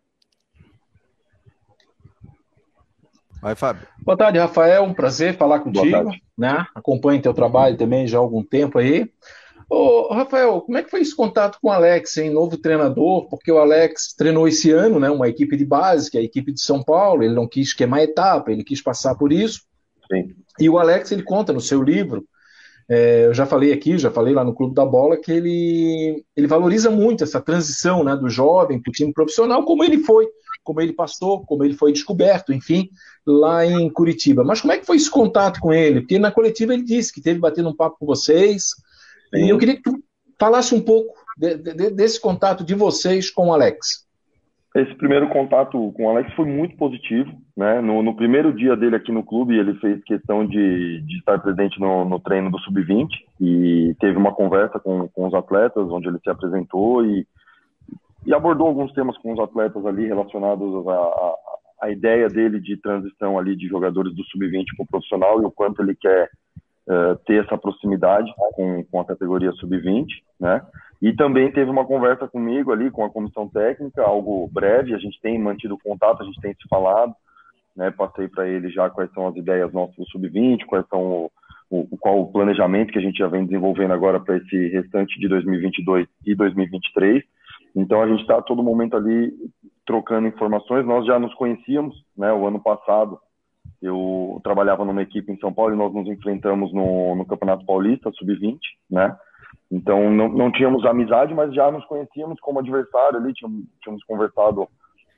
Vai, 3.41 3.56
Fábio. 3.56 3.88
Boa 4.04 4.17
tarde, 4.17 4.39
Rafael. 4.39 4.84
Um 4.84 4.93
prazer 4.93 5.38
falar 5.38 5.60
contigo. 5.60 6.12
Né? 6.38 6.65
Acompanho 6.74 7.22
teu 7.22 7.34
trabalho 7.34 7.78
também 7.78 8.08
já 8.08 8.17
há 8.17 8.22
algum 8.22 8.43
tempo 8.43 8.80
aí. 8.80 9.12
Ô, 9.70 10.13
Rafael, 10.13 10.62
como 10.62 10.78
é 10.78 10.84
que 10.84 10.89
foi 10.89 11.02
esse 11.02 11.15
contato 11.15 11.60
com 11.62 11.67
o 11.67 11.72
Alex, 11.72 12.17
hein? 12.17 12.30
Novo 12.30 12.58
treinador, 12.58 13.28
porque 13.28 13.52
o 13.52 13.58
Alex 13.58 14.15
treinou 14.17 14.48
esse 14.48 14.72
ano, 14.72 15.00
né? 15.00 15.10
Uma 15.10 15.28
equipe 15.28 15.58
de 15.58 15.65
base, 15.65 16.10
que 16.10 16.17
é 16.17 16.22
a 16.22 16.24
equipe 16.24 16.54
de 16.54 16.62
São 16.62 16.82
Paulo. 16.82 17.22
Ele 17.22 17.34
não 17.34 17.48
quis 17.48 17.74
queimar 17.74 18.02
etapa, 18.02 18.52
ele 18.52 18.63
quis 18.63 18.82
passar 18.82 19.15
por 19.15 19.32
isso. 19.32 19.62
Sim. 20.12 20.34
E 20.60 20.70
o 20.70 20.80
Alex, 20.80 21.12
ele 21.12 21.22
conta 21.22 21.52
no 21.52 21.60
seu 21.60 21.84
livro, 21.84 22.26
é, 22.89 23.26
eu 23.26 23.34
já 23.34 23.45
falei 23.45 23.73
aqui, 23.73 23.97
já 23.97 24.10
falei 24.10 24.34
lá 24.34 24.43
no 24.43 24.54
Clube 24.54 24.73
da 24.73 24.86
Bola, 24.86 25.17
que 25.17 25.32
ele, 25.32 26.23
ele 26.36 26.47
valoriza 26.47 26.89
muito 26.89 27.23
essa 27.23 27.41
transição 27.41 28.04
né, 28.04 28.15
do 28.15 28.30
jovem 28.30 28.82
para 28.82 28.89
o 28.89 28.93
time 28.93 29.12
profissional, 29.12 29.65
como 29.65 29.84
ele 29.84 29.97
foi, 30.00 30.26
como 30.63 30.80
ele 30.80 30.93
passou, 30.93 31.45
como 31.45 31.65
ele 31.65 31.73
foi 31.73 31.91
descoberto, 31.91 32.54
enfim, 32.54 32.89
lá 33.26 33.65
em 33.65 33.89
Curitiba. 33.89 34.43
Mas 34.43 34.62
como 34.62 34.71
é 34.71 34.78
que 34.78 34.86
foi 34.86 34.95
esse 34.95 35.12
contato 35.12 35.60
com 35.60 35.73
ele? 35.73 36.02
Porque 36.02 36.17
na 36.17 36.32
coletiva 36.32 36.73
ele 36.73 36.84
disse 36.84 37.12
que 37.12 37.21
teve 37.21 37.39
batendo 37.39 37.69
um 37.69 37.76
papo 37.76 37.97
com 38.00 38.06
vocês, 38.06 38.69
Sim. 39.34 39.45
e 39.45 39.50
eu 39.50 39.58
queria 39.58 39.76
que 39.76 39.84
tu 39.84 40.02
falasse 40.39 40.73
um 40.73 40.82
pouco 40.82 41.13
de, 41.38 41.58
de, 41.58 41.89
desse 41.89 42.21
contato 42.21 42.63
de 42.63 42.73
vocês 42.73 43.30
com 43.30 43.47
o 43.47 43.54
Alex. 43.54 44.07
Esse 44.78 44.94
primeiro 44.94 45.28
contato 45.30 45.92
com 45.94 46.06
o 46.06 46.10
Alex 46.12 46.32
foi 46.36 46.46
muito 46.46 46.78
positivo, 46.78 47.32
né? 47.58 47.82
No, 47.82 48.04
no 48.04 48.16
primeiro 48.16 48.54
dia 48.54 48.76
dele 48.76 48.96
aqui 48.96 49.12
no 49.12 49.24
clube, 49.24 49.58
ele 49.58 49.74
fez 49.80 50.04
questão 50.04 50.46
de, 50.46 51.02
de 51.02 51.18
estar 51.18 51.40
presente 51.40 51.80
no, 51.80 52.06
no 52.06 52.20
treino 52.20 52.52
do 52.52 52.60
Sub-20 52.60 53.08
e 53.42 53.96
teve 54.00 54.16
uma 54.16 54.32
conversa 54.36 54.80
com, 54.80 55.08
com 55.08 55.26
os 55.26 55.34
atletas, 55.34 55.90
onde 55.90 56.08
ele 56.08 56.20
se 56.20 56.30
apresentou 56.30 57.04
e, 57.04 57.26
e 58.24 58.36
abordou 58.36 58.68
alguns 58.68 58.94
temas 58.94 59.18
com 59.18 59.34
os 59.34 59.40
atletas 59.40 59.84
ali 59.84 60.06
relacionados 60.06 60.88
à, 61.82 61.90
ideia 61.90 62.28
dele 62.28 62.60
de 62.60 62.78
transição 62.78 63.40
ali 63.40 63.56
de 63.56 63.68
jogadores 63.68 64.13
do 64.13 64.24
Sub-20 64.26 64.63
para 64.76 64.84
o 64.84 64.88
profissional 64.88 65.42
e 65.42 65.46
o 65.46 65.52
quanto 65.52 65.82
ele 65.82 65.96
quer 65.96 66.30
uh, 66.88 67.15
ter 67.26 67.43
essa 67.43 67.58
proximidade 67.58 68.34
com, 68.56 68.84
com 68.86 69.02
a 69.02 69.06
categoria 69.06 69.52
Sub-20, 69.54 70.06
né? 70.39 70.62
E 71.02 71.13
também 71.13 71.52
teve 71.52 71.69
uma 71.69 71.86
conversa 71.86 72.28
comigo 72.28 72.71
ali, 72.71 72.89
com 72.89 73.06
a 73.06 73.10
comissão 73.10 73.47
técnica, 73.47 74.02
algo 74.02 74.50
breve, 74.52 74.95
a 74.95 74.97
gente 74.97 75.19
tem 75.21 75.38
mantido 75.38 75.78
contato, 75.78 76.23
a 76.23 76.26
gente 76.26 76.41
tem 76.41 76.54
se 76.54 76.67
falado, 76.67 77.13
né? 77.76 77.91
Passei 77.91 78.28
para 78.28 78.47
ele 78.47 78.69
já 78.69 78.89
quais 78.89 79.12
são 79.13 79.28
as 79.28 79.36
ideias 79.36 79.71
nossas 79.71 79.95
do 79.95 80.06
Sub-20, 80.08 80.65
quais 80.65 80.88
são 80.88 81.00
o, 81.00 81.32
o, 81.69 81.97
qual 81.97 82.21
o 82.21 82.32
planejamento 82.32 82.91
que 82.91 83.00
a 83.00 83.02
gente 83.02 83.17
já 83.17 83.28
vem 83.28 83.45
desenvolvendo 83.45 83.93
agora 83.93 84.19
para 84.19 84.38
esse 84.38 84.67
restante 84.69 85.19
de 85.19 85.28
2022 85.28 86.08
e 86.26 86.34
2023. 86.34 87.23
Então 87.76 88.02
a 88.02 88.08
gente 88.08 88.21
está 88.21 88.41
todo 88.41 88.63
momento 88.63 88.97
ali 88.97 89.32
trocando 89.86 90.28
informações. 90.28 90.86
Nós 90.86 91.06
já 91.06 91.19
nos 91.19 91.34
conhecíamos, 91.36 92.04
né? 92.17 92.34
O 92.34 92.47
ano 92.47 92.60
passado 92.60 93.19
eu 93.82 94.40
trabalhava 94.44 94.84
numa 94.84 95.02
equipe 95.02 95.32
em 95.32 95.38
São 95.40 95.54
Paulo 95.54 95.74
e 95.74 95.78
nós 95.78 95.94
nos 95.94 96.08
enfrentamos 96.08 96.74
no, 96.74 97.16
no 97.16 97.26
Campeonato 97.26 97.66
Paulista 97.66 98.12
Sub-20, 98.12 98.58
né? 98.90 99.16
Então, 99.72 100.10
não, 100.12 100.30
não 100.30 100.52
tínhamos 100.52 100.86
amizade, 100.86 101.34
mas 101.34 101.54
já 101.54 101.70
nos 101.70 101.86
conhecíamos 101.86 102.40
como 102.40 102.60
adversário 102.60 103.20
ali, 103.20 103.34
tínhamos, 103.34 103.66
tínhamos 103.82 104.04
conversado 104.06 104.68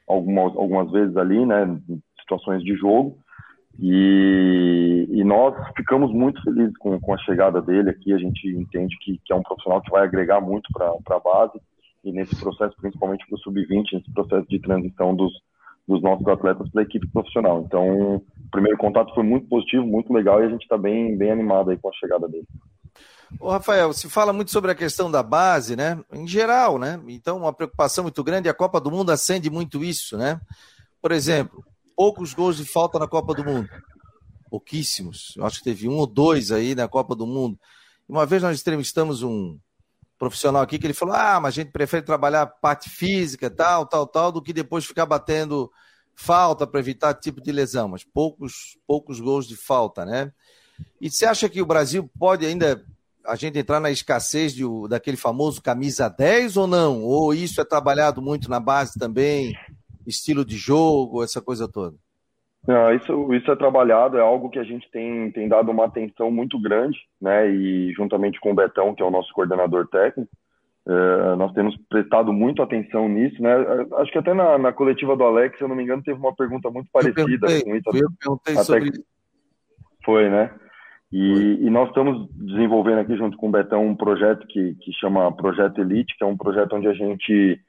algumas, 0.08 0.56
algumas 0.56 0.92
vezes 0.92 1.16
ali, 1.16 1.46
né, 1.46 1.80
situações 2.22 2.64
de 2.64 2.76
jogo. 2.76 3.18
E, 3.82 5.08
e 5.10 5.24
nós 5.24 5.56
ficamos 5.76 6.12
muito 6.12 6.42
felizes 6.42 6.76
com, 6.78 7.00
com 7.00 7.14
a 7.14 7.18
chegada 7.20 7.62
dele 7.62 7.92
aqui. 7.92 8.12
A 8.12 8.18
gente 8.18 8.48
entende 8.50 8.98
que, 9.02 9.20
que 9.24 9.32
é 9.32 9.36
um 9.36 9.44
profissional 9.44 9.82
que 9.82 9.92
vai 9.92 10.04
agregar 10.04 10.42
muito 10.42 10.68
para 10.74 11.16
a 11.16 11.20
base 11.20 11.62
e 12.04 12.12
nesse 12.12 12.36
processo, 12.40 12.76
principalmente 12.78 13.26
para 13.28 13.36
o 13.36 13.40
sub-20, 13.40 13.94
nesse 13.94 14.12
processo 14.14 14.48
de 14.48 14.60
transição 14.60 15.16
dos, 15.16 15.32
dos 15.90 16.04
nossos 16.04 16.28
atletas 16.28 16.70
para 16.70 16.84
a 16.84 16.86
equipe 16.86 17.08
profissional. 17.08 17.64
Então, 17.66 18.18
o 18.18 18.24
primeiro 18.52 18.78
contato 18.78 19.12
foi 19.16 19.24
muito 19.24 19.48
positivo, 19.48 19.84
muito 19.86 20.14
legal 20.14 20.40
e 20.40 20.46
a 20.46 20.50
gente 20.50 20.62
está 20.62 20.78
bem, 20.78 21.18
bem 21.18 21.32
animado 21.32 21.72
aí 21.72 21.78
com 21.78 21.90
a 21.90 21.94
chegada 21.94 22.28
dele. 22.28 22.46
Ô, 23.40 23.50
Rafael, 23.50 23.92
se 23.92 24.08
fala 24.08 24.32
muito 24.32 24.52
sobre 24.52 24.70
a 24.70 24.76
questão 24.76 25.10
da 25.10 25.24
base, 25.24 25.76
né? 25.76 26.00
Em 26.14 26.28
geral, 26.28 26.78
né? 26.78 27.02
Então, 27.08 27.38
uma 27.38 27.52
preocupação 27.52 28.04
muito 28.04 28.24
grande, 28.24 28.48
a 28.48 28.54
Copa 28.54 28.80
do 28.80 28.92
Mundo 28.92 29.12
acende 29.12 29.50
muito 29.50 29.84
isso, 29.84 30.16
né? 30.16 30.40
Por 31.02 31.12
exemplo, 31.12 31.64
poucos 31.96 32.34
gols 32.34 32.58
de 32.58 32.66
falta 32.66 33.00
na 33.00 33.08
Copa 33.08 33.34
do 33.34 33.44
Mundo. 33.44 33.70
Pouquíssimos. 34.50 35.34
Eu 35.38 35.46
acho 35.46 35.58
que 35.58 35.64
teve 35.64 35.88
um 35.88 35.98
ou 35.98 36.06
dois 36.06 36.52
aí 36.52 36.76
na 36.76 36.88
Copa 36.88 37.16
do 37.16 37.26
Mundo. 37.26 37.58
Uma 38.08 38.28
vez 38.28 38.44
nós 38.44 38.60
entrevistamos 38.62 39.24
um 39.24 39.58
profissional 40.20 40.62
aqui 40.62 40.78
que 40.78 40.86
ele 40.86 40.94
falou: 40.94 41.16
ah, 41.16 41.40
mas 41.40 41.54
a 41.54 41.56
gente 41.56 41.72
prefere 41.72 42.06
trabalhar 42.06 42.46
parte 42.46 42.90
física, 42.90 43.50
tal, 43.50 43.86
tal, 43.86 44.06
tal, 44.06 44.32
do 44.32 44.42
que 44.42 44.54
depois 44.54 44.86
ficar 44.86 45.06
batendo 45.06 45.72
falta 46.14 46.68
para 46.68 46.82
evitar 46.82 47.14
tipo 47.14 47.42
de 47.42 47.52
lesão. 47.52 47.88
Mas 47.88 48.04
poucos, 48.04 48.78
poucos 48.86 49.22
gols 49.22 49.48
de 49.48 49.56
falta, 49.56 50.06
né? 50.06 50.32
E 51.00 51.10
você 51.10 51.26
acha 51.26 51.48
que 51.48 51.62
o 51.62 51.66
Brasil 51.66 52.10
pode 52.20 52.46
ainda 52.46 52.86
a 53.26 53.36
gente 53.36 53.58
entrar 53.58 53.80
na 53.80 53.90
escassez 53.90 54.54
de, 54.54 54.64
daquele 54.90 55.18
famoso 55.18 55.62
camisa 55.62 56.10
10 56.10 56.58
ou 56.58 56.68
não? 56.68 57.02
Ou 57.04 57.34
isso 57.34 57.62
é 57.62 57.66
trabalhado 57.66 58.22
muito 58.22 58.50
na 58.50 58.60
base 58.60 59.00
também, 59.00 59.54
estilo 60.06 60.44
de 60.44 60.58
jogo, 60.58 61.24
essa 61.24 61.42
coisa 61.42 61.68
toda? 61.68 61.96
Não, 62.68 62.94
isso, 62.94 63.34
isso 63.34 63.52
é 63.52 63.56
trabalhado, 63.56 64.18
é 64.18 64.22
algo 64.22 64.50
que 64.50 64.60
a 64.60 64.64
gente 64.64 64.90
tem, 64.92 65.32
tem 65.32 65.48
dado 65.48 65.72
uma 65.72 65.86
atenção 65.86 66.30
muito 66.30 66.60
grande, 66.60 66.98
né? 67.22 67.50
E 67.50 67.92
juntamente 67.94 68.40
com 68.40 68.52
o 68.52 68.56
Betão, 68.56 68.94
que 68.94 69.02
é 69.02 69.06
o 69.06 69.12
nosso 69.12 69.34
coordenador 69.34 69.88
técnico, 69.88 70.30
é, 70.88 71.36
nós 71.36 71.54
temos 71.54 71.78
prestado 71.90 72.34
muito 72.34 72.62
atenção 72.62 73.08
nisso, 73.08 73.42
né? 73.42 73.54
Acho 73.98 74.12
que 74.12 74.18
até 74.18 74.34
na, 74.34 74.58
na, 74.58 74.74
coletiva 74.74 75.16
do 75.16 75.24
Alex, 75.24 75.58
se 75.58 75.64
eu 75.64 75.68
não 75.68 75.76
me 75.76 75.84
engano, 75.84 76.04
teve 76.04 76.20
uma 76.20 76.36
pergunta 76.36 76.70
muito 76.70 76.90
parecida 76.92 77.24
com 77.24 77.76
isso. 77.76 77.90
Eu 77.94 78.10
perguntei 78.20 78.56
sobre 78.56 78.90
isso. 78.90 79.04
Foi, 80.04 80.30
né? 80.30 80.52
E, 81.12 81.60
e, 81.62 81.70
nós 81.70 81.90
estamos 81.90 82.30
desenvolvendo 82.36 83.00
aqui 83.00 83.16
junto 83.16 83.36
com 83.36 83.50
o 83.50 83.52
Betão 83.52 83.86
um 83.86 83.96
projeto 83.96 84.46
que, 84.48 84.76
que 84.76 84.94
chama 84.94 85.32
Projeto 85.36 85.82
Elite, 85.82 86.16
que 86.16 86.24
é 86.24 86.28
um 86.28 86.38
projeto 86.38 86.76
onde 86.76 86.88
a 86.88 86.94
gente 86.94 87.60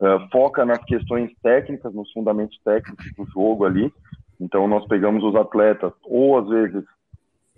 uh, 0.00 0.28
foca 0.30 0.64
nas 0.64 0.82
questões 0.84 1.30
técnicas, 1.42 1.94
nos 1.94 2.12
fundamentos 2.12 2.58
técnicos 2.62 3.06
do 3.16 3.24
jogo 3.32 3.64
ali. 3.64 3.90
Então 4.42 4.66
nós 4.66 4.84
pegamos 4.86 5.22
os 5.22 5.36
atletas, 5.36 5.92
ou 6.04 6.38
às 6.38 6.48
vezes 6.48 6.84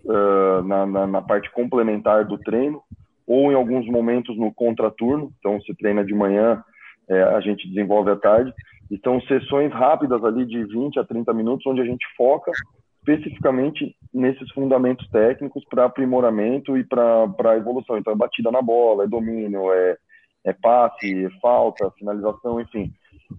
uh, 0.04 0.62
na, 0.64 0.86
na, 0.86 1.06
na, 1.06 1.22
parte 1.22 1.50
complementar 1.50 2.26
do 2.26 2.36
treino, 2.38 2.82
ou 3.26 3.50
em 3.50 3.54
alguns 3.54 3.86
momentos 3.86 4.36
no 4.36 4.52
contraturno. 4.52 5.32
Então 5.38 5.58
se 5.62 5.74
treina 5.74 6.04
de 6.04 6.14
manhã, 6.14 6.62
é, 7.08 7.22
a 7.22 7.40
gente 7.40 7.66
desenvolve 7.68 8.10
à 8.10 8.16
tarde. 8.16 8.52
E 8.90 8.98
são 8.98 9.18
sessões 9.22 9.72
rápidas 9.72 10.22
ali 10.22 10.44
de 10.44 10.62
20 10.64 10.98
a 10.98 11.04
30 11.04 11.32
minutos, 11.32 11.66
onde 11.66 11.80
a 11.80 11.86
gente 11.86 12.04
foca 12.16 12.52
especificamente 12.98 13.94
nesses 14.12 14.50
fundamentos 14.52 15.08
técnicos 15.10 15.64
para 15.68 15.86
aprimoramento 15.86 16.76
e 16.76 16.84
para 16.84 17.56
evolução. 17.56 17.96
Então, 17.98 18.12
é 18.12 18.16
batida 18.16 18.50
na 18.50 18.62
bola, 18.62 19.04
é 19.04 19.06
domínio, 19.06 19.72
é, 19.72 19.96
é 20.44 20.52
passe, 20.52 21.24
é 21.24 21.30
falta, 21.40 21.90
finalização, 21.98 22.60
enfim. 22.60 22.92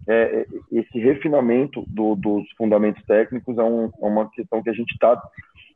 É, 0.07 0.41
é, 0.41 0.45
esse 0.71 0.99
refinamento 0.99 1.83
do, 1.87 2.15
dos 2.15 2.49
fundamentos 2.57 3.03
técnicos 3.05 3.57
é, 3.57 3.63
um, 3.63 3.85
é, 3.85 4.05
uma 4.05 4.29
questão 4.29 4.61
que 4.61 4.69
a 4.69 4.73
gente 4.73 4.91
está 4.91 5.21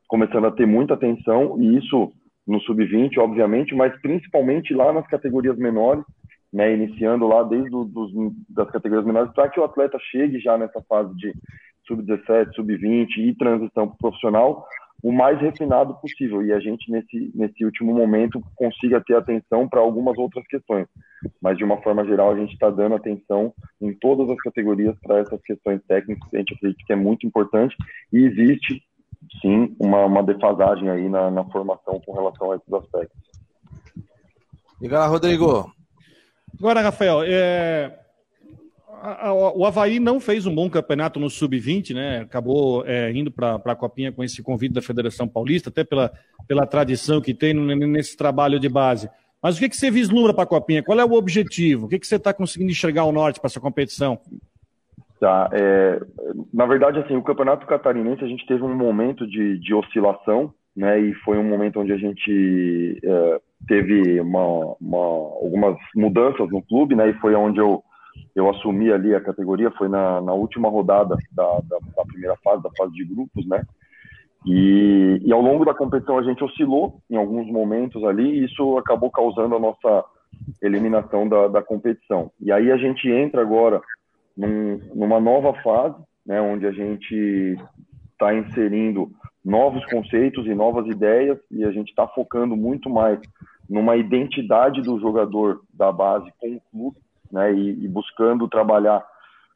começando 0.07 0.45
a 0.47 0.51
ter 0.51 0.65
muita 0.65 0.93
atenção, 0.93 1.61
e 1.61 1.77
isso 1.77 2.11
no 2.47 2.59
sub-20, 2.61 3.17
obviamente, 3.19 3.75
mas 3.75 3.95
principalmente 4.01 4.73
lá 4.73 4.91
nas 4.91 5.05
categorias 5.07 5.57
menores, 5.57 6.03
né, 6.51 6.73
iniciando 6.73 7.27
lá 7.27 7.43
desde 7.43 7.69
do, 7.69 7.85
dos, 7.85 8.11
das 8.49 8.69
categorias 8.71 9.05
menores, 9.05 9.31
para 9.33 9.49
que 9.49 9.59
o 9.59 9.63
atleta 9.63 9.99
chegue 10.11 10.39
já 10.39 10.57
nessa 10.57 10.81
fase 10.89 11.15
de 11.15 11.31
sub-17, 11.87 12.53
sub-20 12.55 13.17
e 13.17 13.35
transição 13.35 13.87
para 13.87 13.97
profissional 13.97 14.65
o 15.01 15.11
mais 15.11 15.39
refinado 15.39 15.93
possível 15.95 16.43
e 16.45 16.51
a 16.51 16.59
gente 16.59 16.91
nesse 16.91 17.31
nesse 17.33 17.63
último 17.63 17.93
momento 17.93 18.41
consiga 18.55 19.01
ter 19.01 19.15
atenção 19.15 19.67
para 19.67 19.79
algumas 19.79 20.17
outras 20.17 20.45
questões 20.47 20.87
mas 21.41 21.57
de 21.57 21.63
uma 21.63 21.81
forma 21.81 22.05
geral 22.05 22.31
a 22.31 22.37
gente 22.37 22.53
está 22.53 22.69
dando 22.69 22.95
atenção 22.95 23.53
em 23.81 23.93
todas 23.93 24.29
as 24.29 24.37
categorias 24.37 24.95
para 25.01 25.19
essas 25.19 25.41
questões 25.41 25.81
técnicas 25.87 26.33
a 26.33 26.37
gente 26.37 26.53
acredita 26.53 26.83
que 26.85 26.93
é 26.93 26.97
muito 26.97 27.25
importante 27.25 27.75
e 28.11 28.25
existe 28.25 28.83
sim 29.41 29.75
uma, 29.79 30.05
uma 30.05 30.23
defasagem 30.23 30.89
aí 30.89 31.09
na, 31.09 31.29
na 31.29 31.43
formação 31.45 31.99
com 32.05 32.13
relação 32.13 32.51
a 32.51 32.55
esses 32.55 32.73
aspectos. 32.73 33.19
Diga 34.79 34.99
lá, 34.99 35.07
Rodrigo. 35.07 35.71
Agora, 36.57 36.81
Rafael, 36.81 37.23
é, 37.25 37.99
o 39.55 39.65
Havaí 39.65 39.99
não 39.99 40.19
fez 40.19 40.45
um 40.45 40.53
bom 40.53 40.69
campeonato 40.69 41.19
no 41.19 41.29
Sub-20, 41.29 41.93
né? 41.93 42.19
Acabou 42.19 42.85
é, 42.85 43.11
indo 43.11 43.31
para 43.31 43.55
a 43.55 43.75
Copinha 43.75 44.11
com 44.11 44.23
esse 44.23 44.41
convite 44.43 44.73
da 44.73 44.81
Federação 44.81 45.27
Paulista, 45.27 45.69
até 45.69 45.83
pela, 45.83 46.11
pela 46.47 46.65
tradição 46.65 47.21
que 47.21 47.33
tem 47.33 47.53
nesse 47.53 48.17
trabalho 48.17 48.59
de 48.59 48.69
base. 48.69 49.09
Mas 49.41 49.55
o 49.55 49.59
que, 49.59 49.69
que 49.69 49.77
você 49.77 49.89
vislumbra 49.89 50.33
para 50.33 50.43
a 50.43 50.47
Copinha? 50.47 50.83
Qual 50.83 50.99
é 50.99 51.05
o 51.05 51.13
objetivo? 51.13 51.85
O 51.85 51.89
que, 51.89 51.99
que 51.99 52.07
você 52.07 52.17
está 52.17 52.33
conseguindo 52.33 52.71
enxergar 52.71 53.03
ao 53.03 53.11
norte 53.11 53.39
para 53.39 53.47
essa 53.47 53.59
competição? 53.59 54.19
Tá, 55.19 55.49
é, 55.51 55.99
na 56.53 56.65
verdade, 56.65 56.99
assim, 56.99 57.15
o 57.15 57.23
Campeonato 57.23 57.65
Catarinense 57.65 58.23
a 58.23 58.27
gente 58.27 58.45
teve 58.45 58.63
um 58.63 58.75
momento 58.75 59.27
de, 59.27 59.57
de 59.59 59.73
oscilação, 59.73 60.53
né? 60.75 60.99
E 60.99 61.13
foi 61.25 61.37
um 61.37 61.43
momento 61.43 61.79
onde 61.79 61.91
a 61.91 61.97
gente 61.97 62.99
é, 63.03 63.41
teve 63.67 64.19
uma, 64.21 64.75
uma, 64.79 64.97
algumas 64.97 65.77
mudanças 65.95 66.49
no 66.49 66.61
clube, 66.61 66.95
né? 66.95 67.09
E 67.09 67.13
foi 67.19 67.35
onde 67.35 67.59
eu 67.59 67.83
eu 68.39 68.49
assumi 68.49 68.91
ali 68.91 69.13
a 69.13 69.21
categoria, 69.21 69.69
foi 69.71 69.89
na, 69.89 70.21
na 70.21 70.33
última 70.33 70.69
rodada 70.69 71.15
da, 71.31 71.59
da, 71.67 71.77
da, 71.95 72.05
primeira 72.05 72.35
fase, 72.37 72.63
da 72.63 72.69
fase 72.77 72.93
de 72.93 73.03
grupos, 73.03 73.45
né? 73.45 73.63
E, 74.45 75.21
e, 75.25 75.33
ao 75.33 75.41
longo 75.41 75.65
da 75.65 75.73
competição 75.73 76.17
a 76.17 76.23
gente 76.23 76.41
oscilou 76.41 77.01
em 77.09 77.17
alguns 77.17 77.51
momentos 77.51 78.01
ali 78.05 78.23
e 78.23 78.45
isso 78.45 78.77
acabou 78.77 79.11
causando 79.11 79.55
a 79.55 79.59
nossa 79.59 80.05
eliminação 80.61 81.27
da, 81.27 81.49
da 81.49 81.61
competição. 81.61 82.31
E 82.39 82.49
aí 82.49 82.71
a 82.71 82.77
gente 82.77 83.09
entra 83.11 83.41
agora 83.41 83.81
num, 84.37 84.79
numa 84.95 85.19
nova 85.19 85.53
fase, 85.61 86.01
né, 86.25 86.39
onde 86.39 86.65
a 86.65 86.71
gente 86.71 87.57
está 88.13 88.33
inserindo 88.33 89.11
novos 89.43 89.85
conceitos 89.87 90.45
e 90.45 90.55
novas 90.55 90.87
ideias 90.87 91.37
e 91.51 91.65
a 91.65 91.71
gente 91.71 91.89
está 91.89 92.07
focando 92.07 92.55
muito 92.55 92.89
mais 92.89 93.19
numa 93.69 93.97
identidade 93.97 94.81
do 94.81 94.97
jogador 94.99 95.59
da 95.73 95.91
base 95.91 96.31
com 96.39 96.55
o 96.55 96.61
clube 96.71 96.97
né, 97.31 97.53
e, 97.53 97.85
e 97.85 97.87
buscando 97.87 98.47
trabalhar 98.47 99.05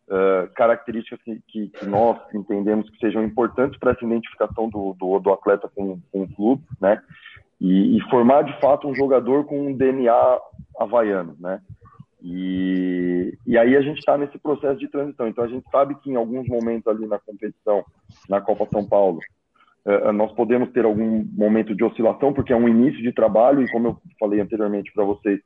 uh, 0.08 0.52
características 0.56 1.22
que, 1.24 1.42
que, 1.48 1.68
que, 1.70 1.86
nós 1.86 2.18
entendemos 2.34 2.90
que 2.90 2.98
sejam 2.98 3.24
importantes 3.24 3.78
para 3.80 3.92
essa 3.92 4.06
identificação 4.06 4.70
do, 4.70 4.94
do, 4.94 5.20
do 5.20 5.34
atleta 5.34 5.70
com, 5.74 6.00
com, 6.12 6.24
o 6.24 6.36
clube, 6.36 6.64
né, 6.80 7.02
e, 7.60 7.98
e, 7.98 8.02
formar 8.10 8.44
de 8.44 8.60
fato 8.60 8.88
um 8.88 8.96
jogador 8.96 9.46
com 9.46 9.68
um 9.68 9.74
DNA 9.76 10.40
havaiano, 10.80 11.36
né, 11.40 11.62
e, 12.22 13.38
e 13.46 13.58
aí 13.58 13.76
a 13.76 13.82
gente 13.82 14.00
está 14.00 14.18
nesse 14.18 14.38
processo 14.38 14.80
de 14.80 14.88
transição. 14.88 15.28
Então 15.28 15.44
a 15.44 15.48
gente 15.48 15.70
sabe 15.70 15.96
que 15.96 16.10
em 16.10 16.16
alguns 16.16 16.48
momentos 16.48 16.88
ali 16.88 17.06
na 17.06 17.20
competição, 17.20 17.84
na 18.30 18.40
Copa 18.40 18.66
São 18.72 18.88
Paulo, 18.88 19.20
nós 20.14 20.32
podemos 20.32 20.72
ter 20.72 20.86
algum 20.86 21.26
momento 21.34 21.76
de 21.76 21.84
oscilação, 21.84 22.32
porque 22.32 22.54
é 22.54 22.56
um 22.56 22.70
início 22.70 23.02
de 23.02 23.12
trabalho, 23.12 23.62
e 23.62 23.70
como 23.70 23.88
eu 23.90 23.98
falei 24.18 24.40
anteriormente 24.40 24.90
para 24.94 25.04
vocês, 25.04 25.42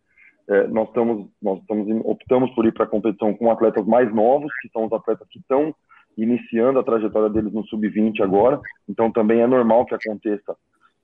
é, 0.50 0.68
nós 0.68 0.88
estamos, 0.88 1.28
nós 1.42 1.60
estamos 1.60 2.02
optamos 2.06 2.50
por 2.52 2.66
ir 2.66 2.74
para 2.74 2.86
a 2.86 2.90
competição 2.90 3.34
com 3.34 3.52
atletas 3.52 3.86
mais 3.86 4.14
novos, 4.14 4.52
que 4.62 4.70
são 4.70 4.86
os 4.86 4.94
atletas 4.94 5.28
que 5.30 5.40
estão 5.40 5.74
iniciando 6.18 6.80
a 6.80 6.84
trajetória 6.84 7.30
deles 7.30 7.54
no 7.54 7.66
sub-20 7.66 8.22
agora. 8.22 8.60
Então 8.88 9.12
também 9.12 9.42
é 9.42 9.48
normal 9.48 9.86
que 9.86 9.96
aconteça 9.96 10.56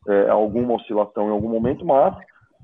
é, 0.07 0.29
alguma 0.29 0.73
oscilação 0.75 1.27
em 1.27 1.31
algum 1.31 1.49
momento, 1.49 1.85
mas 1.85 2.15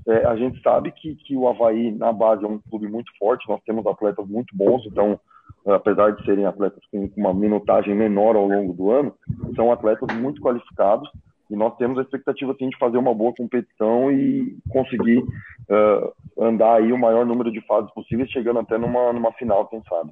é, 0.07 0.25
a 0.25 0.35
gente 0.35 0.61
sabe 0.61 0.91
que, 0.91 1.15
que 1.15 1.35
o 1.35 1.47
Havaí 1.47 1.91
na 1.91 2.11
base 2.13 2.43
é 2.43 2.47
um 2.47 2.59
clube 2.59 2.87
muito 2.87 3.11
forte. 3.19 3.47
Nós 3.49 3.61
temos 3.65 3.85
atletas 3.85 4.25
muito 4.27 4.55
bons, 4.55 4.85
então 4.85 5.19
apesar 5.67 6.11
de 6.11 6.23
serem 6.25 6.45
atletas 6.45 6.81
com 6.89 7.09
uma 7.17 7.33
minutagem 7.33 7.93
menor 7.93 8.35
ao 8.35 8.47
longo 8.47 8.73
do 8.73 8.91
ano, 8.91 9.13
são 9.55 9.71
atletas 9.71 10.15
muito 10.17 10.41
qualificados 10.41 11.09
e 11.49 11.55
nós 11.55 11.75
temos 11.77 11.97
a 11.97 12.01
expectativa 12.01 12.55
sim, 12.57 12.69
de 12.69 12.77
fazer 12.77 12.97
uma 12.97 13.13
boa 13.13 13.33
competição 13.33 14.11
e 14.11 14.57
conseguir 14.69 15.17
uh, 15.19 16.13
andar 16.45 16.75
aí 16.75 16.93
o 16.93 16.97
maior 16.97 17.25
número 17.25 17.51
de 17.51 17.59
fases 17.65 17.91
possíveis, 17.91 18.29
chegando 18.29 18.59
até 18.59 18.77
numa, 18.77 19.11
numa 19.11 19.31
final, 19.33 19.67
quem 19.67 19.81
sabe. 19.89 20.11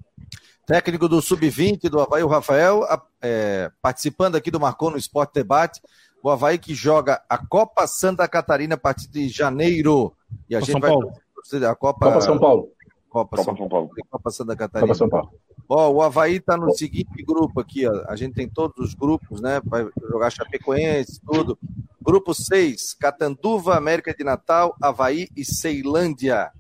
Técnico 0.66 1.08
do 1.08 1.22
Sub-20 1.22 1.90
do 1.90 2.02
Havaí, 2.02 2.24
o 2.24 2.28
Rafael, 2.28 2.82
é, 3.22 3.72
participando 3.82 4.36
aqui 4.36 4.50
do 4.50 4.60
Marcou 4.60 4.92
no 4.92 4.98
Esporte 4.98 5.36
Debate. 5.36 5.80
O 6.22 6.30
Havaí 6.30 6.58
que 6.58 6.74
joga 6.74 7.22
a 7.30 7.38
Copa 7.38 7.88
Santa 7.88 8.28
Catarina 8.28 8.76
a 8.76 8.78
partir 8.78 9.08
de 9.08 9.30
janeiro. 9.30 10.14
E 10.50 10.56
a 10.56 10.60
Copa 10.60 10.66
gente 10.66 10.72
São 10.74 10.82
vai. 10.82 10.90
Paulo. 10.90 11.12
A 11.70 11.76
Copa... 11.76 12.06
Copa 12.08 12.22
São 12.22 12.40
Paulo. 12.40 12.70
Copa, 13.08 13.38
Copa 13.38 13.44
São, 13.44 13.58
São 13.58 13.70
Paulo. 13.70 13.90
Copa 14.10 14.32
Santa 14.32 14.56
Catarina. 14.56 14.88
Copa 14.88 14.98
São 14.98 15.08
Paulo. 15.08 15.32
Ó, 15.70 15.90
o 15.90 16.02
Havaí 16.02 16.38
está 16.38 16.56
no 16.56 16.72
seguinte 16.74 17.24
grupo 17.24 17.60
aqui, 17.60 17.86
ó. 17.86 18.06
A 18.08 18.16
gente 18.16 18.34
tem 18.34 18.48
todos 18.48 18.78
os 18.78 18.94
grupos, 18.94 19.42
né? 19.42 19.62
Vai 19.66 19.88
jogar 20.10 20.30
Chapecoense, 20.30 21.20
tudo. 21.26 21.58
Grupo 22.02 22.34
6, 22.34 22.94
Catanduva, 22.94 23.76
América 23.76 24.14
de 24.14 24.24
Natal, 24.24 24.76
Havaí 24.82 25.28
e 25.36 25.44
Ceilândia. 25.44 26.52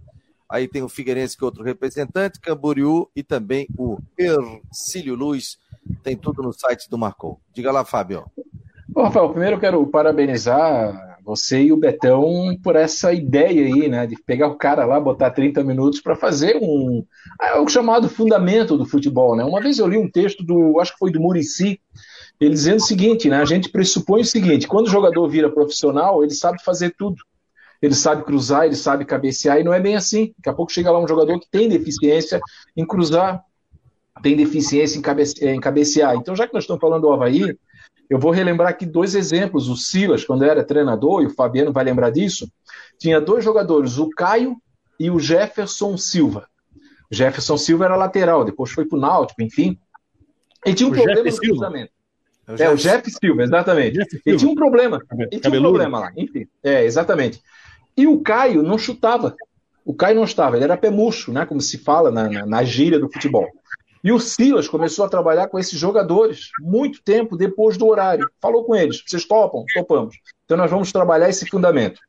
Aí 0.49 0.67
tem 0.67 0.81
o 0.81 0.89
Figueirense, 0.89 1.37
que 1.37 1.43
é 1.43 1.45
outro 1.45 1.63
representante, 1.63 2.39
Camboriú 2.39 3.09
e 3.15 3.23
também 3.23 3.67
o 3.77 3.97
Ercílio 4.17 5.15
Luz. 5.15 5.57
Tem 6.03 6.17
tudo 6.17 6.43
no 6.43 6.51
site 6.51 6.89
do 6.89 6.97
Marcou. 6.97 7.39
Diga 7.53 7.71
lá, 7.71 7.85
Fábio. 7.85 8.25
Bom, 8.89 9.03
Rafael, 9.03 9.29
primeiro 9.29 9.55
eu 9.55 9.59
quero 9.59 9.87
parabenizar 9.87 11.06
você 11.27 11.61
e 11.61 11.73
o 11.73 11.77
Betão 11.77 12.57
por 12.63 12.77
essa 12.77 13.11
ideia 13.11 13.65
aí, 13.65 13.89
né, 13.89 14.07
de 14.07 14.15
pegar 14.15 14.47
o 14.47 14.55
cara 14.55 14.85
lá, 14.85 14.97
botar 14.97 15.29
30 15.29 15.61
minutos 15.61 15.99
para 15.99 16.15
fazer 16.15 16.55
um 16.55 17.05
é 17.41 17.59
o 17.59 17.67
chamado 17.67 18.07
fundamento 18.07 18.77
do 18.77 18.85
futebol, 18.85 19.35
né? 19.35 19.43
Uma 19.43 19.59
vez 19.59 19.77
eu 19.77 19.87
li 19.87 19.97
um 19.97 20.09
texto 20.09 20.41
do, 20.41 20.79
acho 20.79 20.93
que 20.93 20.99
foi 20.99 21.11
do 21.11 21.19
Murici, 21.19 21.81
ele 22.39 22.53
dizendo 22.53 22.77
o 22.77 22.85
seguinte, 22.85 23.27
né? 23.27 23.41
A 23.41 23.45
gente 23.45 23.67
pressupõe 23.67 24.21
o 24.21 24.25
seguinte: 24.25 24.69
quando 24.69 24.87
o 24.87 24.89
jogador 24.89 25.27
vira 25.27 25.51
profissional, 25.51 26.23
ele 26.23 26.33
sabe 26.33 26.63
fazer 26.63 26.95
tudo. 26.97 27.17
Ele 27.81 27.93
sabe 27.93 28.23
cruzar, 28.23 28.65
ele 28.65 28.75
sabe 28.75 29.03
cabecear, 29.03 29.59
e 29.59 29.63
não 29.65 29.73
é 29.73 29.81
bem 29.81 29.97
assim. 29.97 30.33
Daqui 30.37 30.49
a 30.49 30.53
pouco 30.53 30.71
chega 30.71 30.89
lá 30.89 30.97
um 30.97 31.07
jogador 31.07 31.37
que 31.39 31.47
tem 31.51 31.67
deficiência 31.67 32.39
em 32.75 32.85
cruzar, 32.85 33.43
tem 34.23 34.35
deficiência 34.35 34.97
em, 34.97 35.01
cabece, 35.01 35.45
em 35.45 35.59
cabecear. 35.59 36.15
Então, 36.15 36.35
já 36.35 36.47
que 36.47 36.53
nós 36.53 36.63
estamos 36.63 36.79
falando 36.79 37.01
do 37.01 37.11
Havaí, 37.11 37.53
eu 38.09 38.19
vou 38.19 38.31
relembrar 38.31 38.69
aqui 38.69 38.85
dois 38.85 39.15
exemplos. 39.15 39.69
O 39.69 39.75
Silas, 39.75 40.23
quando 40.23 40.43
era 40.43 40.63
treinador, 40.63 41.23
e 41.23 41.27
o 41.27 41.33
Fabiano 41.33 41.73
vai 41.73 41.83
lembrar 41.83 42.09
disso, 42.09 42.49
tinha 42.97 43.19
dois 43.19 43.43
jogadores, 43.43 43.97
o 43.97 44.09
Caio 44.09 44.55
e 44.99 45.11
o 45.11 45.19
Jefferson 45.19 45.97
Silva. 45.97 46.47
O 47.11 47.15
Jefferson 47.15 47.57
Silva 47.57 47.85
era 47.85 47.95
lateral, 47.95 48.43
depois 48.43 48.71
foi 48.71 48.85
para 48.85 48.97
o 48.97 49.01
Náutico, 49.01 49.41
enfim. 49.41 49.77
Ele 50.65 50.75
tinha 50.75 50.89
um 50.89 50.91
o 50.91 50.95
problema 50.95 51.23
Jeff 51.23 51.35
no 51.37 51.41
cruzamento. 51.41 51.91
É 52.47 52.53
o, 52.53 52.63
é, 52.63 52.69
o 52.73 52.75
Jeff 52.75 53.11
Silva, 53.11 53.43
exatamente. 53.43 53.97
Jeff 53.97 54.21
ele 54.25 54.37
tinha 54.37 54.51
um 54.51 54.55
problema. 54.55 55.01
Ele 55.31 55.39
tinha 55.39 55.59
um 55.59 55.61
problema 55.61 55.99
lá, 55.99 56.11
enfim. 56.15 56.47
É, 56.63 56.83
exatamente. 56.83 57.41
E 57.95 58.07
o 58.07 58.19
Caio 58.21 58.63
não 58.63 58.77
chutava. 58.77 59.35
O 59.83 59.93
Caio 59.93 60.15
não 60.15 60.25
estava, 60.25 60.57
ele 60.57 60.65
era 60.65 60.75
pé 60.75 60.89
murcho, 60.89 61.31
né? 61.31 61.45
Como 61.45 61.61
se 61.61 61.77
fala 61.77 62.11
na, 62.11 62.29
na, 62.29 62.45
na 62.45 62.63
gíria 62.63 62.99
do 62.99 63.09
futebol. 63.09 63.47
E 64.03 64.11
o 64.11 64.19
Silas 64.19 64.67
começou 64.67 65.05
a 65.05 65.09
trabalhar 65.09 65.47
com 65.47 65.57
esses 65.57 65.77
jogadores 65.77 66.49
muito 66.59 67.01
tempo 67.03 67.35
depois 67.35 67.77
do 67.77 67.87
horário. 67.87 68.29
Falou 68.41 68.63
com 68.63 68.75
eles: 68.75 69.03
vocês 69.05 69.25
topam? 69.25 69.63
Topamos. 69.73 70.15
Então 70.45 70.57
nós 70.57 70.69
vamos 70.69 70.91
trabalhar 70.91 71.29
esse 71.29 71.47
fundamento. 71.47 71.99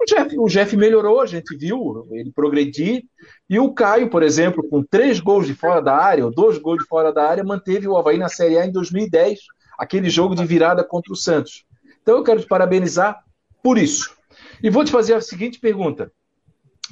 O 0.00 0.04
Jeff, 0.06 0.38
o 0.38 0.46
Jeff 0.46 0.76
melhorou, 0.76 1.20
a 1.20 1.26
gente 1.26 1.54
viu 1.56 2.06
ele 2.10 2.32
progredir. 2.32 3.04
E 3.48 3.58
o 3.58 3.72
Caio, 3.74 4.08
por 4.08 4.22
exemplo, 4.22 4.66
com 4.66 4.82
três 4.82 5.20
gols 5.20 5.46
de 5.46 5.54
fora 5.54 5.82
da 5.82 5.94
área, 5.94 6.24
ou 6.24 6.30
dois 6.30 6.56
gols 6.56 6.78
de 6.78 6.86
fora 6.86 7.12
da 7.12 7.28
área, 7.28 7.44
manteve 7.44 7.86
o 7.86 7.96
Havaí 7.96 8.16
na 8.16 8.28
Série 8.28 8.56
A 8.56 8.64
em 8.64 8.72
2010, 8.72 9.38
aquele 9.78 10.08
jogo 10.08 10.34
de 10.34 10.44
virada 10.46 10.82
contra 10.82 11.12
o 11.12 11.16
Santos. 11.16 11.64
Então 12.02 12.16
eu 12.16 12.24
quero 12.24 12.40
te 12.40 12.46
parabenizar 12.46 13.22
por 13.62 13.76
isso. 13.76 14.10
E 14.62 14.70
vou 14.70 14.84
te 14.84 14.90
fazer 14.90 15.14
a 15.14 15.20
seguinte 15.20 15.60
pergunta: 15.60 16.10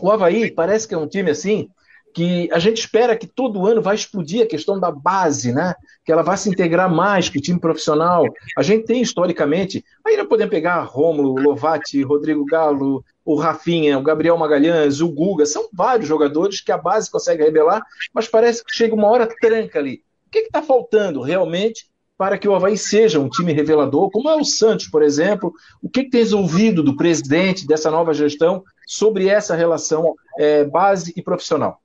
o 0.01 0.11
Havaí 0.11 0.51
parece 0.51 0.87
que 0.87 0.95
é 0.95 0.99
um 0.99 1.09
time 1.09 1.31
assim 1.31 1.71
que 2.19 2.49
a 2.51 2.59
gente 2.59 2.79
espera 2.79 3.17
que 3.17 3.29
todo 3.29 3.65
ano 3.65 3.81
vai 3.81 3.95
explodir 3.95 4.43
a 4.43 4.49
questão 4.49 4.81
da 4.81 4.91
base, 4.91 5.53
né? 5.53 5.73
Que 6.05 6.11
ela 6.11 6.25
vai 6.25 6.37
se 6.37 6.49
integrar 6.49 6.93
mais 6.93 7.29
com 7.29 7.39
o 7.39 7.41
time 7.41 7.61
profissional. 7.61 8.25
A 8.57 8.63
gente 8.65 8.87
tem 8.87 9.01
historicamente, 9.01 9.85
aí 10.05 10.17
não 10.17 10.27
podemos 10.27 10.51
pegar 10.51 10.83
Rômulo, 10.83 11.41
Lovati, 11.41 12.03
Rodrigo 12.03 12.45
Galo, 12.45 13.05
o 13.25 13.37
Rafinha, 13.37 13.97
o 13.97 14.03
Gabriel 14.03 14.37
Magalhães, 14.37 15.01
o 15.01 15.09
Guga, 15.09 15.47
são 15.47 15.69
vários 15.73 16.09
jogadores 16.09 16.61
que 16.61 16.73
a 16.73 16.77
base 16.77 17.09
consegue 17.09 17.45
revelar, 17.45 17.85
mas 18.13 18.27
parece 18.27 18.65
que 18.65 18.75
chega 18.75 18.97
uma 18.97 19.07
hora 19.07 19.29
tranca 19.41 19.79
ali. 19.79 20.03
O 20.27 20.31
que 20.31 20.41
está 20.41 20.61
faltando 20.61 21.23
realmente 21.23 21.87
para 22.17 22.37
que 22.37 22.49
o 22.49 22.55
Havaí 22.57 22.77
seja 22.77 23.21
um 23.21 23.29
time 23.29 23.53
revelador, 23.53 24.11
como 24.11 24.29
é 24.29 24.35
o 24.35 24.45
Santos, 24.45 24.89
por 24.89 25.05
exemplo? 25.05 25.53
O 25.81 25.89
que, 25.89 26.03
que 26.03 26.11
tem 26.11 26.35
ouvido 26.35 26.83
do 26.83 26.97
presidente 26.97 27.65
dessa 27.65 27.93
nova 27.93 28.13
gestão 28.13 28.65
sobre 28.89 29.29
essa 29.29 29.55
relação 29.55 30.17
é, 30.37 30.65
base 30.65 31.13
e 31.17 31.23
profissional? 31.23 31.81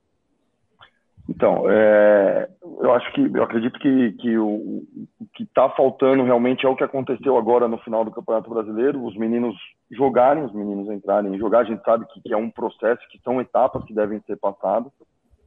Então, 1.28 1.64
é, 1.70 2.48
eu 2.80 2.92
acho 2.92 3.10
que 3.12 3.30
eu 3.34 3.42
acredito 3.42 3.78
que, 3.78 4.12
que 4.12 4.36
o, 4.36 4.84
o 5.18 5.26
que 5.34 5.44
está 5.44 5.70
faltando 5.70 6.22
realmente 6.22 6.66
é 6.66 6.68
o 6.68 6.76
que 6.76 6.84
aconteceu 6.84 7.38
agora 7.38 7.66
no 7.66 7.78
final 7.78 8.04
do 8.04 8.10
Campeonato 8.10 8.50
Brasileiro, 8.50 9.02
os 9.02 9.16
meninos 9.16 9.56
jogarem, 9.90 10.44
os 10.44 10.52
meninos 10.52 10.90
entrarem 10.90 11.34
e 11.34 11.38
jogar. 11.38 11.60
A 11.60 11.64
gente 11.64 11.82
sabe 11.82 12.04
que, 12.12 12.20
que, 12.20 12.32
é 12.32 12.36
um 12.36 12.50
processo, 12.50 13.00
que 13.10 13.18
são 13.22 13.40
etapas 13.40 13.82
que 13.84 13.94
devem 13.94 14.20
ser 14.26 14.36
passadas, 14.36 14.92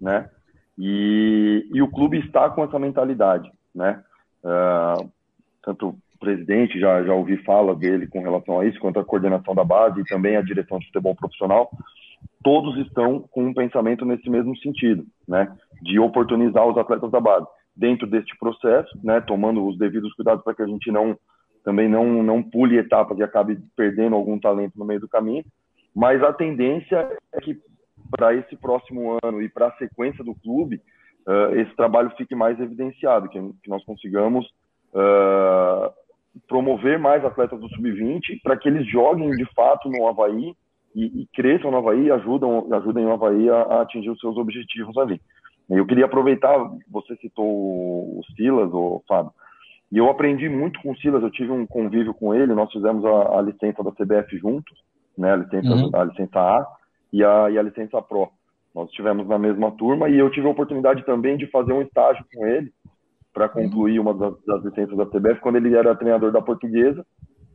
né? 0.01 0.28
E, 0.80 1.67
e 1.71 1.82
o 1.82 1.89
clube 1.89 2.19
está 2.19 2.49
com 2.49 2.63
essa 2.63 2.80
mentalidade, 2.80 3.51
né? 3.73 4.03
Uh, 4.43 5.11
tanto 5.63 5.89
o 5.89 6.19
presidente 6.19 6.80
já 6.80 7.03
já 7.03 7.13
ouvi 7.13 7.38
fala 7.43 7.75
dele 7.75 8.07
com 8.07 8.21
relação 8.21 8.59
a 8.59 8.65
isso, 8.65 8.80
quanto 8.80 8.99
a 8.99 9.05
coordenação 9.05 9.53
da 9.53 9.63
base 9.63 10.01
e 10.01 10.05
também 10.05 10.38
a 10.38 10.41
direção 10.41 10.80
de 10.80 10.88
futebol 10.88 11.15
profissional 11.15 11.69
todos 12.48 12.78
estão 12.78 13.20
com 13.30 13.43
um 13.43 13.54
pensamento 13.54 14.06
nesse 14.06 14.30
mesmo 14.30 14.56
sentido, 14.60 15.06
né, 15.28 15.54
de 15.82 16.00
oportunizar 16.00 16.66
os 16.66 16.78
atletas 16.78 17.12
da 17.12 17.20
base. 17.20 17.45
Dentro 17.76 18.08
deste 18.08 18.38
processo, 18.38 18.98
né, 19.04 19.20
tomando 19.20 19.68
os 19.68 19.78
devidos 19.78 20.14
cuidados 20.14 20.45
para 20.45 20.56
que 20.56 20.62
a 20.62 20.66
gente 20.66 20.89
não 20.89 21.18
também 21.62 21.89
não 21.89 22.24
não 22.24 22.41
pule 22.41 22.78
etapas 22.78 23.18
e 23.18 23.24
acabe 23.24 23.60
perdendo 23.76 24.16
algum 24.16 24.39
talento 24.39 24.80
no 24.80 24.86
meio 24.86 25.02
do 25.02 25.10
caminho, 25.10 25.43
mas 25.93 26.24
a 26.24 26.32
tendência 26.32 27.10
é 27.34 27.41
que 27.41 27.60
para 28.10 28.34
esse 28.34 28.56
próximo 28.56 29.18
ano 29.22 29.41
e 29.41 29.50
para 29.50 29.68
a 29.68 29.76
sequência 29.76 30.24
do 30.24 30.34
clube, 30.34 30.80
uh, 31.28 31.54
esse 31.60 31.76
trabalho 31.76 32.12
fique 32.12 32.34
mais 32.34 32.58
evidenciado, 32.62 33.28
que, 33.28 33.38
que 33.62 33.70
nós 33.70 33.84
consigamos 33.84 34.48
uh, 34.93 35.91
promover 36.48 36.98
mais 36.98 37.26
atletas 37.26 37.60
do 37.60 37.68
sub-20 37.76 38.39
para 38.41 38.56
que 38.56 38.70
eles 38.70 38.89
joguem 38.89 39.32
de 39.32 39.45
fato 39.54 39.89
no 39.89 40.08
Havaí 40.08 40.56
e, 40.98 41.22
e 41.22 41.28
cresçam 41.28 41.70
no 41.70 41.78
Havaí 41.78 42.06
e 42.06 42.12
ajudam, 42.12 42.68
ajudem 42.74 43.06
o 43.06 43.12
Havaí 43.12 43.48
a, 43.50 43.62
a, 43.62 43.82
atingir 43.84 44.10
os 44.10 44.20
seus 44.20 44.36
objetivos 44.36 44.98
ali. 44.98 45.22
Eu 45.70 45.86
queria 45.86 46.06
aproveitar, 46.06 46.58
você 46.89 47.16
citou 47.18 47.45
o 47.45 48.22
Silas, 48.36 48.72
o 48.74 49.04
Fábio, 49.08 49.32
e 49.91 49.98
eu 50.00 50.10
aprendi 50.10 50.50
muito 50.50 50.82
com 50.82 50.91
o 50.91 50.98
Silas, 50.98 51.22
eu 51.22 51.30
tive 51.30 51.52
um 51.52 51.68
convívio 51.68 52.14
com 52.16 52.34
ele, 52.34 52.56
nós 52.56 52.72
fizemos 52.72 53.06
a, 53.06 53.38
a 53.38 53.41
licença 53.41 53.84
da 53.84 53.91
CBF 53.91 54.38
juntos, 54.39 54.76
né, 55.16 55.34
a 55.34 55.36
licença, 55.36 55.70
uhum. 55.70 55.89
a 55.93 56.04
licença 56.04 56.39
A 56.39 56.68
e 57.14 57.24
a, 57.24 57.52
e 57.52 57.60
a 57.60 57.62
licença 57.62 58.02
Pro. 58.02 58.30
Nós 58.74 58.89
estivemos 58.89 59.28
na 59.28 59.38
mesma 59.38 59.72
turma 59.72 60.10
e 60.10 60.18
eu 60.18 60.32
tive 60.32 60.48
a 60.48 60.52
oportunidade 60.52 61.06
também 61.06 61.38
de 61.38 61.48
fazer 61.48 61.74
um 61.74 61.82
estágio 61.82 62.26
com 62.34 62.45
ele 62.48 62.72
para 63.34 63.48
concluir 63.48 64.00
uma 64.00 64.16
das, 64.16 64.34
das, 64.45 64.64
licenças 64.64 64.98
da 64.98 65.06
CBF 65.06 65.41
quando 65.41 65.58
ele 65.58 65.76
era 65.76 65.95
treinador 65.95 66.32
da 66.32 66.41
Portuguesa, 66.41 67.06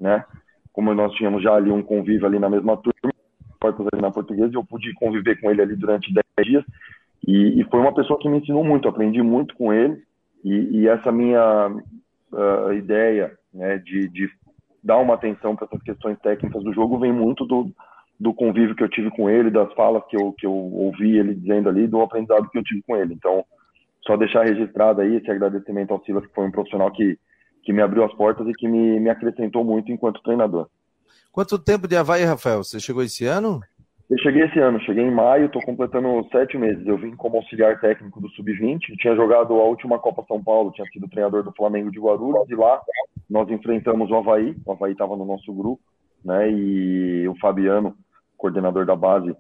né? 0.01 0.25
Como 0.73 0.95
nós 0.95 1.13
tínhamos 1.15 1.43
já 1.43 1.55
ali 1.55 1.71
um 1.71 1.83
convívio 1.83 2.27
ali 2.27 2.39
na 2.39 2.49
mesma 2.49 2.77
turma, 2.77 3.12
portas 3.63 3.87
ali 3.93 4.03
na 4.03 4.11
portuguesa 4.11 4.51
e 4.53 4.57
eu 4.57 4.65
pude 4.65 4.93
conviver 4.95 5.41
com 5.41 5.49
ele 5.51 5.63
ali 5.63 5.77
durante 5.77 6.13
10 6.13 6.49
dias. 6.49 6.65
E, 7.27 7.61
e 7.61 7.65
foi 7.65 7.79
uma 7.79 7.95
pessoa 7.95 8.19
que 8.19 8.29
me 8.29 8.39
ensinou 8.39 8.65
muito, 8.65 8.89
aprendi 8.89 9.23
muito 9.23 9.55
com 9.55 9.73
ele. 9.73 10.03
E, 10.45 10.81
e 10.81 10.89
essa 10.89 11.13
minha 11.13 11.69
uh, 11.69 12.73
ideia 12.73 13.33
né, 13.55 13.79
de, 13.79 14.09
de 14.09 14.29
dar 14.83 14.99
uma 14.99 15.15
atenção 15.15 15.55
para 15.55 15.67
essas 15.67 15.83
questões 15.83 16.19
técnicas 16.19 16.65
do 16.65 16.73
jogo 16.73 16.99
vem 16.99 17.13
muito 17.13 17.45
do, 17.47 17.71
do 18.19 18.35
convívio 18.35 18.75
que 18.75 18.83
eu 18.83 18.89
tive 18.89 19.11
com 19.11 19.31
ele, 19.31 19.51
das 19.51 19.73
falas 19.75 20.03
que 20.09 20.17
eu, 20.17 20.33
que 20.33 20.45
eu 20.45 20.53
ouvi 20.53 21.17
ele 21.17 21.35
dizendo 21.35 21.69
ali, 21.69 21.87
do 21.87 22.01
aprendizado 22.01 22.51
que 22.51 22.59
eu 22.59 22.65
tive 22.65 22.83
com 22.83 22.97
ele. 22.97 23.15
Então, 23.15 23.45
só 24.05 24.17
deixar 24.17 24.45
registrado 24.45 25.01
aí 25.01 25.17
esse 25.17 25.31
agradecimento 25.31 25.93
ao 25.93 26.03
Silas, 26.03 26.27
que 26.27 26.35
foi 26.35 26.47
um 26.47 26.51
profissional 26.51 26.91
que, 26.91 27.17
que 27.63 27.73
me 27.73 27.81
abriu 27.81 28.03
as 28.03 28.13
portas 28.15 28.49
e 28.49 28.53
que 28.53 28.67
me, 28.67 28.99
me 28.99 29.09
acrescentou 29.09 29.63
muito 29.63 29.93
enquanto 29.93 30.23
treinador. 30.23 30.67
Quanto 31.33 31.59
tempo 31.59 31.89
de 31.89 31.97
Havaí, 31.97 32.25
Rafael? 32.25 32.63
Você 32.63 32.79
chegou 32.79 33.03
esse 33.03 33.25
ano? 33.25 33.63
Eu 34.11 34.19
cheguei 34.19 34.43
esse 34.43 34.59
ano, 34.59 34.79
cheguei 34.83 35.03
em 35.03 35.11
maio, 35.11 35.47
estou 35.47 35.63
completando 35.63 36.29
sete 36.31 36.59
meses. 36.59 36.87
Eu 36.87 36.99
vim 36.99 37.17
como 37.17 37.39
auxiliar 37.39 37.81
técnico 37.81 38.21
do 38.21 38.29
Sub-20, 38.29 38.81
tinha 38.99 39.17
jogado 39.17 39.55
a 39.55 39.65
última 39.65 39.99
Copa 39.99 40.23
São 40.29 40.45
Paulo, 40.45 40.71
tinha 40.73 40.87
sido 40.89 41.09
treinador 41.09 41.43
do 41.43 41.53
Flamengo 41.53 41.91
de 41.91 41.99
Guarulhos, 41.99 42.51
e 42.51 42.55
lá 42.55 42.79
nós 43.31 43.49
enfrentamos 43.49 44.11
o 44.11 44.15
Havaí, 44.15 44.55
o 44.67 44.73
Havaí 44.73 44.93
estava 44.93 45.17
no 45.17 45.25
nosso 45.25 45.51
grupo, 45.55 45.81
né, 46.23 46.51
e 46.51 47.27
o 47.27 47.35
Fabiano, 47.39 47.97
coordenador 48.37 48.85
da 48.85 48.95
base, 48.95 49.35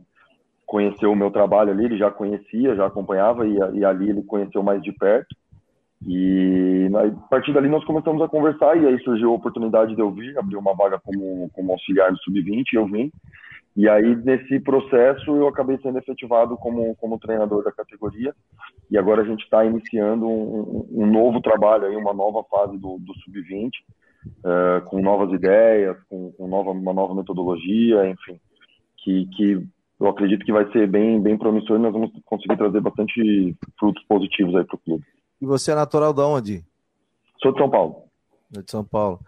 conheceu 0.64 1.12
o 1.12 1.16
meu 1.16 1.30
trabalho 1.30 1.72
ali, 1.72 1.84
ele 1.84 1.98
já 1.98 2.10
conhecia, 2.10 2.74
já 2.74 2.86
acompanhava, 2.86 3.46
e, 3.46 3.58
e 3.74 3.84
ali 3.84 4.08
ele 4.08 4.22
conheceu 4.22 4.62
mais 4.62 4.82
de 4.82 4.92
perto. 4.92 5.36
E 6.06 6.88
a 6.94 7.28
partir 7.28 7.52
dali 7.52 7.68
nós 7.68 7.84
começamos 7.84 8.20
a 8.22 8.28
conversar 8.28 8.76
e 8.76 8.86
aí 8.86 8.98
surgiu 9.00 9.30
a 9.30 9.34
oportunidade 9.34 9.94
de 9.94 10.00
eu 10.00 10.10
vir, 10.10 10.36
abrir 10.36 10.56
uma 10.56 10.74
vaga 10.74 10.98
como, 10.98 11.48
como 11.50 11.72
auxiliar 11.72 12.10
do 12.10 12.18
sub-20 12.18 12.72
e 12.72 12.76
eu 12.76 12.86
vim. 12.86 13.10
E 13.76 13.88
aí 13.88 14.16
nesse 14.16 14.60
processo 14.60 15.34
eu 15.34 15.46
acabei 15.46 15.78
sendo 15.78 15.98
efetivado 15.98 16.56
como, 16.56 16.94
como 16.96 17.18
treinador 17.18 17.62
da 17.62 17.72
categoria 17.72 18.34
e 18.90 18.98
agora 18.98 19.22
a 19.22 19.24
gente 19.24 19.44
está 19.44 19.64
iniciando 19.64 20.26
um, 20.26 20.86
um, 20.92 21.06
novo 21.06 21.40
trabalho, 21.40 21.86
aí, 21.86 21.96
uma 21.96 22.12
nova 22.12 22.44
fase 22.50 22.76
do, 22.78 22.98
do 22.98 23.14
sub-20, 23.20 23.70
uh, 24.26 24.84
com 24.86 25.00
novas 25.00 25.32
ideias, 25.32 25.96
com, 26.10 26.32
com 26.32 26.46
nova, 26.48 26.72
uma 26.72 26.92
nova 26.92 27.14
metodologia, 27.14 28.06
enfim, 28.08 28.38
que, 28.98 29.26
que 29.34 29.66
eu 29.98 30.08
acredito 30.08 30.44
que 30.44 30.52
vai 30.52 30.70
ser 30.72 30.86
bem, 30.88 31.22
bem 31.22 31.38
promissor 31.38 31.78
e 31.78 31.82
nós 31.82 31.92
vamos 31.92 32.10
conseguir 32.26 32.56
trazer 32.56 32.80
bastante 32.80 33.56
frutos 33.78 34.04
positivos 34.04 34.54
aí 34.56 34.64
para 34.64 34.76
o 34.76 34.80
clube. 34.80 35.04
E 35.42 35.44
você 35.44 35.72
é 35.72 35.74
natural 35.74 36.12
de 36.12 36.20
onde? 36.20 36.64
Sou 37.42 37.50
de 37.50 37.58
São 37.58 37.68
Paulo. 37.68 38.04
De 38.48 38.70
São 38.70 38.84
Paulo. 38.84 39.18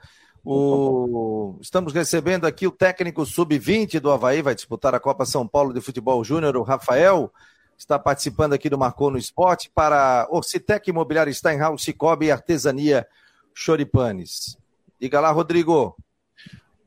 O... 0.44 1.58
Estamos 1.60 1.92
recebendo 1.92 2.46
aqui 2.46 2.68
o 2.68 2.70
técnico 2.70 3.26
sub-20 3.26 3.98
do 3.98 4.12
Havaí, 4.12 4.40
vai 4.40 4.54
disputar 4.54 4.94
a 4.94 5.00
Copa 5.00 5.26
São 5.26 5.44
Paulo 5.48 5.74
de 5.74 5.80
Futebol 5.80 6.22
Júnior, 6.22 6.56
o 6.56 6.62
Rafael. 6.62 7.32
Está 7.76 7.98
participando 7.98 8.52
aqui 8.52 8.70
do 8.70 8.78
Marcou 8.78 9.10
no 9.10 9.18
Esporte 9.18 9.68
para 9.74 10.28
Orcitec 10.30 10.88
Imobiliário 10.88 11.34
Steinhaus, 11.34 11.82
Cicobi 11.82 12.26
e 12.26 12.30
Artesania 12.30 13.04
Choripanes. 13.52 14.56
Diga 15.00 15.18
lá, 15.18 15.32
Rodrigo. 15.32 15.96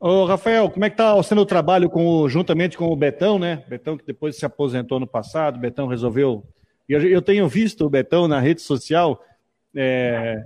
Ô, 0.00 0.24
Rafael, 0.24 0.70
como 0.70 0.86
é 0.86 0.88
que 0.88 0.94
está 0.94 1.22
sendo 1.22 1.42
o 1.42 1.46
trabalho 1.46 1.90
com, 1.90 2.26
juntamente 2.30 2.78
com 2.78 2.90
o 2.90 2.96
Betão, 2.96 3.38
né? 3.38 3.62
Betão 3.68 3.98
que 3.98 4.06
depois 4.06 4.38
se 4.38 4.46
aposentou 4.46 4.98
no 4.98 5.06
passado, 5.06 5.58
Betão 5.58 5.86
resolveu 5.86 6.42
eu, 6.88 7.00
eu 7.02 7.22
tenho 7.22 7.48
visto 7.48 7.84
o 7.84 7.90
Betão 7.90 8.26
na 8.26 8.40
rede 8.40 8.62
social 8.62 9.22
é, 9.76 10.42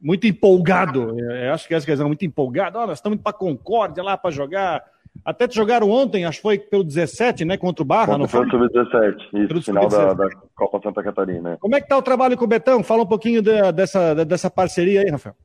muito 0.00 0.26
empolgado. 0.26 1.16
É, 1.30 1.50
acho 1.50 1.68
que 1.68 1.74
essa 1.74 1.86
questão 1.86 2.08
muito 2.08 2.24
empolgado. 2.24 2.78
Olha, 2.78 2.88
nós 2.88 2.98
estamos 2.98 3.16
indo 3.16 3.22
para 3.22 3.32
Concórdia 3.32 4.02
lá 4.02 4.16
para 4.16 4.30
jogar. 4.30 4.82
Até 5.24 5.46
te 5.46 5.54
jogaram 5.54 5.90
ontem, 5.90 6.24
acho 6.24 6.38
que 6.38 6.42
foi 6.42 6.58
pelo 6.58 6.82
17, 6.82 7.44
né? 7.44 7.58
Contra 7.58 7.82
o 7.82 7.86
Barra, 7.86 8.16
não 8.16 8.26
foi? 8.26 8.48
Foi 8.48 8.68
17, 8.68 9.24
isso, 9.34 9.48
pelo 9.48 9.62
final 9.62 9.88
da, 9.88 10.14
da, 10.14 10.28
Copa 10.54 10.80
Santa 10.82 11.02
Catarina. 11.02 11.58
Como 11.60 11.76
é 11.76 11.80
que 11.80 11.88
tá 11.88 11.98
o 11.98 12.02
trabalho 12.02 12.36
com 12.36 12.44
o 12.44 12.48
Betão? 12.48 12.82
Fala 12.82 13.02
um 13.02 13.06
pouquinho 13.06 13.42
de, 13.42 13.72
dessa, 13.72 14.24
dessa 14.24 14.50
parceria 14.50 15.02
aí, 15.02 15.10
Rafael. 15.10 15.36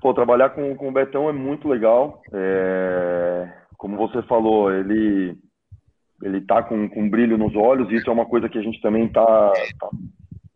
Pô, 0.00 0.14
trabalhar 0.14 0.50
com, 0.50 0.74
com 0.76 0.88
o 0.88 0.92
Betão 0.92 1.28
é 1.28 1.32
muito 1.32 1.68
legal. 1.68 2.22
É, 2.32 3.48
como 3.76 3.96
você 3.96 4.22
falou, 4.22 4.72
ele 4.72 5.36
ele 6.22 6.38
está 6.38 6.62
com, 6.62 6.88
com 6.88 7.08
brilho 7.08 7.36
nos 7.36 7.54
olhos, 7.54 7.90
e 7.90 7.96
isso 7.96 8.08
é 8.08 8.12
uma 8.12 8.26
coisa 8.26 8.48
que 8.48 8.58
a 8.58 8.62
gente 8.62 8.80
também 8.80 9.04
está 9.04 9.52
tá, 9.78 9.88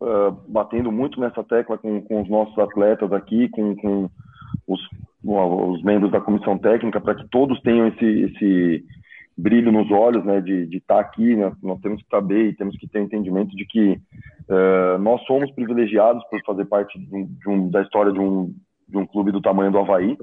uh, 0.01 0.31
batendo 0.47 0.91
muito 0.91 1.19
nessa 1.19 1.43
tecla 1.43 1.77
com, 1.77 2.01
com 2.01 2.21
os 2.21 2.29
nossos 2.29 2.57
atletas 2.57 3.11
aqui, 3.13 3.49
com, 3.49 3.75
com 3.75 4.09
os, 4.67 4.81
os 5.23 5.83
membros 5.83 6.11
da 6.11 6.19
comissão 6.19 6.57
técnica, 6.57 6.99
para 6.99 7.15
que 7.15 7.27
todos 7.29 7.61
tenham 7.61 7.87
esse, 7.87 8.05
esse 8.05 8.85
brilho 9.37 9.71
nos 9.71 9.89
olhos, 9.91 10.23
né, 10.25 10.41
de 10.41 10.67
estar 10.75 10.95
tá 10.95 11.01
aqui, 11.01 11.35
né, 11.35 11.51
nós 11.61 11.79
temos 11.81 12.01
que 12.01 12.09
saber 12.09 12.49
e 12.49 12.55
temos 12.55 12.77
que 12.77 12.87
ter 12.87 13.01
entendimento 13.01 13.55
de 13.55 13.65
que 13.65 13.99
uh, 14.49 14.97
nós 14.99 15.21
somos 15.25 15.51
privilegiados 15.51 16.23
por 16.29 16.41
fazer 16.43 16.65
parte 16.65 16.99
de 16.99 17.15
um, 17.15 17.25
de 17.25 17.49
um, 17.49 17.69
da 17.69 17.81
história 17.81 18.11
de 18.11 18.19
um, 18.19 18.53
de 18.87 18.97
um 18.97 19.05
clube 19.05 19.31
do 19.31 19.41
tamanho 19.41 19.71
do 19.71 19.79
Havaí, 19.79 20.17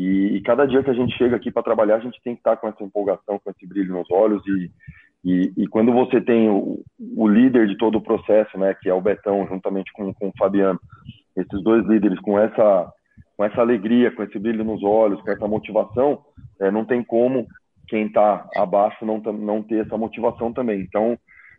e, 0.00 0.36
e, 0.36 0.40
cada 0.40 0.66
dia 0.66 0.82
que 0.82 0.88
a 0.88 0.94
gente 0.94 1.14
chega 1.18 1.36
aqui 1.36 1.50
para 1.50 1.62
trabalhar, 1.62 1.96
a 1.96 2.00
gente 2.00 2.18
tem 2.22 2.34
que 2.34 2.40
estar 2.40 2.52
tá 2.52 2.56
com 2.56 2.68
essa 2.68 2.82
empolgação, 2.82 3.38
com 3.38 3.50
esse 3.50 3.66
brilho 3.66 3.92
nos 3.92 4.10
olhos. 4.10 4.42
E, 4.46 4.70
e, 5.22 5.52
e 5.58 5.66
quando 5.66 5.92
você 5.92 6.22
tem 6.22 6.48
o, 6.48 6.82
o, 6.98 7.28
líder 7.28 7.66
de 7.66 7.76
todo 7.76 7.98
o 7.98 8.02
processo, 8.02 8.56
né, 8.56 8.74
que 8.80 8.88
é 8.88 8.94
o 8.94 9.00
Betão, 9.00 9.46
juntamente 9.46 9.92
com, 9.92 10.14
com 10.14 10.28
o 10.28 10.32
Fabiano, 10.38 10.80
esses 11.36 11.62
dois 11.62 11.84
líderes 11.86 12.18
com 12.20 12.38
essa, 12.38 12.90
com 13.36 13.44
essa 13.44 13.60
alegria, 13.60 14.10
com 14.10 14.22
esse 14.22 14.38
brilho 14.38 14.64
nos 14.64 14.82
olhos, 14.82 15.20
com 15.20 15.30
essa 15.30 15.46
motivação, 15.46 16.24
é, 16.58 16.70
não 16.70 16.86
tem 16.86 17.04
como 17.04 17.46
quem 17.86 18.06
está 18.06 18.48
abaixo 18.56 19.04
não, 19.04 19.18
não 19.18 19.62
ter 19.62 19.84
essa 19.84 19.98
motivação 19.98 20.50
também. 20.50 20.80
Então, 20.80 21.18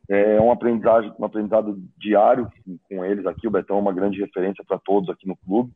é 0.09 0.41
um 0.41 0.51
aprendizado, 0.51 1.13
um 1.19 1.25
aprendizado 1.25 1.79
diário 1.95 2.49
com 2.89 3.05
eles 3.05 3.25
aqui. 3.27 3.47
O 3.47 3.51
Betão 3.51 3.77
é 3.77 3.81
uma 3.81 3.93
grande 3.93 4.19
referência 4.19 4.63
para 4.67 4.79
todos 4.79 5.09
aqui 5.09 5.27
no 5.27 5.37
clube. 5.37 5.71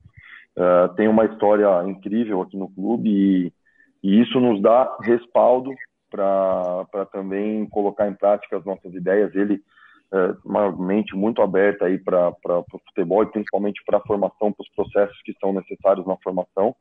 Uh, 0.58 0.94
tem 0.96 1.08
uma 1.08 1.26
história 1.26 1.68
incrível 1.88 2.42
aqui 2.42 2.56
no 2.56 2.70
clube 2.70 3.10
e, 3.10 3.54
e 4.02 4.22
isso 4.22 4.40
nos 4.40 4.62
dá 4.62 4.96
respaldo 5.02 5.72
para 6.10 7.06
também 7.12 7.68
colocar 7.68 8.08
em 8.08 8.14
prática 8.14 8.58
as 8.58 8.66
nossas 8.66 8.94
ideias. 8.94 9.36
Ele 9.36 9.62
é 10.14 10.36
uma 10.46 10.72
mente 10.72 11.16
muito 11.16 11.42
aberta 11.42 11.86
aí 11.86 11.98
para 11.98 12.30
o 12.30 12.80
futebol 12.88 13.24
e 13.24 13.32
principalmente 13.32 13.82
para 13.86 13.98
a 13.98 14.02
formação, 14.02 14.54
para 14.54 14.64
os 14.64 14.70
processos 14.70 15.22
que 15.24 15.34
são 15.40 15.52
necessários 15.52 16.06
na 16.06 16.16
formação. 16.18 16.76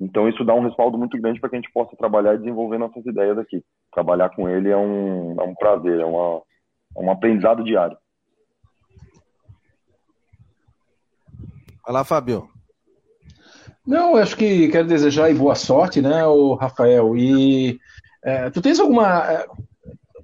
Então 0.00 0.28
isso 0.28 0.44
dá 0.44 0.54
um 0.54 0.62
respaldo 0.62 0.96
muito 0.96 1.20
grande 1.20 1.40
para 1.40 1.50
que 1.50 1.56
a 1.56 1.60
gente 1.60 1.72
possa 1.72 1.96
trabalhar 1.96 2.34
e 2.34 2.38
desenvolver 2.38 2.78
nossas 2.78 3.04
ideias 3.04 3.38
aqui. 3.38 3.64
Trabalhar 3.92 4.30
com 4.30 4.48
ele 4.48 4.70
é 4.70 4.76
um, 4.76 5.40
é 5.40 5.44
um 5.44 5.54
prazer, 5.54 6.00
é, 6.00 6.04
uma, 6.04 6.42
é 6.96 7.00
um 7.00 7.10
aprendizado 7.10 7.64
diário. 7.64 7.96
Vai 11.84 11.94
lá, 11.94 12.04
Fábio. 12.04 12.55
Não, 13.86 14.16
acho 14.16 14.36
que 14.36 14.68
quero 14.68 14.88
desejar 14.88 15.32
boa 15.34 15.54
sorte, 15.54 16.02
né, 16.02 16.26
o 16.26 16.54
Rafael. 16.54 17.16
E 17.16 17.78
é, 18.24 18.50
tu 18.50 18.60
tens 18.60 18.80
alguma. 18.80 19.30
É, 19.30 19.46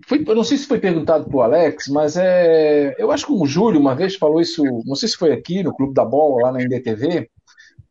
foi, 0.06 0.24
eu 0.26 0.34
não 0.34 0.42
sei 0.42 0.58
se 0.58 0.66
foi 0.66 0.80
perguntado 0.80 1.26
para 1.26 1.36
o 1.36 1.42
Alex, 1.42 1.86
mas 1.88 2.16
é, 2.16 2.94
eu 2.98 3.12
acho 3.12 3.26
que 3.26 3.32
o 3.32 3.46
Júlio 3.46 3.80
uma 3.80 3.94
vez 3.94 4.16
falou 4.16 4.40
isso, 4.40 4.64
não 4.84 4.96
sei 4.96 5.08
se 5.08 5.16
foi 5.16 5.32
aqui 5.32 5.62
no 5.62 5.74
Clube 5.74 5.94
da 5.94 6.04
Bola, 6.04 6.46
lá 6.46 6.52
na 6.52 6.58
NDTV, 6.58 7.30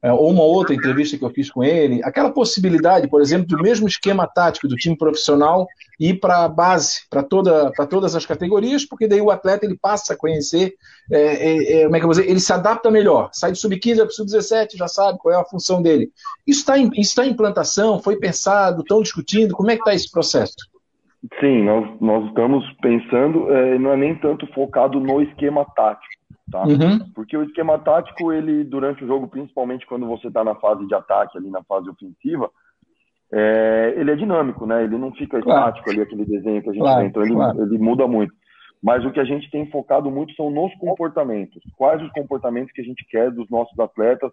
ou 0.03 0.31
uma 0.31 0.43
outra 0.43 0.73
entrevista 0.73 1.17
que 1.17 1.23
eu 1.23 1.29
fiz 1.29 1.51
com 1.51 1.63
ele, 1.63 2.01
aquela 2.03 2.31
possibilidade, 2.31 3.07
por 3.07 3.21
exemplo, 3.21 3.45
do 3.45 3.61
mesmo 3.61 3.87
esquema 3.87 4.25
tático 4.25 4.67
do 4.67 4.75
time 4.75 4.97
profissional 4.97 5.67
ir 5.99 6.19
para 6.19 6.43
a 6.43 6.49
base, 6.49 7.01
para 7.07 7.21
toda, 7.21 7.71
todas 7.87 8.15
as 8.15 8.25
categorias, 8.25 8.83
porque 8.83 9.07
daí 9.07 9.21
o 9.21 9.29
atleta 9.29 9.65
ele 9.65 9.77
passa 9.79 10.13
a 10.13 10.17
conhecer, 10.17 10.73
é, 11.11 11.21
é, 11.21 11.81
é 11.81 11.83
como 11.83 11.95
é 11.95 11.99
que 11.99 12.05
eu 12.05 12.07
vou 12.07 12.17
dizer, 12.17 12.27
ele 12.27 12.39
se 12.39 12.51
adapta 12.51 12.89
melhor, 12.89 13.29
sai 13.31 13.51
do 13.51 13.57
sub-15 13.57 13.97
para 13.97 14.05
o 14.07 14.11
sub-17, 14.11 14.77
já 14.77 14.87
sabe 14.87 15.19
qual 15.19 15.35
é 15.35 15.37
a 15.37 15.45
função 15.45 15.81
dele. 15.81 16.09
Isso 16.47 16.61
está 16.61 16.79
em, 16.79 16.89
tá 16.89 17.25
em 17.25 17.29
implantação, 17.29 17.99
foi 17.99 18.15
pensado, 18.15 18.81
estão 18.81 19.03
discutindo, 19.03 19.53
como 19.53 19.69
é 19.69 19.75
que 19.75 19.81
está 19.81 19.93
esse 19.93 20.09
processo? 20.09 20.55
Sim, 21.39 21.63
nós, 21.63 21.87
nós 22.01 22.25
estamos 22.25 22.65
pensando, 22.81 23.51
é, 23.51 23.77
não 23.77 23.91
é 23.91 23.97
nem 23.97 24.15
tanto 24.15 24.47
focado 24.47 24.99
no 24.99 25.21
esquema 25.21 25.63
tático, 25.75 26.20
tá? 26.51 26.63
Uhum. 26.63 27.11
Porque 27.15 27.35
o 27.35 27.43
esquema 27.43 27.79
tático, 27.79 28.31
ele, 28.31 28.63
durante 28.63 29.03
o 29.03 29.07
jogo, 29.07 29.27
principalmente 29.27 29.85
quando 29.85 30.05
você 30.05 30.27
está 30.27 30.43
na 30.43 30.55
fase 30.55 30.85
de 30.85 30.93
ataque, 30.93 31.37
ali 31.37 31.49
na 31.49 31.63
fase 31.63 31.89
ofensiva, 31.89 32.49
é, 33.33 33.93
ele 33.97 34.11
é 34.11 34.15
dinâmico, 34.15 34.65
né? 34.65 34.83
Ele 34.83 34.97
não 34.97 35.11
fica 35.13 35.41
claro. 35.41 35.59
estático 35.59 35.89
ali, 35.89 36.01
aquele 36.01 36.25
desenho 36.25 36.61
que 36.61 36.69
a 36.69 36.73
gente 36.73 36.81
claro, 36.81 36.99
tem, 36.99 37.07
então 37.07 37.23
ele, 37.23 37.33
claro. 37.33 37.63
ele 37.63 37.77
muda 37.77 38.05
muito. 38.07 38.33
Mas 38.83 39.05
o 39.05 39.11
que 39.11 39.19
a 39.19 39.25
gente 39.25 39.49
tem 39.49 39.69
focado 39.69 40.11
muito 40.11 40.33
são 40.33 40.51
nos 40.51 40.73
comportamentos. 40.75 41.63
Quais 41.77 42.01
os 42.01 42.11
comportamentos 42.11 42.71
que 42.73 42.81
a 42.81 42.83
gente 42.83 43.05
quer 43.09 43.31
dos 43.31 43.49
nossos 43.49 43.77
atletas 43.79 44.31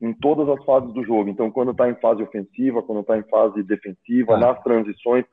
em 0.00 0.12
todas 0.12 0.48
as 0.48 0.64
fases 0.64 0.92
do 0.92 1.04
jogo. 1.04 1.28
Então, 1.28 1.50
quando 1.50 1.72
está 1.72 1.88
em 1.88 1.94
fase 1.96 2.22
ofensiva, 2.22 2.82
quando 2.82 3.00
está 3.00 3.18
em 3.18 3.24
fase 3.24 3.62
defensiva, 3.62 4.38
nas 4.38 4.62
transições, 4.62 5.24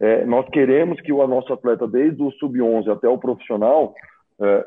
é, 0.00 0.24
nós 0.26 0.46
queremos 0.50 1.00
que 1.00 1.12
o 1.12 1.26
nosso 1.26 1.52
atleta, 1.52 1.86
desde 1.86 2.22
o 2.22 2.30
sub-11 2.32 2.92
até 2.92 3.08
o 3.08 3.18
profissional, 3.18 3.94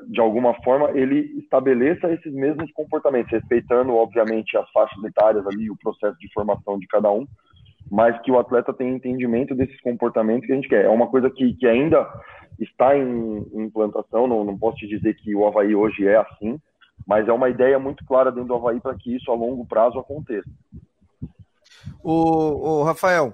de 0.08 0.20
alguma 0.20 0.54
forma, 0.64 0.92
ele 0.92 1.40
estabeleça 1.40 2.12
esses 2.12 2.34
mesmos 2.34 2.72
comportamentos, 2.72 3.32
respeitando, 3.32 3.94
obviamente, 3.96 4.58
as 4.58 4.70
faixas 4.72 5.04
etárias 5.04 5.46
ali, 5.46 5.70
o 5.70 5.78
processo 5.78 6.18
de 6.20 6.32
formação 6.34 6.80
de 6.80 6.88
cada 6.88 7.12
um, 7.12 7.28
mas 7.92 8.20
que 8.22 8.32
o 8.32 8.40
atleta 8.40 8.74
tenha 8.74 8.96
entendimento 8.96 9.54
desses 9.54 9.80
comportamentos 9.82 10.46
que 10.46 10.54
a 10.54 10.56
gente 10.56 10.70
quer. 10.70 10.86
É 10.86 10.90
uma 10.90 11.08
coisa 11.08 11.30
que, 11.30 11.54
que 11.54 11.68
ainda 11.68 12.08
está 12.60 12.98
em, 12.98 13.46
em 13.54 13.64
implantação, 13.64 14.28
não, 14.28 14.44
não 14.44 14.58
posso 14.58 14.78
te 14.78 14.88
dizer 14.88 15.14
que 15.16 15.36
o 15.36 15.46
Havaí 15.46 15.76
hoje 15.76 16.08
é 16.08 16.18
assim, 16.18 16.60
mas 17.06 17.28
é 17.28 17.34
uma 17.34 17.50
ideia 17.50 17.78
muito 17.78 18.06
clara 18.06 18.32
dentro 18.32 18.48
do 18.48 18.56
Havaí 18.56 18.80
para 18.80 18.96
que 18.96 19.16
isso 19.16 19.32
a 19.32 19.36
longo 19.36 19.66
prazo 19.66 20.00
aconteça. 20.00 20.50
O, 22.04 22.80
o 22.80 22.84
Rafael, 22.84 23.34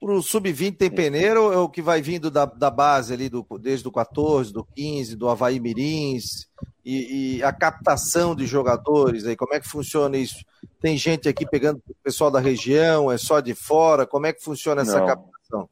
para 0.00 0.12
o 0.14 0.22
sub-20 0.22 0.78
tem 0.78 0.90
peneira 0.90 1.38
ou 1.38 1.52
é 1.52 1.58
o 1.58 1.68
que 1.68 1.82
vai 1.82 2.00
vindo 2.00 2.30
da, 2.30 2.46
da 2.46 2.70
base 2.70 3.12
ali, 3.12 3.28
do, 3.28 3.46
desde 3.60 3.86
o 3.86 3.92
14, 3.92 4.50
do 4.50 4.64
15, 4.64 5.14
do 5.14 5.28
Havaí 5.28 5.60
Mirins? 5.60 6.48
E, 6.82 7.36
e, 7.36 7.42
a 7.42 7.52
captação 7.52 8.34
de 8.34 8.46
jogadores 8.46 9.26
aí, 9.26 9.36
como 9.36 9.52
é 9.52 9.60
que 9.60 9.68
funciona 9.68 10.16
isso? 10.16 10.42
Tem 10.80 10.96
gente 10.96 11.28
aqui 11.28 11.46
pegando 11.46 11.76
o 11.86 11.94
pessoal 12.02 12.30
da 12.30 12.40
região, 12.40 13.12
é 13.12 13.18
só 13.18 13.40
de 13.40 13.54
fora? 13.54 14.06
Como 14.06 14.26
é 14.26 14.32
que 14.32 14.42
funciona 14.42 14.80
essa 14.80 14.98
Não. 14.98 15.06
captação? 15.06 15.68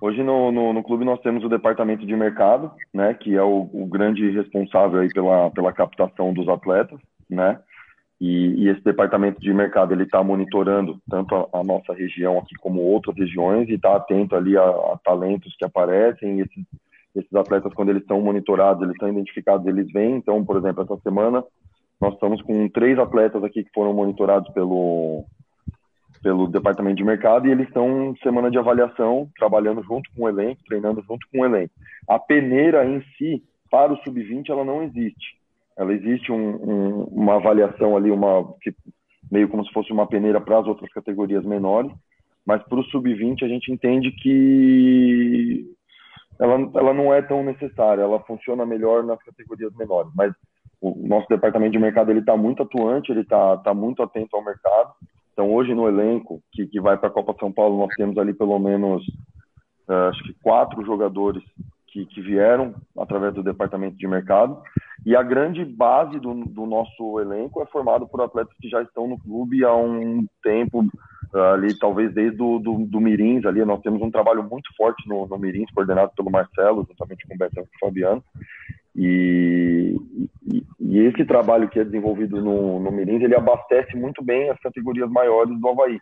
Hoje 0.00 0.22
no, 0.22 0.50
no, 0.50 0.72
no, 0.72 0.82
clube 0.82 1.04
nós 1.04 1.20
temos 1.20 1.44
o 1.44 1.48
departamento 1.48 2.06
de 2.06 2.16
mercado, 2.16 2.70
né, 2.92 3.14
que 3.14 3.34
é 3.34 3.42
o, 3.42 3.68
o 3.72 3.86
grande 3.86 4.30
responsável 4.30 5.00
aí 5.00 5.12
pela, 5.12 5.50
pela 5.50 5.72
captação 5.72 6.32
dos 6.32 6.48
atletas, 6.48 6.98
né? 7.28 7.58
E, 8.20 8.64
e, 8.64 8.68
esse 8.68 8.82
departamento 8.82 9.40
de 9.40 9.52
mercado 9.52 9.92
ele 9.92 10.04
está 10.04 10.22
monitorando 10.24 10.98
tanto 11.08 11.34
a, 11.34 11.60
a, 11.60 11.62
nossa 11.62 11.92
região 11.92 12.38
aqui 12.38 12.54
como 12.56 12.80
outras 12.80 13.14
regiões 13.14 13.68
e 13.68 13.74
está 13.74 13.94
atento 13.94 14.34
ali 14.34 14.56
a, 14.56 14.62
a, 14.62 14.98
talentos 15.04 15.54
que 15.56 15.64
aparecem. 15.64 16.40
Esses, 16.40 16.64
esses 17.14 17.34
atletas 17.34 17.72
quando 17.74 17.90
eles 17.90 18.02
estão 18.02 18.20
monitorados, 18.20 18.82
eles 18.82 18.94
estão 18.94 19.10
identificados, 19.10 19.66
eles 19.66 19.90
vêm. 19.92 20.16
Então, 20.16 20.42
por 20.44 20.56
exemplo, 20.56 20.82
essa 20.82 20.96
semana 21.02 21.44
nós 22.00 22.14
estamos 22.14 22.40
com 22.40 22.68
três 22.68 22.98
atletas 22.98 23.44
aqui 23.44 23.64
que 23.64 23.72
foram 23.74 23.92
monitorados 23.92 24.52
pelo 24.52 25.24
pelo 26.22 26.48
departamento 26.48 26.96
de 26.96 27.04
mercado 27.04 27.46
e 27.46 27.50
eles 27.50 27.68
estão 27.68 28.06
em 28.06 28.16
semana 28.16 28.50
de 28.50 28.58
avaliação, 28.58 29.28
trabalhando 29.38 29.82
junto 29.82 30.10
com 30.16 30.24
o 30.24 30.28
elenco, 30.28 30.62
treinando 30.66 31.02
junto 31.02 31.26
com 31.30 31.40
o 31.40 31.44
elenco. 31.44 31.72
A 32.08 32.18
peneira 32.18 32.84
em 32.86 33.02
si 33.16 33.44
para 33.70 33.92
o 33.92 33.96
sub-20 33.98 34.48
ela 34.48 34.64
não 34.64 34.82
existe 34.82 35.35
ela 35.76 35.92
existe 35.92 36.32
um, 36.32 36.56
um, 36.56 37.04
uma 37.04 37.34
avaliação 37.36 37.96
ali, 37.96 38.10
uma 38.10 38.44
meio 39.30 39.48
como 39.48 39.64
se 39.64 39.72
fosse 39.72 39.92
uma 39.92 40.06
peneira 40.06 40.40
para 40.40 40.58
as 40.58 40.66
outras 40.66 40.90
categorias 40.92 41.44
menores, 41.44 41.92
mas 42.44 42.62
para 42.62 42.78
o 42.78 42.84
sub-20 42.84 43.44
a 43.44 43.48
gente 43.48 43.72
entende 43.72 44.12
que 44.12 45.66
ela, 46.38 46.70
ela 46.74 46.94
não 46.94 47.12
é 47.12 47.20
tão 47.20 47.42
necessária, 47.42 48.02
ela 48.02 48.20
funciona 48.20 48.64
melhor 48.64 49.02
nas 49.02 49.22
categorias 49.22 49.74
menores, 49.74 50.10
mas 50.14 50.32
o 50.80 50.94
nosso 51.06 51.26
departamento 51.28 51.72
de 51.72 51.78
mercado 51.78 52.10
ele 52.10 52.20
está 52.20 52.36
muito 52.36 52.62
atuante, 52.62 53.10
ele 53.10 53.22
está 53.22 53.56
tá 53.58 53.74
muito 53.74 54.02
atento 54.02 54.36
ao 54.36 54.44
mercado. 54.44 54.92
Então 55.32 55.52
hoje 55.52 55.74
no 55.74 55.88
elenco 55.88 56.40
que, 56.52 56.66
que 56.66 56.80
vai 56.80 56.96
para 56.96 57.08
a 57.08 57.12
Copa 57.12 57.34
São 57.38 57.52
Paulo 57.52 57.78
nós 57.78 57.94
temos 57.96 58.16
ali 58.16 58.32
pelo 58.32 58.58
menos 58.58 59.02
uh, 59.88 60.08
acho 60.10 60.22
que 60.22 60.34
quatro 60.42 60.84
jogadores 60.84 61.42
que, 61.86 62.06
que 62.06 62.20
vieram 62.20 62.74
através 62.98 63.34
do 63.34 63.42
departamento 63.42 63.96
de 63.96 64.06
mercado. 64.06 64.60
E 65.04 65.14
a 65.14 65.22
grande 65.22 65.64
base 65.64 66.18
do, 66.18 66.34
do 66.44 66.66
nosso 66.66 67.20
elenco 67.20 67.62
é 67.62 67.66
formado 67.66 68.06
por 68.06 68.20
atletas 68.20 68.54
que 68.60 68.68
já 68.68 68.82
estão 68.82 69.06
no 69.06 69.18
clube 69.18 69.64
há 69.64 69.74
um 69.74 70.26
tempo, 70.42 70.84
ali 71.52 71.78
talvez 71.78 72.12
desde 72.12 72.36
do, 72.36 72.58
do, 72.58 72.86
do 72.86 73.00
Mirins 73.00 73.44
ali. 73.44 73.64
Nós 73.64 73.80
temos 73.82 74.02
um 74.02 74.10
trabalho 74.10 74.42
muito 74.42 74.74
forte 74.76 75.08
no, 75.08 75.26
no 75.26 75.38
Mirins 75.38 75.70
coordenado 75.72 76.12
pelo 76.16 76.30
Marcelo 76.30 76.86
juntamente 76.88 77.26
com 77.26 77.34
o 77.34 77.38
Betão 77.38 77.62
e 77.62 77.66
o 77.66 77.78
Fabiano. 77.78 78.22
E, 78.98 79.94
e, 80.50 80.64
e, 80.80 80.98
esse 81.00 81.22
trabalho 81.26 81.68
que 81.68 81.78
é 81.78 81.84
desenvolvido 81.84 82.40
no, 82.40 82.80
no 82.80 82.90
Mirins 82.90 83.22
ele 83.22 83.36
abastece 83.36 83.94
muito 83.94 84.24
bem 84.24 84.48
as 84.48 84.58
categorias 84.58 85.10
maiores 85.10 85.58
do 85.60 85.68
Havaí 85.68 86.00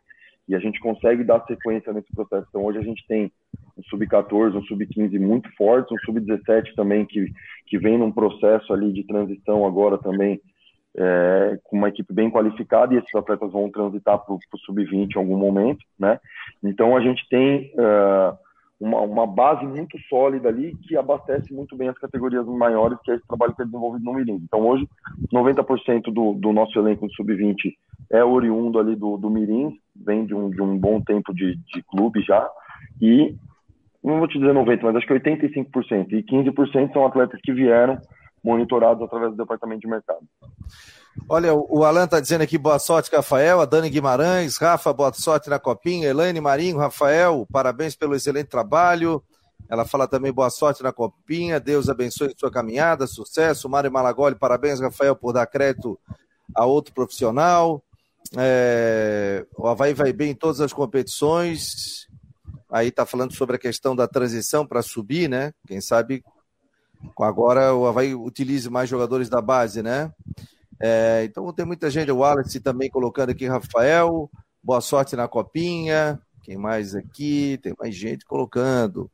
e 0.49 0.55
a 0.55 0.59
gente 0.59 0.80
consegue 0.80 1.24
dar 1.24 1.45
sequência 1.47 1.92
nesse 1.92 2.12
processo. 2.14 2.47
Então, 2.49 2.64
hoje 2.64 2.78
a 2.78 2.82
gente 2.82 3.05
tem 3.07 3.32
um 3.76 3.82
sub-14, 3.84 4.55
um 4.55 4.62
sub-15 4.62 5.18
muito 5.18 5.49
forte, 5.57 5.95
um 5.95 5.99
sub-17 6.05 6.74
também 6.76 7.05
que, 7.07 7.26
que 7.66 7.78
vem 7.78 7.99
num 7.99 8.12
processo 8.12 8.72
ali 8.72 8.92
de 8.92 9.05
transição 9.05 9.66
agora 9.66 9.99
também 9.99 10.40
é, 10.97 11.59
com 11.64 11.76
uma 11.76 11.88
equipe 11.88 12.12
bem 12.12 12.30
qualificada 12.30 12.95
e 12.95 12.99
esses 12.99 13.14
atletas 13.14 13.51
vão 13.51 13.70
transitar 13.70 14.18
para 14.18 14.34
o 14.34 14.59
sub-20 14.64 15.14
em 15.14 15.18
algum 15.18 15.36
momento, 15.36 15.84
né? 15.99 16.20
Então, 16.62 16.97
a 16.97 17.01
gente 17.01 17.26
tem 17.28 17.72
uh, 17.74 18.38
uma, 18.85 19.01
uma, 19.01 19.26
base 19.26 19.64
muito 19.64 19.99
sólida 20.09 20.49
ali 20.49 20.76
que 20.82 20.97
abastece 20.97 21.53
muito 21.55 21.74
bem 21.74 21.89
as 21.89 21.99
categorias 21.99 22.47
maiores, 22.47 22.99
que 23.03 23.11
é 23.11 23.14
esse 23.14 23.26
trabalho 23.26 23.55
que 23.55 23.62
é 23.62 23.64
desenvolvido 23.64 24.05
no 24.05 24.12
Mirim. 24.12 24.43
Então, 24.45 24.61
hoje, 24.61 24.87
90% 25.32 26.12
do, 26.12 26.35
do 26.35 26.53
nosso 26.53 26.78
elenco 26.78 27.09
de 27.09 27.14
sub-20 27.14 27.72
é 28.12 28.22
oriundo 28.22 28.78
ali 28.78 28.95
do, 28.95 29.16
do 29.16 29.30
Mirim, 29.30 29.78
vem 29.97 30.26
de 30.26 30.35
um, 30.35 30.51
de 30.51 30.61
um 30.61 30.76
bom 30.76 31.01
tempo 31.01 31.32
de, 31.35 31.57
de 31.57 31.82
clube 31.82 32.20
já, 32.22 32.47
e 33.01 33.35
não 34.03 34.18
vou 34.18 34.28
te 34.28 34.39
dizer 34.39 34.53
90%, 34.53 34.80
mas 34.82 34.97
acho 34.97 35.07
que 35.07 35.14
85%, 35.14 36.12
e 36.12 36.22
15% 36.22 36.93
são 36.93 37.07
atletas 37.07 37.41
que 37.43 37.53
vieram 37.55 37.99
monitorados 38.45 39.03
através 39.03 39.30
do 39.30 39.38
departamento 39.38 39.80
de 39.80 39.88
mercado. 39.88 40.20
Olha, 41.28 41.55
o 41.55 41.84
Alan 41.84 42.05
está 42.05 42.20
dizendo 42.20 42.42
aqui 42.42 42.59
boa 42.59 42.78
sorte, 42.78 43.11
Rafael, 43.14 43.61
a 43.61 43.64
Dani 43.64 43.88
Guimarães, 43.88 44.59
Rafa, 44.59 44.92
boa 44.92 45.12
sorte 45.12 45.49
na 45.49 45.59
copinha, 45.59 46.09
Elaine 46.09 46.40
Marinho, 46.40 46.76
Rafael, 46.76 47.47
parabéns 47.51 47.97
pelo 47.97 48.14
excelente 48.14 48.49
trabalho. 48.49 49.22
Ela 49.70 49.86
fala 49.86 50.07
também 50.07 50.32
boa 50.32 50.51
sorte 50.51 50.82
na 50.82 50.92
copinha, 50.92 51.59
Deus 51.59 51.88
abençoe 51.88 52.34
sua 52.36 52.51
caminhada, 52.51 53.07
sucesso. 53.07 53.68
Mário 53.68 53.90
Malagoli, 53.90 54.34
parabéns, 54.34 54.80
Rafael, 54.80 55.16
por 55.16 55.32
dar 55.32 55.47
crédito 55.47 55.99
a 56.55 56.66
outro 56.66 56.92
profissional. 56.92 57.82
É, 58.36 59.47
o 59.57 59.66
Havaí 59.66 59.95
vai 59.95 60.12
bem 60.12 60.32
em 60.32 60.34
todas 60.34 60.61
as 60.61 60.72
competições. 60.72 62.09
aí 62.70 62.88
está 62.88 63.07
falando 63.07 63.32
sobre 63.32 63.57
a 63.57 63.59
questão 63.59 63.97
da 63.97 64.07
transição 64.07 64.66
para 64.66 64.82
subir, 64.82 65.28
né? 65.28 65.53
Quem 65.66 65.80
sabe 65.80 66.22
agora 67.20 67.74
o 67.74 67.86
Havaí 67.86 68.14
utilize 68.14 68.68
mais 68.70 68.88
jogadores 68.88 69.28
da 69.28 69.40
base, 69.40 69.82
né? 69.82 70.12
É, 70.80 71.24
então 71.24 71.52
tem 71.52 71.64
muita 71.64 71.90
gente, 71.90 72.11
o 72.11 72.18
Wallace 72.18 72.61
também 72.61 72.90
colocando 72.90 73.30
aqui, 73.30 73.46
Rafael, 73.46 74.30
boa 74.62 74.80
sorte 74.80 75.16
na 75.16 75.28
copinha. 75.28 76.20
Quem 76.42 76.59
mais 76.59 76.94
aqui? 76.94 77.59
Tem 77.62 77.74
mais 77.78 77.94
gente 77.94 78.24
colocando. 78.26 79.11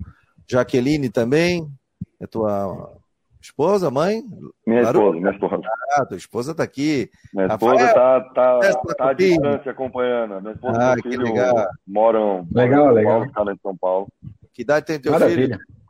Jaqueline 0.48 1.08
também, 1.08 1.70
é 2.18 2.26
tua 2.26 2.96
esposa, 3.40 3.90
mãe? 3.90 4.22
Minha 4.66 4.82
esposa, 4.82 5.20
minha 5.20 5.30
esposa. 5.30 5.60
Ah, 5.92 6.06
tua 6.06 6.16
esposa 6.16 6.50
está 6.50 6.62
aqui. 6.64 7.10
Minha 7.32 7.46
esposa 7.46 7.84
está 7.84 8.20
tá, 8.20 8.58
tá, 8.58 8.94
tá 8.94 9.10
à 9.10 9.12
distância 9.12 9.70
acompanhando. 9.70 10.40
Minha 10.40 10.54
esposa 10.54 10.78
ah, 10.78 10.92
e 10.92 11.02
meu 11.02 11.12
filho 11.12 11.24
legal. 11.24 11.68
moram, 11.86 12.48
legal, 12.52 12.80
moram 12.80 12.94
legal. 12.94 13.32
Paulo, 13.32 13.52
em 13.52 13.58
São 13.62 13.76
Paulo. 13.76 14.08
Que 14.52 14.62
idade 14.62 14.86
tem 14.86 15.00
teu 15.00 15.12
Maravilha. 15.12 15.56
filho? 15.56 15.80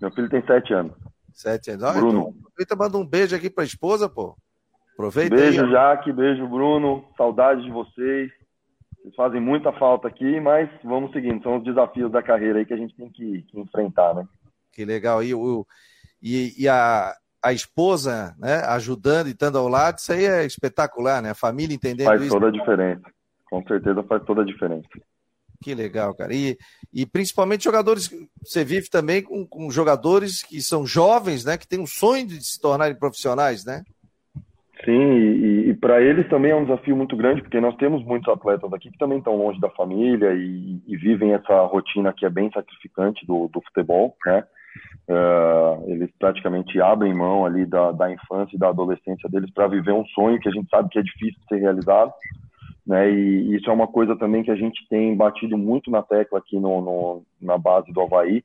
Meu 0.00 0.10
filho 0.10 0.28
tem 0.28 0.44
sete 0.44 0.72
anos. 0.74 0.92
Sete 1.32 1.70
anos. 1.70 1.84
Ah, 1.84 1.92
Bruno. 1.92 2.20
Então, 2.20 2.34
aproveita 2.46 2.76
manda 2.76 2.98
um 2.98 3.06
beijo 3.06 3.34
aqui 3.36 3.50
para 3.50 3.64
a 3.64 3.66
esposa, 3.66 4.08
pô. 4.08 4.36
Aproveita 4.92 5.34
beijo, 5.34 5.64
aí. 5.64 5.70
Jaque, 5.70 6.12
beijo, 6.12 6.46
Bruno. 6.46 7.04
Saudade 7.16 7.62
de 7.62 7.70
vocês. 7.70 8.30
Vocês 9.02 9.14
fazem 9.14 9.40
muita 9.40 9.72
falta 9.72 10.08
aqui, 10.08 10.38
mas 10.40 10.68
vamos 10.84 11.10
seguindo. 11.12 11.42
São 11.42 11.56
os 11.56 11.64
desafios 11.64 12.12
da 12.12 12.22
carreira 12.22 12.58
aí 12.58 12.66
que 12.66 12.74
a 12.74 12.76
gente 12.76 12.94
tem 12.94 13.08
que, 13.10 13.42
que 13.42 13.58
enfrentar, 13.58 14.14
né? 14.14 14.26
Que 14.72 14.84
legal. 14.84 15.22
E, 15.22 15.34
o, 15.34 15.66
e, 16.22 16.52
e 16.62 16.68
a, 16.68 17.14
a 17.42 17.52
esposa, 17.52 18.34
né, 18.38 18.56
ajudando 18.66 19.28
e 19.28 19.30
estando 19.30 19.56
ao 19.56 19.68
lado, 19.68 19.98
isso 19.98 20.12
aí 20.12 20.26
é 20.26 20.44
espetacular, 20.44 21.22
né? 21.22 21.30
A 21.30 21.34
família 21.34 21.74
entendendo 21.74 22.06
faz 22.06 22.20
isso. 22.20 22.30
Faz 22.30 22.42
toda 22.42 22.54
a 22.54 22.58
diferença. 22.58 23.02
Com 23.48 23.62
certeza 23.66 24.02
faz 24.02 24.22
toda 24.24 24.42
a 24.42 24.44
diferença. 24.44 24.88
Que 25.62 25.74
legal, 25.74 26.14
cara. 26.14 26.34
E, 26.34 26.56
e 26.92 27.04
principalmente 27.04 27.64
jogadores, 27.64 28.10
você 28.42 28.64
vive 28.64 28.88
também 28.88 29.22
com, 29.22 29.46
com 29.46 29.70
jogadores 29.70 30.42
que 30.42 30.60
são 30.62 30.86
jovens, 30.86 31.44
né? 31.44 31.58
Que 31.58 31.68
têm 31.68 31.80
um 31.80 31.86
sonho 31.86 32.26
de 32.26 32.42
se 32.42 32.58
tornarem 32.58 32.98
profissionais, 32.98 33.64
né? 33.64 33.82
Sim, 34.84 34.92
e, 34.92 35.70
e 35.70 35.74
para 35.74 36.00
eles 36.00 36.26
também 36.30 36.52
é 36.52 36.56
um 36.56 36.64
desafio 36.64 36.96
muito 36.96 37.14
grande, 37.14 37.42
porque 37.42 37.60
nós 37.60 37.76
temos 37.76 38.02
muitos 38.02 38.32
atletas 38.32 38.72
aqui 38.72 38.90
que 38.90 38.96
também 38.96 39.18
estão 39.18 39.36
longe 39.36 39.60
da 39.60 39.68
família 39.68 40.32
e, 40.32 40.80
e 40.86 40.96
vivem 40.96 41.34
essa 41.34 41.66
rotina 41.66 42.14
que 42.14 42.24
é 42.24 42.30
bem 42.30 42.50
sacrificante 42.50 43.26
do, 43.26 43.48
do 43.48 43.60
futebol, 43.60 44.16
né? 44.24 44.42
Uh, 45.08 45.90
eles 45.90 46.08
praticamente 46.18 46.80
abrem 46.80 47.12
mão 47.12 47.44
ali 47.44 47.66
da, 47.66 47.90
da 47.90 48.10
infância 48.10 48.54
e 48.54 48.58
da 48.58 48.68
adolescência 48.68 49.28
deles 49.28 49.50
para 49.52 49.66
viver 49.66 49.92
um 49.92 50.06
sonho 50.06 50.38
que 50.38 50.48
a 50.48 50.52
gente 50.52 50.70
sabe 50.70 50.88
que 50.88 50.98
é 50.98 51.02
difícil 51.02 51.38
de 51.40 51.48
ser 51.48 51.56
realizado, 51.60 52.12
né? 52.90 53.08
E 53.08 53.54
isso 53.54 53.70
é 53.70 53.72
uma 53.72 53.86
coisa 53.86 54.16
também 54.16 54.42
que 54.42 54.50
a 54.50 54.56
gente 54.56 54.84
tem 54.88 55.14
batido 55.16 55.56
muito 55.56 55.92
na 55.92 56.02
tecla 56.02 56.40
aqui 56.40 56.58
no, 56.58 56.80
no 56.80 57.22
na 57.40 57.56
base 57.56 57.92
do 57.92 58.00
Havaí, 58.00 58.42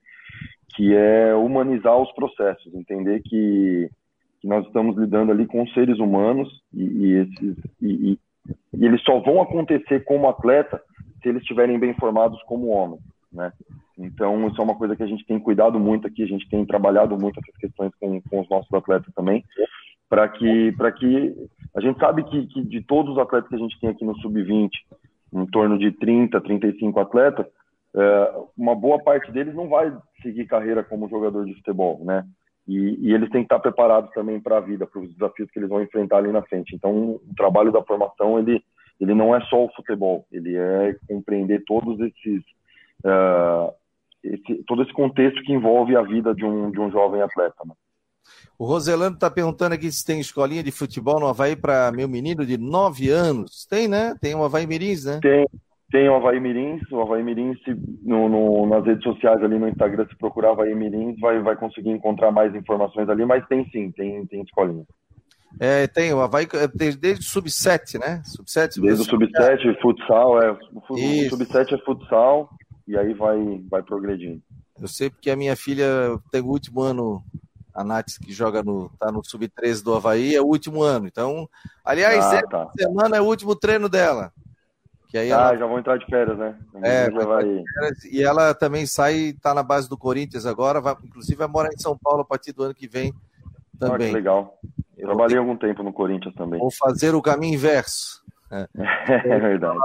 que 0.76 0.96
é 0.96 1.34
humanizar 1.34 1.98
os 1.98 2.12
processos, 2.12 2.72
entender 2.76 3.24
que 3.24 3.89
que 4.39 4.48
nós 4.48 4.64
estamos 4.68 4.96
lidando 4.96 5.32
ali 5.32 5.48
com 5.48 5.66
seres 5.70 5.98
humanos 5.98 6.62
e, 6.72 6.84
e, 6.84 7.14
esses, 7.14 7.58
e, 7.82 8.12
e, 8.12 8.86
eles 8.86 9.02
só 9.02 9.20
vão 9.20 9.41
acontecer 9.41 10.04
como 10.04 10.30
atleta 10.30 10.80
se 11.24 11.30
eles 11.30 11.41
estiverem 11.41 11.80
bem 11.80 11.96
formados 11.96 12.39
como 12.43 12.68
homem, 12.68 13.00
né? 13.34 13.52
Então 13.98 14.48
isso 14.48 14.62
é 14.62 14.64
uma 14.64 14.76
coisa 14.76 14.96
que 14.96 15.02
a 15.02 15.08
gente 15.08 15.26
tem 15.26 15.39
cuidado 15.39 15.80
muito 15.80 16.06
aqui, 16.06 16.22
a 16.22 16.28
gente 16.28 16.48
tem 16.50 16.64
trabalhado 16.68 17.18
muito 17.18 17.39
essas 17.39 17.58
questões 17.58 17.91
com, 18.00 18.22
com 18.22 18.41
os 18.41 18.48
nossos 18.48 18.72
atletas 18.72 19.12
também, 19.16 19.43
para 20.08 20.30
que 20.30 20.72
que 21.00 21.34
a 21.76 21.82
gente 21.82 21.99
sabe 21.99 22.23
que, 22.23 22.47
que, 22.47 22.63
de 22.63 22.82
todos 22.82 23.13
os 23.13 23.17
atletas 23.17 23.49
que 23.49 23.55
a 23.55 23.59
gente 23.59 23.80
tem 23.80 23.89
aqui 23.89 24.05
no 24.05 24.17
sub-20, 24.19 24.69
em 25.34 25.45
torno 25.47 25.78
de 25.78 25.91
30, 25.91 26.39
35 26.39 26.99
atletas, 26.99 27.45
é, 27.93 28.34
uma 28.57 28.76
boa 28.76 29.01
parte 29.03 29.32
deles 29.32 29.53
não 29.53 29.67
vai 29.67 29.95
seguir 30.21 30.45
carreira 30.45 30.84
como 30.84 31.09
jogador 31.09 31.45
de 31.45 31.53
futebol, 31.55 31.99
né? 32.03 32.26
E, 32.67 33.07
e, 33.07 33.13
eles 33.13 33.30
têm 33.30 33.41
que 33.41 33.45
estar 33.45 33.59
preparados 33.59 34.09
também 34.11 34.39
para 34.39 34.57
a 34.57 34.61
vida, 34.61 34.88
para 34.88 34.99
os 34.99 35.13
desafios 35.13 35.51
que 35.51 35.59
eles 35.59 35.69
vão 35.69 35.84
enfrentar 35.84 36.17
ali 36.17 36.32
na 36.32 36.41
frente. 36.41 36.73
Então, 36.73 37.11
o 37.11 37.21
trabalho 37.38 37.71
da 37.71 37.84
formação 37.84 38.39
ele 38.39 38.63
ele 38.99 39.13
não 39.13 39.36
é 39.36 39.41
só 39.41 39.65
o 39.65 39.71
futebol, 39.76 40.26
ele 40.32 40.55
é 40.55 40.95
compreender 41.07 41.63
todos 41.65 41.99
esses 41.99 42.41
uh, 43.03 43.73
esse, 44.23 44.63
todo 44.63 44.84
esse 44.84 44.93
contexto 44.93 45.43
que 45.43 45.51
envolve 45.51 45.97
a 45.97 46.01
vida 46.01 46.34
de 46.34 46.45
um 46.45 46.71
de 46.71 46.80
um 46.80 46.89
jovem 46.89 47.21
atleta. 47.21 47.57
Né? 47.65 47.73
O 48.57 48.65
Roselando 48.65 49.15
está 49.15 49.30
perguntando 49.30 49.76
aqui 49.76 49.91
se 49.91 50.05
tem 50.05 50.19
escolinha 50.19 50.63
de 50.63 50.71
futebol 50.71 51.19
no 51.19 51.28
Havaí 51.28 51.55
para 51.55 51.91
meu 51.91 52.07
menino 52.07 52.45
de 52.45 52.57
9 52.57 53.09
anos. 53.09 53.65
Tem, 53.69 53.88
né? 53.88 54.15
Tem 54.21 54.34
o 54.36 54.43
Havaí 54.43 54.65
Mirins, 54.65 55.05
né? 55.05 55.19
Tem, 55.21 55.45
tem 55.91 56.09
o 56.09 56.15
Havaí 56.15 56.39
Mirins, 56.39 56.82
o 56.91 57.01
Havaí 57.01 57.23
Mirins 57.23 57.57
no, 58.03 58.28
no, 58.28 58.65
nas 58.67 58.86
redes 58.86 59.03
sociais 59.03 59.41
ali 59.43 59.59
no 59.59 59.67
Instagram, 59.67 60.05
se 60.07 60.17
procurar 60.17 60.51
Havaí 60.51 60.73
Mirins, 60.73 61.19
vai, 61.19 61.39
vai 61.41 61.55
conseguir 61.55 61.91
encontrar 61.91 62.32
mais 62.32 62.55
informações 62.55 63.07
ali, 63.09 63.26
mas 63.26 63.47
tem 63.47 63.69
sim, 63.69 63.91
tem, 63.91 64.26
tem 64.26 64.41
escolinha. 64.41 64.86
É, 65.59 65.88
tem 65.88 66.13
o 66.13 66.19
Havaí 66.19 66.47
desde, 66.73 66.99
desde 66.99 67.26
o 67.26 67.30
Sub-7, 67.30 67.99
né? 67.99 68.21
Sub-7. 68.26 68.82
Desde 68.82 69.03
o 69.03 69.05
Sub-7, 69.05 69.82
futsal, 69.82 70.41
é, 70.41 70.51
o 70.51 70.82
Sub-7 71.30 71.73
é 71.73 71.78
futsal, 71.86 72.49
e 72.88 72.97
aí 72.97 73.13
vai, 73.13 73.61
vai 73.69 73.82
progredindo. 73.82 74.41
Eu 74.80 74.88
sei 74.88 75.09
porque 75.09 75.30
a 75.30 75.36
minha 75.36 75.55
filha 75.55 76.19
tem 76.32 76.41
o 76.41 76.47
último 76.47 76.82
ano, 76.82 77.23
a 77.76 77.84
Nath, 77.84 78.17
que 78.23 78.32
joga 78.32 78.63
no, 78.63 78.89
tá 78.97 79.11
no 79.11 79.23
Sub-13 79.23 79.84
do 79.84 79.93
Havaí, 79.93 80.34
é 80.34 80.41
o 80.41 80.45
último 80.45 80.82
ano. 80.82 81.07
Então, 81.07 81.49
aliás, 81.84 82.23
ah, 82.23 82.41
tá. 82.43 82.71
semana 82.78 83.17
é 83.17 83.21
o 83.21 83.26
último 83.26 83.55
treino 83.55 83.89
dela. 83.89 84.32
Que 85.09 85.17
aí 85.17 85.32
ah, 85.32 85.36
ela... 85.36 85.57
já 85.57 85.65
vão 85.65 85.78
entrar 85.78 85.97
de 85.97 86.05
férias, 86.05 86.38
né? 86.38 86.57
É, 86.82 87.09
vai... 87.09 87.43
Férias, 87.43 88.05
e 88.05 88.23
ela 88.23 88.53
também 88.53 88.86
sai, 88.86 89.36
tá 89.41 89.53
na 89.53 89.61
base 89.61 89.89
do 89.89 89.97
Corinthians 89.97 90.45
agora, 90.45 90.80
vai, 90.80 90.95
inclusive 91.03 91.38
vai 91.38 91.47
morar 91.47 91.69
em 91.73 91.78
São 91.78 91.97
Paulo 91.97 92.21
a 92.21 92.26
partir 92.26 92.53
do 92.53 92.63
ano 92.63 92.73
que 92.73 92.88
vem 92.88 93.13
também. 93.78 94.07
Ah, 94.07 94.09
que 94.09 94.15
legal. 94.15 94.59
Eu 94.97 95.07
Trabalhei 95.07 95.38
algum 95.38 95.57
tempo 95.57 95.84
no 95.84 95.91
Corinthians 95.91 96.34
também. 96.36 96.59
Vou 96.59 96.71
fazer 96.71 97.13
o 97.13 97.21
caminho 97.21 97.55
inverso. 97.55 98.23
É, 98.49 98.67
é 99.36 99.39
verdade. 99.39 99.78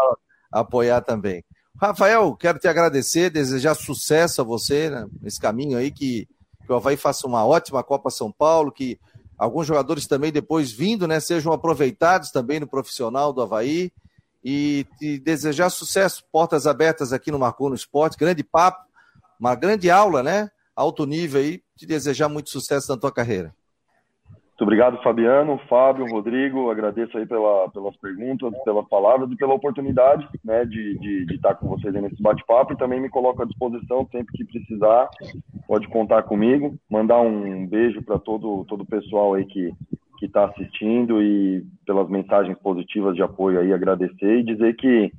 Apoiar 0.53 1.01
também. 1.01 1.45
Rafael, 1.81 2.37
quero 2.37 2.59
te 2.59 2.69
agradecer, 2.69 3.31
desejar 3.31 3.75
sucesso 3.75 4.41
a 4.41 4.45
você 4.45 4.91
né, 4.91 5.07
nesse 5.21 5.41
caminho 5.41 5.79
aí, 5.79 5.91
que, 5.91 6.29
que 6.71 6.75
o 6.75 6.77
Havaí 6.77 6.97
faça 6.97 7.27
uma 7.27 7.45
ótima 7.45 7.83
Copa 7.83 8.11
São 8.11 8.31
Paulo, 8.31 8.71
que 8.71 8.97
alguns 9.37 9.67
jogadores 9.67 10.07
também 10.07 10.31
depois 10.31 10.71
vindo, 10.71 11.09
né, 11.09 11.19
sejam 11.19 11.53
aproveitados 11.53 12.31
também 12.31 12.61
no 12.61 12.67
profissional 12.69 13.33
do 13.33 13.43
Havaí 13.43 13.91
e 14.43 14.87
desejar 15.25 15.69
sucesso, 15.71 16.23
portas 16.31 16.69
abertas 16.69 17.13
aqui 17.13 17.33
no 17.33 17.41
Marcou 17.41 17.69
no 17.69 17.75
Esporte, 17.75 18.17
grande 18.17 18.45
papo, 18.45 18.85
uma 19.39 19.57
grande 19.57 19.91
aula, 19.91 20.23
né? 20.23 20.49
Alto 20.77 21.05
nível 21.07 21.41
aí, 21.41 21.61
te 21.77 21.85
desejar 21.87 22.29
muito 22.29 22.51
sucesso 22.51 22.89
na 22.93 22.97
tua 22.97 23.11
carreira. 23.11 23.53
Muito 24.61 24.69
obrigado, 24.69 25.03
Fabiano, 25.03 25.59
Fábio, 25.71 26.05
Rodrigo, 26.05 26.71
agradeço 26.71 27.17
aí 27.17 27.25
pela, 27.25 27.71
pelas 27.71 27.97
perguntas, 27.97 28.53
pelas 28.63 28.87
palavras 28.91 29.31
e 29.33 29.37
pela 29.37 29.55
oportunidade 29.55 30.29
né, 30.45 30.67
de, 30.67 30.99
de, 30.99 31.25
de 31.25 31.35
estar 31.35 31.55
com 31.55 31.67
vocês 31.67 31.95
nesse 31.95 32.21
bate-papo. 32.21 32.75
E 32.75 32.77
também 32.77 33.01
me 33.01 33.09
coloco 33.09 33.41
à 33.41 33.47
disposição 33.47 34.07
sempre 34.13 34.37
que 34.37 34.45
precisar, 34.45 35.09
pode 35.67 35.89
contar 35.89 36.25
comigo, 36.25 36.75
mandar 36.91 37.23
um 37.23 37.67
beijo 37.67 38.03
para 38.03 38.19
todo, 38.19 38.67
todo 38.69 38.83
o 38.83 38.87
pessoal 38.87 39.33
aí 39.33 39.47
que, 39.47 39.73
que 40.19 40.27
está 40.27 40.45
assistindo 40.45 41.23
e 41.23 41.65
pelas 41.87 42.11
mensagens 42.11 42.59
positivas 42.59 43.17
de 43.17 43.23
apoio 43.23 43.61
aí, 43.61 43.73
agradecer 43.73 44.41
e 44.41 44.45
dizer 44.45 44.77
que 44.77 45.11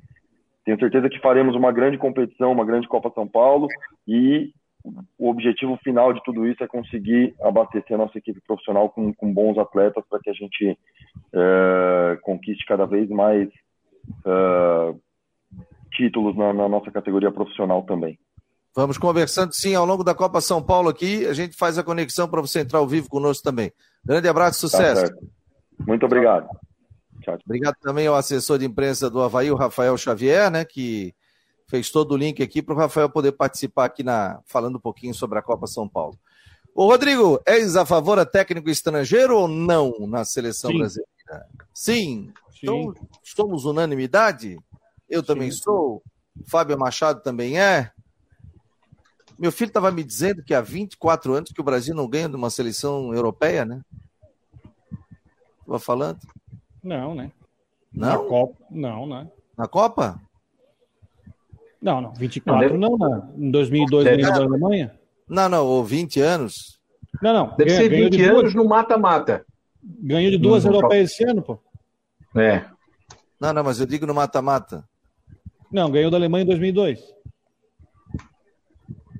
tenho 0.64 0.78
certeza 0.78 1.08
que 1.08 1.18
faremos 1.18 1.56
uma 1.56 1.72
grande 1.72 1.98
competição, 1.98 2.52
uma 2.52 2.64
grande 2.64 2.86
Copa 2.86 3.10
São 3.12 3.26
Paulo 3.26 3.66
e 4.06 4.52
o 5.18 5.30
objetivo 5.30 5.76
final 5.84 6.12
de 6.12 6.22
tudo 6.24 6.46
isso 6.46 6.62
é 6.62 6.66
conseguir 6.66 7.34
abastecer 7.40 7.94
a 7.94 7.98
nossa 7.98 8.18
equipe 8.18 8.40
profissional 8.46 8.90
com, 8.90 9.12
com 9.14 9.32
bons 9.32 9.56
atletas 9.58 10.04
para 10.08 10.18
que 10.20 10.30
a 10.30 10.32
gente 10.32 10.76
é, 11.32 12.18
conquiste 12.22 12.66
cada 12.66 12.84
vez 12.84 13.08
mais 13.08 13.48
é, 14.26 14.94
títulos 15.92 16.36
na, 16.36 16.52
na 16.52 16.68
nossa 16.68 16.90
categoria 16.90 17.30
profissional 17.30 17.82
também. 17.82 18.18
Vamos 18.74 18.96
conversando 18.96 19.52
sim 19.52 19.74
ao 19.74 19.84
longo 19.84 20.02
da 20.02 20.14
Copa 20.14 20.40
São 20.40 20.62
Paulo 20.62 20.88
aqui. 20.88 21.26
A 21.26 21.34
gente 21.34 21.54
faz 21.56 21.78
a 21.78 21.84
conexão 21.84 22.26
para 22.26 22.40
você 22.40 22.60
entrar 22.60 22.78
ao 22.78 22.88
vivo 22.88 23.08
conosco 23.08 23.44
também. 23.44 23.70
Grande 24.04 24.28
abraço, 24.28 24.62
tá 24.62 24.68
sucesso. 24.68 25.14
Tá 25.14 25.20
Muito 25.86 26.06
obrigado. 26.06 26.48
Tchau. 27.20 27.38
Obrigado 27.44 27.76
também 27.80 28.06
ao 28.06 28.16
assessor 28.16 28.58
de 28.58 28.64
imprensa 28.64 29.10
do 29.10 29.20
Havaí, 29.20 29.50
o 29.50 29.56
Rafael 29.56 29.96
Xavier, 29.96 30.50
né, 30.50 30.64
que 30.64 31.14
fez 31.72 31.90
todo 31.90 32.12
o 32.12 32.16
link 32.18 32.42
aqui 32.42 32.60
para 32.60 32.74
o 32.74 32.76
Rafael 32.76 33.08
poder 33.08 33.32
participar 33.32 33.86
aqui 33.86 34.02
na 34.02 34.42
falando 34.44 34.76
um 34.76 34.80
pouquinho 34.80 35.14
sobre 35.14 35.38
a 35.38 35.42
Copa 35.42 35.66
São 35.66 35.88
Paulo. 35.88 36.18
Ô 36.74 36.84
Rodrigo, 36.84 37.40
és 37.46 37.76
a 37.76 37.86
favor 37.86 38.18
a 38.18 38.26
técnico 38.26 38.68
estrangeiro 38.68 39.38
ou 39.38 39.48
não 39.48 40.06
na 40.06 40.22
seleção 40.22 40.70
Sim. 40.70 40.76
brasileira? 40.76 41.10
Sim. 41.72 42.30
Sim. 42.50 42.62
Então, 42.62 42.94
somos 43.22 43.64
unanimidade? 43.64 44.58
Eu 45.08 45.20
Sim. 45.20 45.26
também 45.26 45.50
sou. 45.50 46.02
Fábio 46.46 46.78
Machado 46.78 47.22
também 47.22 47.58
é. 47.58 47.90
Meu 49.38 49.50
filho 49.50 49.68
estava 49.68 49.90
me 49.90 50.04
dizendo 50.04 50.42
que 50.42 50.52
há 50.52 50.60
24 50.60 51.32
anos 51.32 51.52
que 51.52 51.60
o 51.60 51.64
Brasil 51.64 51.94
não 51.94 52.06
ganha 52.06 52.28
de 52.28 52.36
uma 52.36 52.50
seleção 52.50 53.14
europeia, 53.14 53.64
né? 53.64 53.80
Estava 55.60 55.78
falando? 55.78 56.20
Não, 56.82 57.14
né? 57.14 57.32
Não? 57.90 58.08
Na 58.08 58.28
Copa, 58.28 58.64
não, 58.70 59.06
né? 59.06 59.30
Na 59.56 59.66
Copa? 59.66 60.20
Não, 61.82 62.00
não, 62.00 62.12
24 62.14 62.78
não, 62.78 62.96
não, 62.96 62.98
não. 62.98 63.34
Em 63.36 63.50
2002 63.50 64.04
ganhou 64.04 64.32
da 64.32 64.44
Alemanha? 64.44 64.94
Não, 65.28 65.48
não, 65.48 65.66
ou 65.66 65.82
20 65.82 66.20
anos. 66.20 66.78
Não, 67.20 67.32
não. 67.32 67.56
Deve 67.56 67.70
ganha, 67.70 67.80
ser 67.82 67.88
20 67.88 68.10
de 68.10 68.24
anos 68.24 68.42
duas... 68.42 68.54
no 68.54 68.64
mata-mata. 68.64 69.44
Ganhou 69.82 70.30
de 70.30 70.38
duas 70.38 70.64
não, 70.64 70.74
europeias 70.74 71.10
esse 71.10 71.24
ano, 71.24 71.42
pô. 71.42 71.58
É. 72.36 72.64
Não, 73.40 73.52
não, 73.52 73.64
mas 73.64 73.80
eu 73.80 73.86
digo 73.86 74.06
no 74.06 74.14
mata-mata. 74.14 74.84
Não, 75.72 75.90
ganhou 75.90 76.10
da 76.10 76.16
Alemanha 76.16 76.44
em 76.44 76.46
2002. 76.46 77.00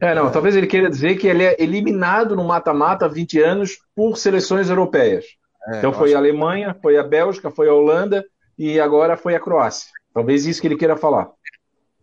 É, 0.00 0.14
não, 0.14 0.28
é. 0.28 0.30
talvez 0.30 0.54
ele 0.54 0.66
queira 0.68 0.88
dizer 0.88 1.16
que 1.16 1.26
ele 1.26 1.44
é 1.44 1.56
eliminado 1.60 2.36
no 2.36 2.44
mata-mata 2.44 3.06
há 3.06 3.08
20 3.08 3.40
anos 3.40 3.78
por 3.94 4.16
seleções 4.16 4.70
europeias. 4.70 5.24
É, 5.66 5.78
então 5.78 5.92
foi 5.92 6.14
a 6.14 6.18
Alemanha, 6.18 6.76
foi 6.80 6.96
a 6.96 7.02
Bélgica, 7.02 7.50
foi 7.50 7.68
a 7.68 7.74
Holanda 7.74 8.24
e 8.56 8.78
agora 8.78 9.16
foi 9.16 9.34
a 9.34 9.40
Croácia. 9.40 9.88
Talvez 10.14 10.46
isso 10.46 10.60
que 10.60 10.68
ele 10.68 10.76
queira 10.76 10.96
falar. 10.96 11.30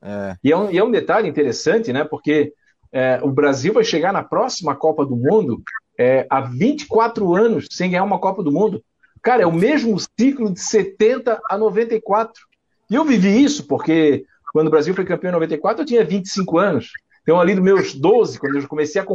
É. 0.01 0.35
E, 0.43 0.51
é 0.51 0.57
um, 0.57 0.71
e 0.71 0.77
é 0.77 0.83
um 0.83 0.91
detalhe 0.91 1.27
interessante, 1.27 1.91
né? 1.91 2.03
Porque 2.03 2.53
é, 2.91 3.19
o 3.21 3.31
Brasil 3.31 3.73
vai 3.73 3.83
chegar 3.83 4.11
na 4.11 4.23
próxima 4.23 4.75
Copa 4.75 5.05
do 5.05 5.15
Mundo 5.15 5.61
é, 5.97 6.25
há 6.29 6.41
24 6.41 7.35
anos 7.35 7.67
sem 7.69 7.91
ganhar 7.91 8.03
uma 8.03 8.19
Copa 8.19 8.41
do 8.41 8.51
Mundo. 8.51 8.83
Cara, 9.21 9.43
é 9.43 9.45
o 9.45 9.53
mesmo 9.53 9.97
ciclo 9.99 10.51
de 10.51 10.61
70 10.61 11.41
a 11.49 11.57
94. 11.57 12.41
E 12.89 12.95
eu 12.95 13.03
vivi 13.03 13.43
isso 13.43 13.67
porque 13.67 14.25
quando 14.53 14.67
o 14.67 14.71
Brasil 14.71 14.93
foi 14.93 15.05
campeão 15.05 15.29
em 15.29 15.33
94, 15.33 15.81
eu 15.81 15.85
tinha 15.85 16.03
25 16.03 16.57
anos. 16.57 16.91
Então, 17.29 17.39
ali 17.39 17.53
dos 17.53 17.63
meus 17.63 17.93
12, 17.93 18.39
quando 18.39 18.57
eu 18.57 18.67
comecei 18.67 18.99
a. 18.99 19.05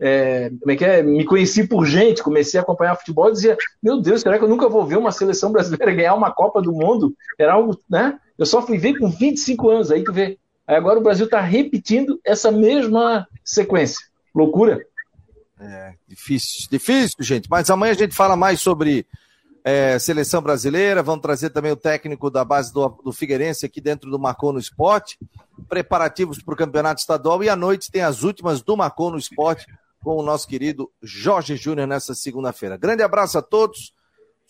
É, 0.00 0.50
como 0.58 0.72
é 0.72 0.74
que 0.74 0.84
é? 0.84 1.04
Me 1.04 1.24
conheci 1.24 1.64
por 1.64 1.86
gente, 1.86 2.20
comecei 2.20 2.58
a 2.58 2.64
acompanhar 2.64 2.96
futebol, 2.96 3.28
e 3.28 3.32
dizia: 3.32 3.56
Meu 3.80 4.00
Deus, 4.00 4.22
será 4.22 4.36
que 4.36 4.42
eu 4.42 4.48
nunca 4.48 4.68
vou 4.68 4.84
ver 4.84 4.98
uma 4.98 5.12
seleção 5.12 5.52
brasileira 5.52 5.86
ganhar 5.94 6.14
uma 6.14 6.32
Copa 6.32 6.60
do 6.60 6.72
Mundo? 6.72 7.14
Era 7.38 7.52
algo, 7.52 7.80
né? 7.88 8.18
Eu 8.36 8.44
só 8.44 8.60
fui 8.60 8.76
ver 8.76 8.98
com 8.98 9.08
25 9.08 9.70
anos, 9.70 9.92
aí 9.92 10.02
tu 10.02 10.12
vê. 10.12 10.36
Aí 10.66 10.74
agora 10.74 10.98
o 10.98 11.02
Brasil 11.02 11.26
está 11.26 11.40
repetindo 11.40 12.18
essa 12.24 12.50
mesma 12.50 13.24
sequência. 13.44 14.04
Loucura. 14.34 14.84
É, 15.60 15.92
difícil, 16.08 16.66
difícil, 16.68 17.18
gente. 17.20 17.48
Mas 17.48 17.70
amanhã 17.70 17.92
a 17.92 17.96
gente 17.96 18.16
fala 18.16 18.34
mais 18.34 18.60
sobre 18.60 19.06
é, 19.64 19.98
seleção 19.98 20.42
brasileira. 20.42 21.02
Vamos 21.02 21.22
trazer 21.22 21.48
também 21.48 21.72
o 21.72 21.76
técnico 21.76 22.30
da 22.30 22.44
base 22.44 22.72
do, 22.72 22.86
do 23.02 23.12
Figueirense 23.12 23.64
aqui 23.64 23.80
dentro 23.80 24.10
do 24.10 24.18
Marcou 24.18 24.52
no 24.52 24.58
Esporte. 24.58 25.18
Preparativos 25.68 26.42
para 26.42 26.52
o 26.52 26.56
campeonato 26.56 27.00
estadual. 27.00 27.42
E 27.42 27.48
à 27.48 27.56
noite 27.56 27.90
tem 27.90 28.02
as 28.02 28.22
últimas 28.22 28.60
do 28.60 28.76
Marcou 28.76 29.10
no 29.10 29.16
Esporte 29.16 29.66
com 30.02 30.16
o 30.16 30.22
nosso 30.22 30.46
querido 30.46 30.90
Jorge 31.02 31.56
Júnior 31.56 31.88
nessa 31.88 32.14
segunda-feira. 32.14 32.76
Grande 32.76 33.02
abraço 33.02 33.38
a 33.38 33.42
todos. 33.42 33.94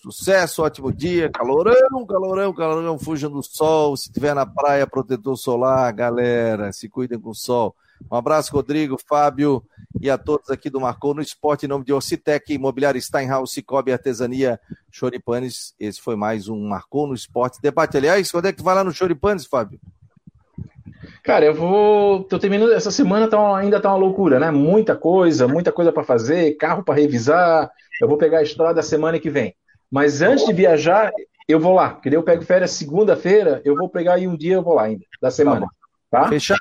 Sucesso, 0.03 0.63
ótimo 0.63 0.93
dia, 0.93 1.31
calorão, 1.31 2.05
calorão, 2.05 2.53
calorão, 2.53 2.99
fujam 2.99 3.31
do 3.31 3.43
sol. 3.43 3.97
Se 3.97 4.13
tiver 4.13 4.35
na 4.35 4.45
praia, 4.45 4.87
protetor 4.87 5.35
solar, 5.39 5.91
galera, 5.93 6.73
se 6.73 6.91
cuidem 6.91 7.19
com 7.19 7.31
o 7.31 7.35
sol. 7.35 7.75
Um 8.11 8.17
abraço, 8.17 8.53
Rodrigo, 8.53 8.97
Fábio 9.09 9.63
e 10.01 10.11
a 10.11 10.19
todos 10.19 10.51
aqui 10.51 10.69
do 10.69 10.81
Marcou 10.81 11.15
no 11.15 11.23
Esporte, 11.23 11.67
em 11.67 11.69
nome 11.69 11.85
de 11.85 11.93
Ocitec, 11.93 12.53
Imobiliário 12.53 13.01
Steinhaus, 13.01 13.53
Cicobi 13.53 13.93
Artesania, 13.93 14.61
Choripanes. 14.91 15.75
Esse 15.79 16.01
foi 16.01 16.17
mais 16.17 16.49
um 16.49 16.69
Marcou 16.69 17.07
no 17.07 17.15
Esporte 17.15 17.61
debate. 17.61 17.97
Aliás, 17.97 18.31
quando 18.31 18.47
é 18.47 18.53
que 18.53 18.59
tu 18.59 18.65
vai 18.65 18.75
lá 18.75 18.85
no 18.85 18.93
Choripanes, 18.93 19.47
Fábio? 19.47 19.81
Cara, 21.23 21.47
eu 21.47 21.55
vou. 21.55 22.25
Tô 22.25 22.39
terminando. 22.39 22.73
Essa 22.73 22.91
semana 22.91 23.27
tá, 23.29 23.57
ainda 23.57 23.81
tá 23.81 23.89
uma 23.89 23.99
loucura, 23.99 24.39
né? 24.39 24.51
Muita 24.51 24.95
coisa, 24.95 25.49
muita 25.49 25.73
coisa 25.73 25.91
para 25.91 26.05
fazer, 26.05 26.57
carro 26.57 26.85
para 26.85 27.01
revisar. 27.01 27.71
Eu 28.01 28.09
vou 28.09 28.19
pegar 28.19 28.39
a 28.39 28.43
estrada 28.43 28.83
semana 28.83 29.19
que 29.19 29.31
vem. 29.31 29.55
Mas 29.91 30.21
antes 30.21 30.45
de 30.45 30.53
viajar, 30.53 31.11
eu 31.49 31.59
vou 31.59 31.73
lá. 31.73 31.91
Porque 31.91 32.15
eu 32.15 32.23
pego 32.23 32.45
férias 32.45 32.73
segunda-feira, 32.73 33.63
eu 33.65 33.75
vou 33.75 33.89
pegar 33.89 34.15
aí 34.15 34.29
um 34.29 34.37
dia, 34.37 34.55
eu 34.55 34.63
vou 34.63 34.75
lá 34.75 34.85
ainda, 34.85 35.05
da 35.21 35.31
semana. 35.31 35.67
Tá? 36.11 36.29
Fechado. 36.29 36.61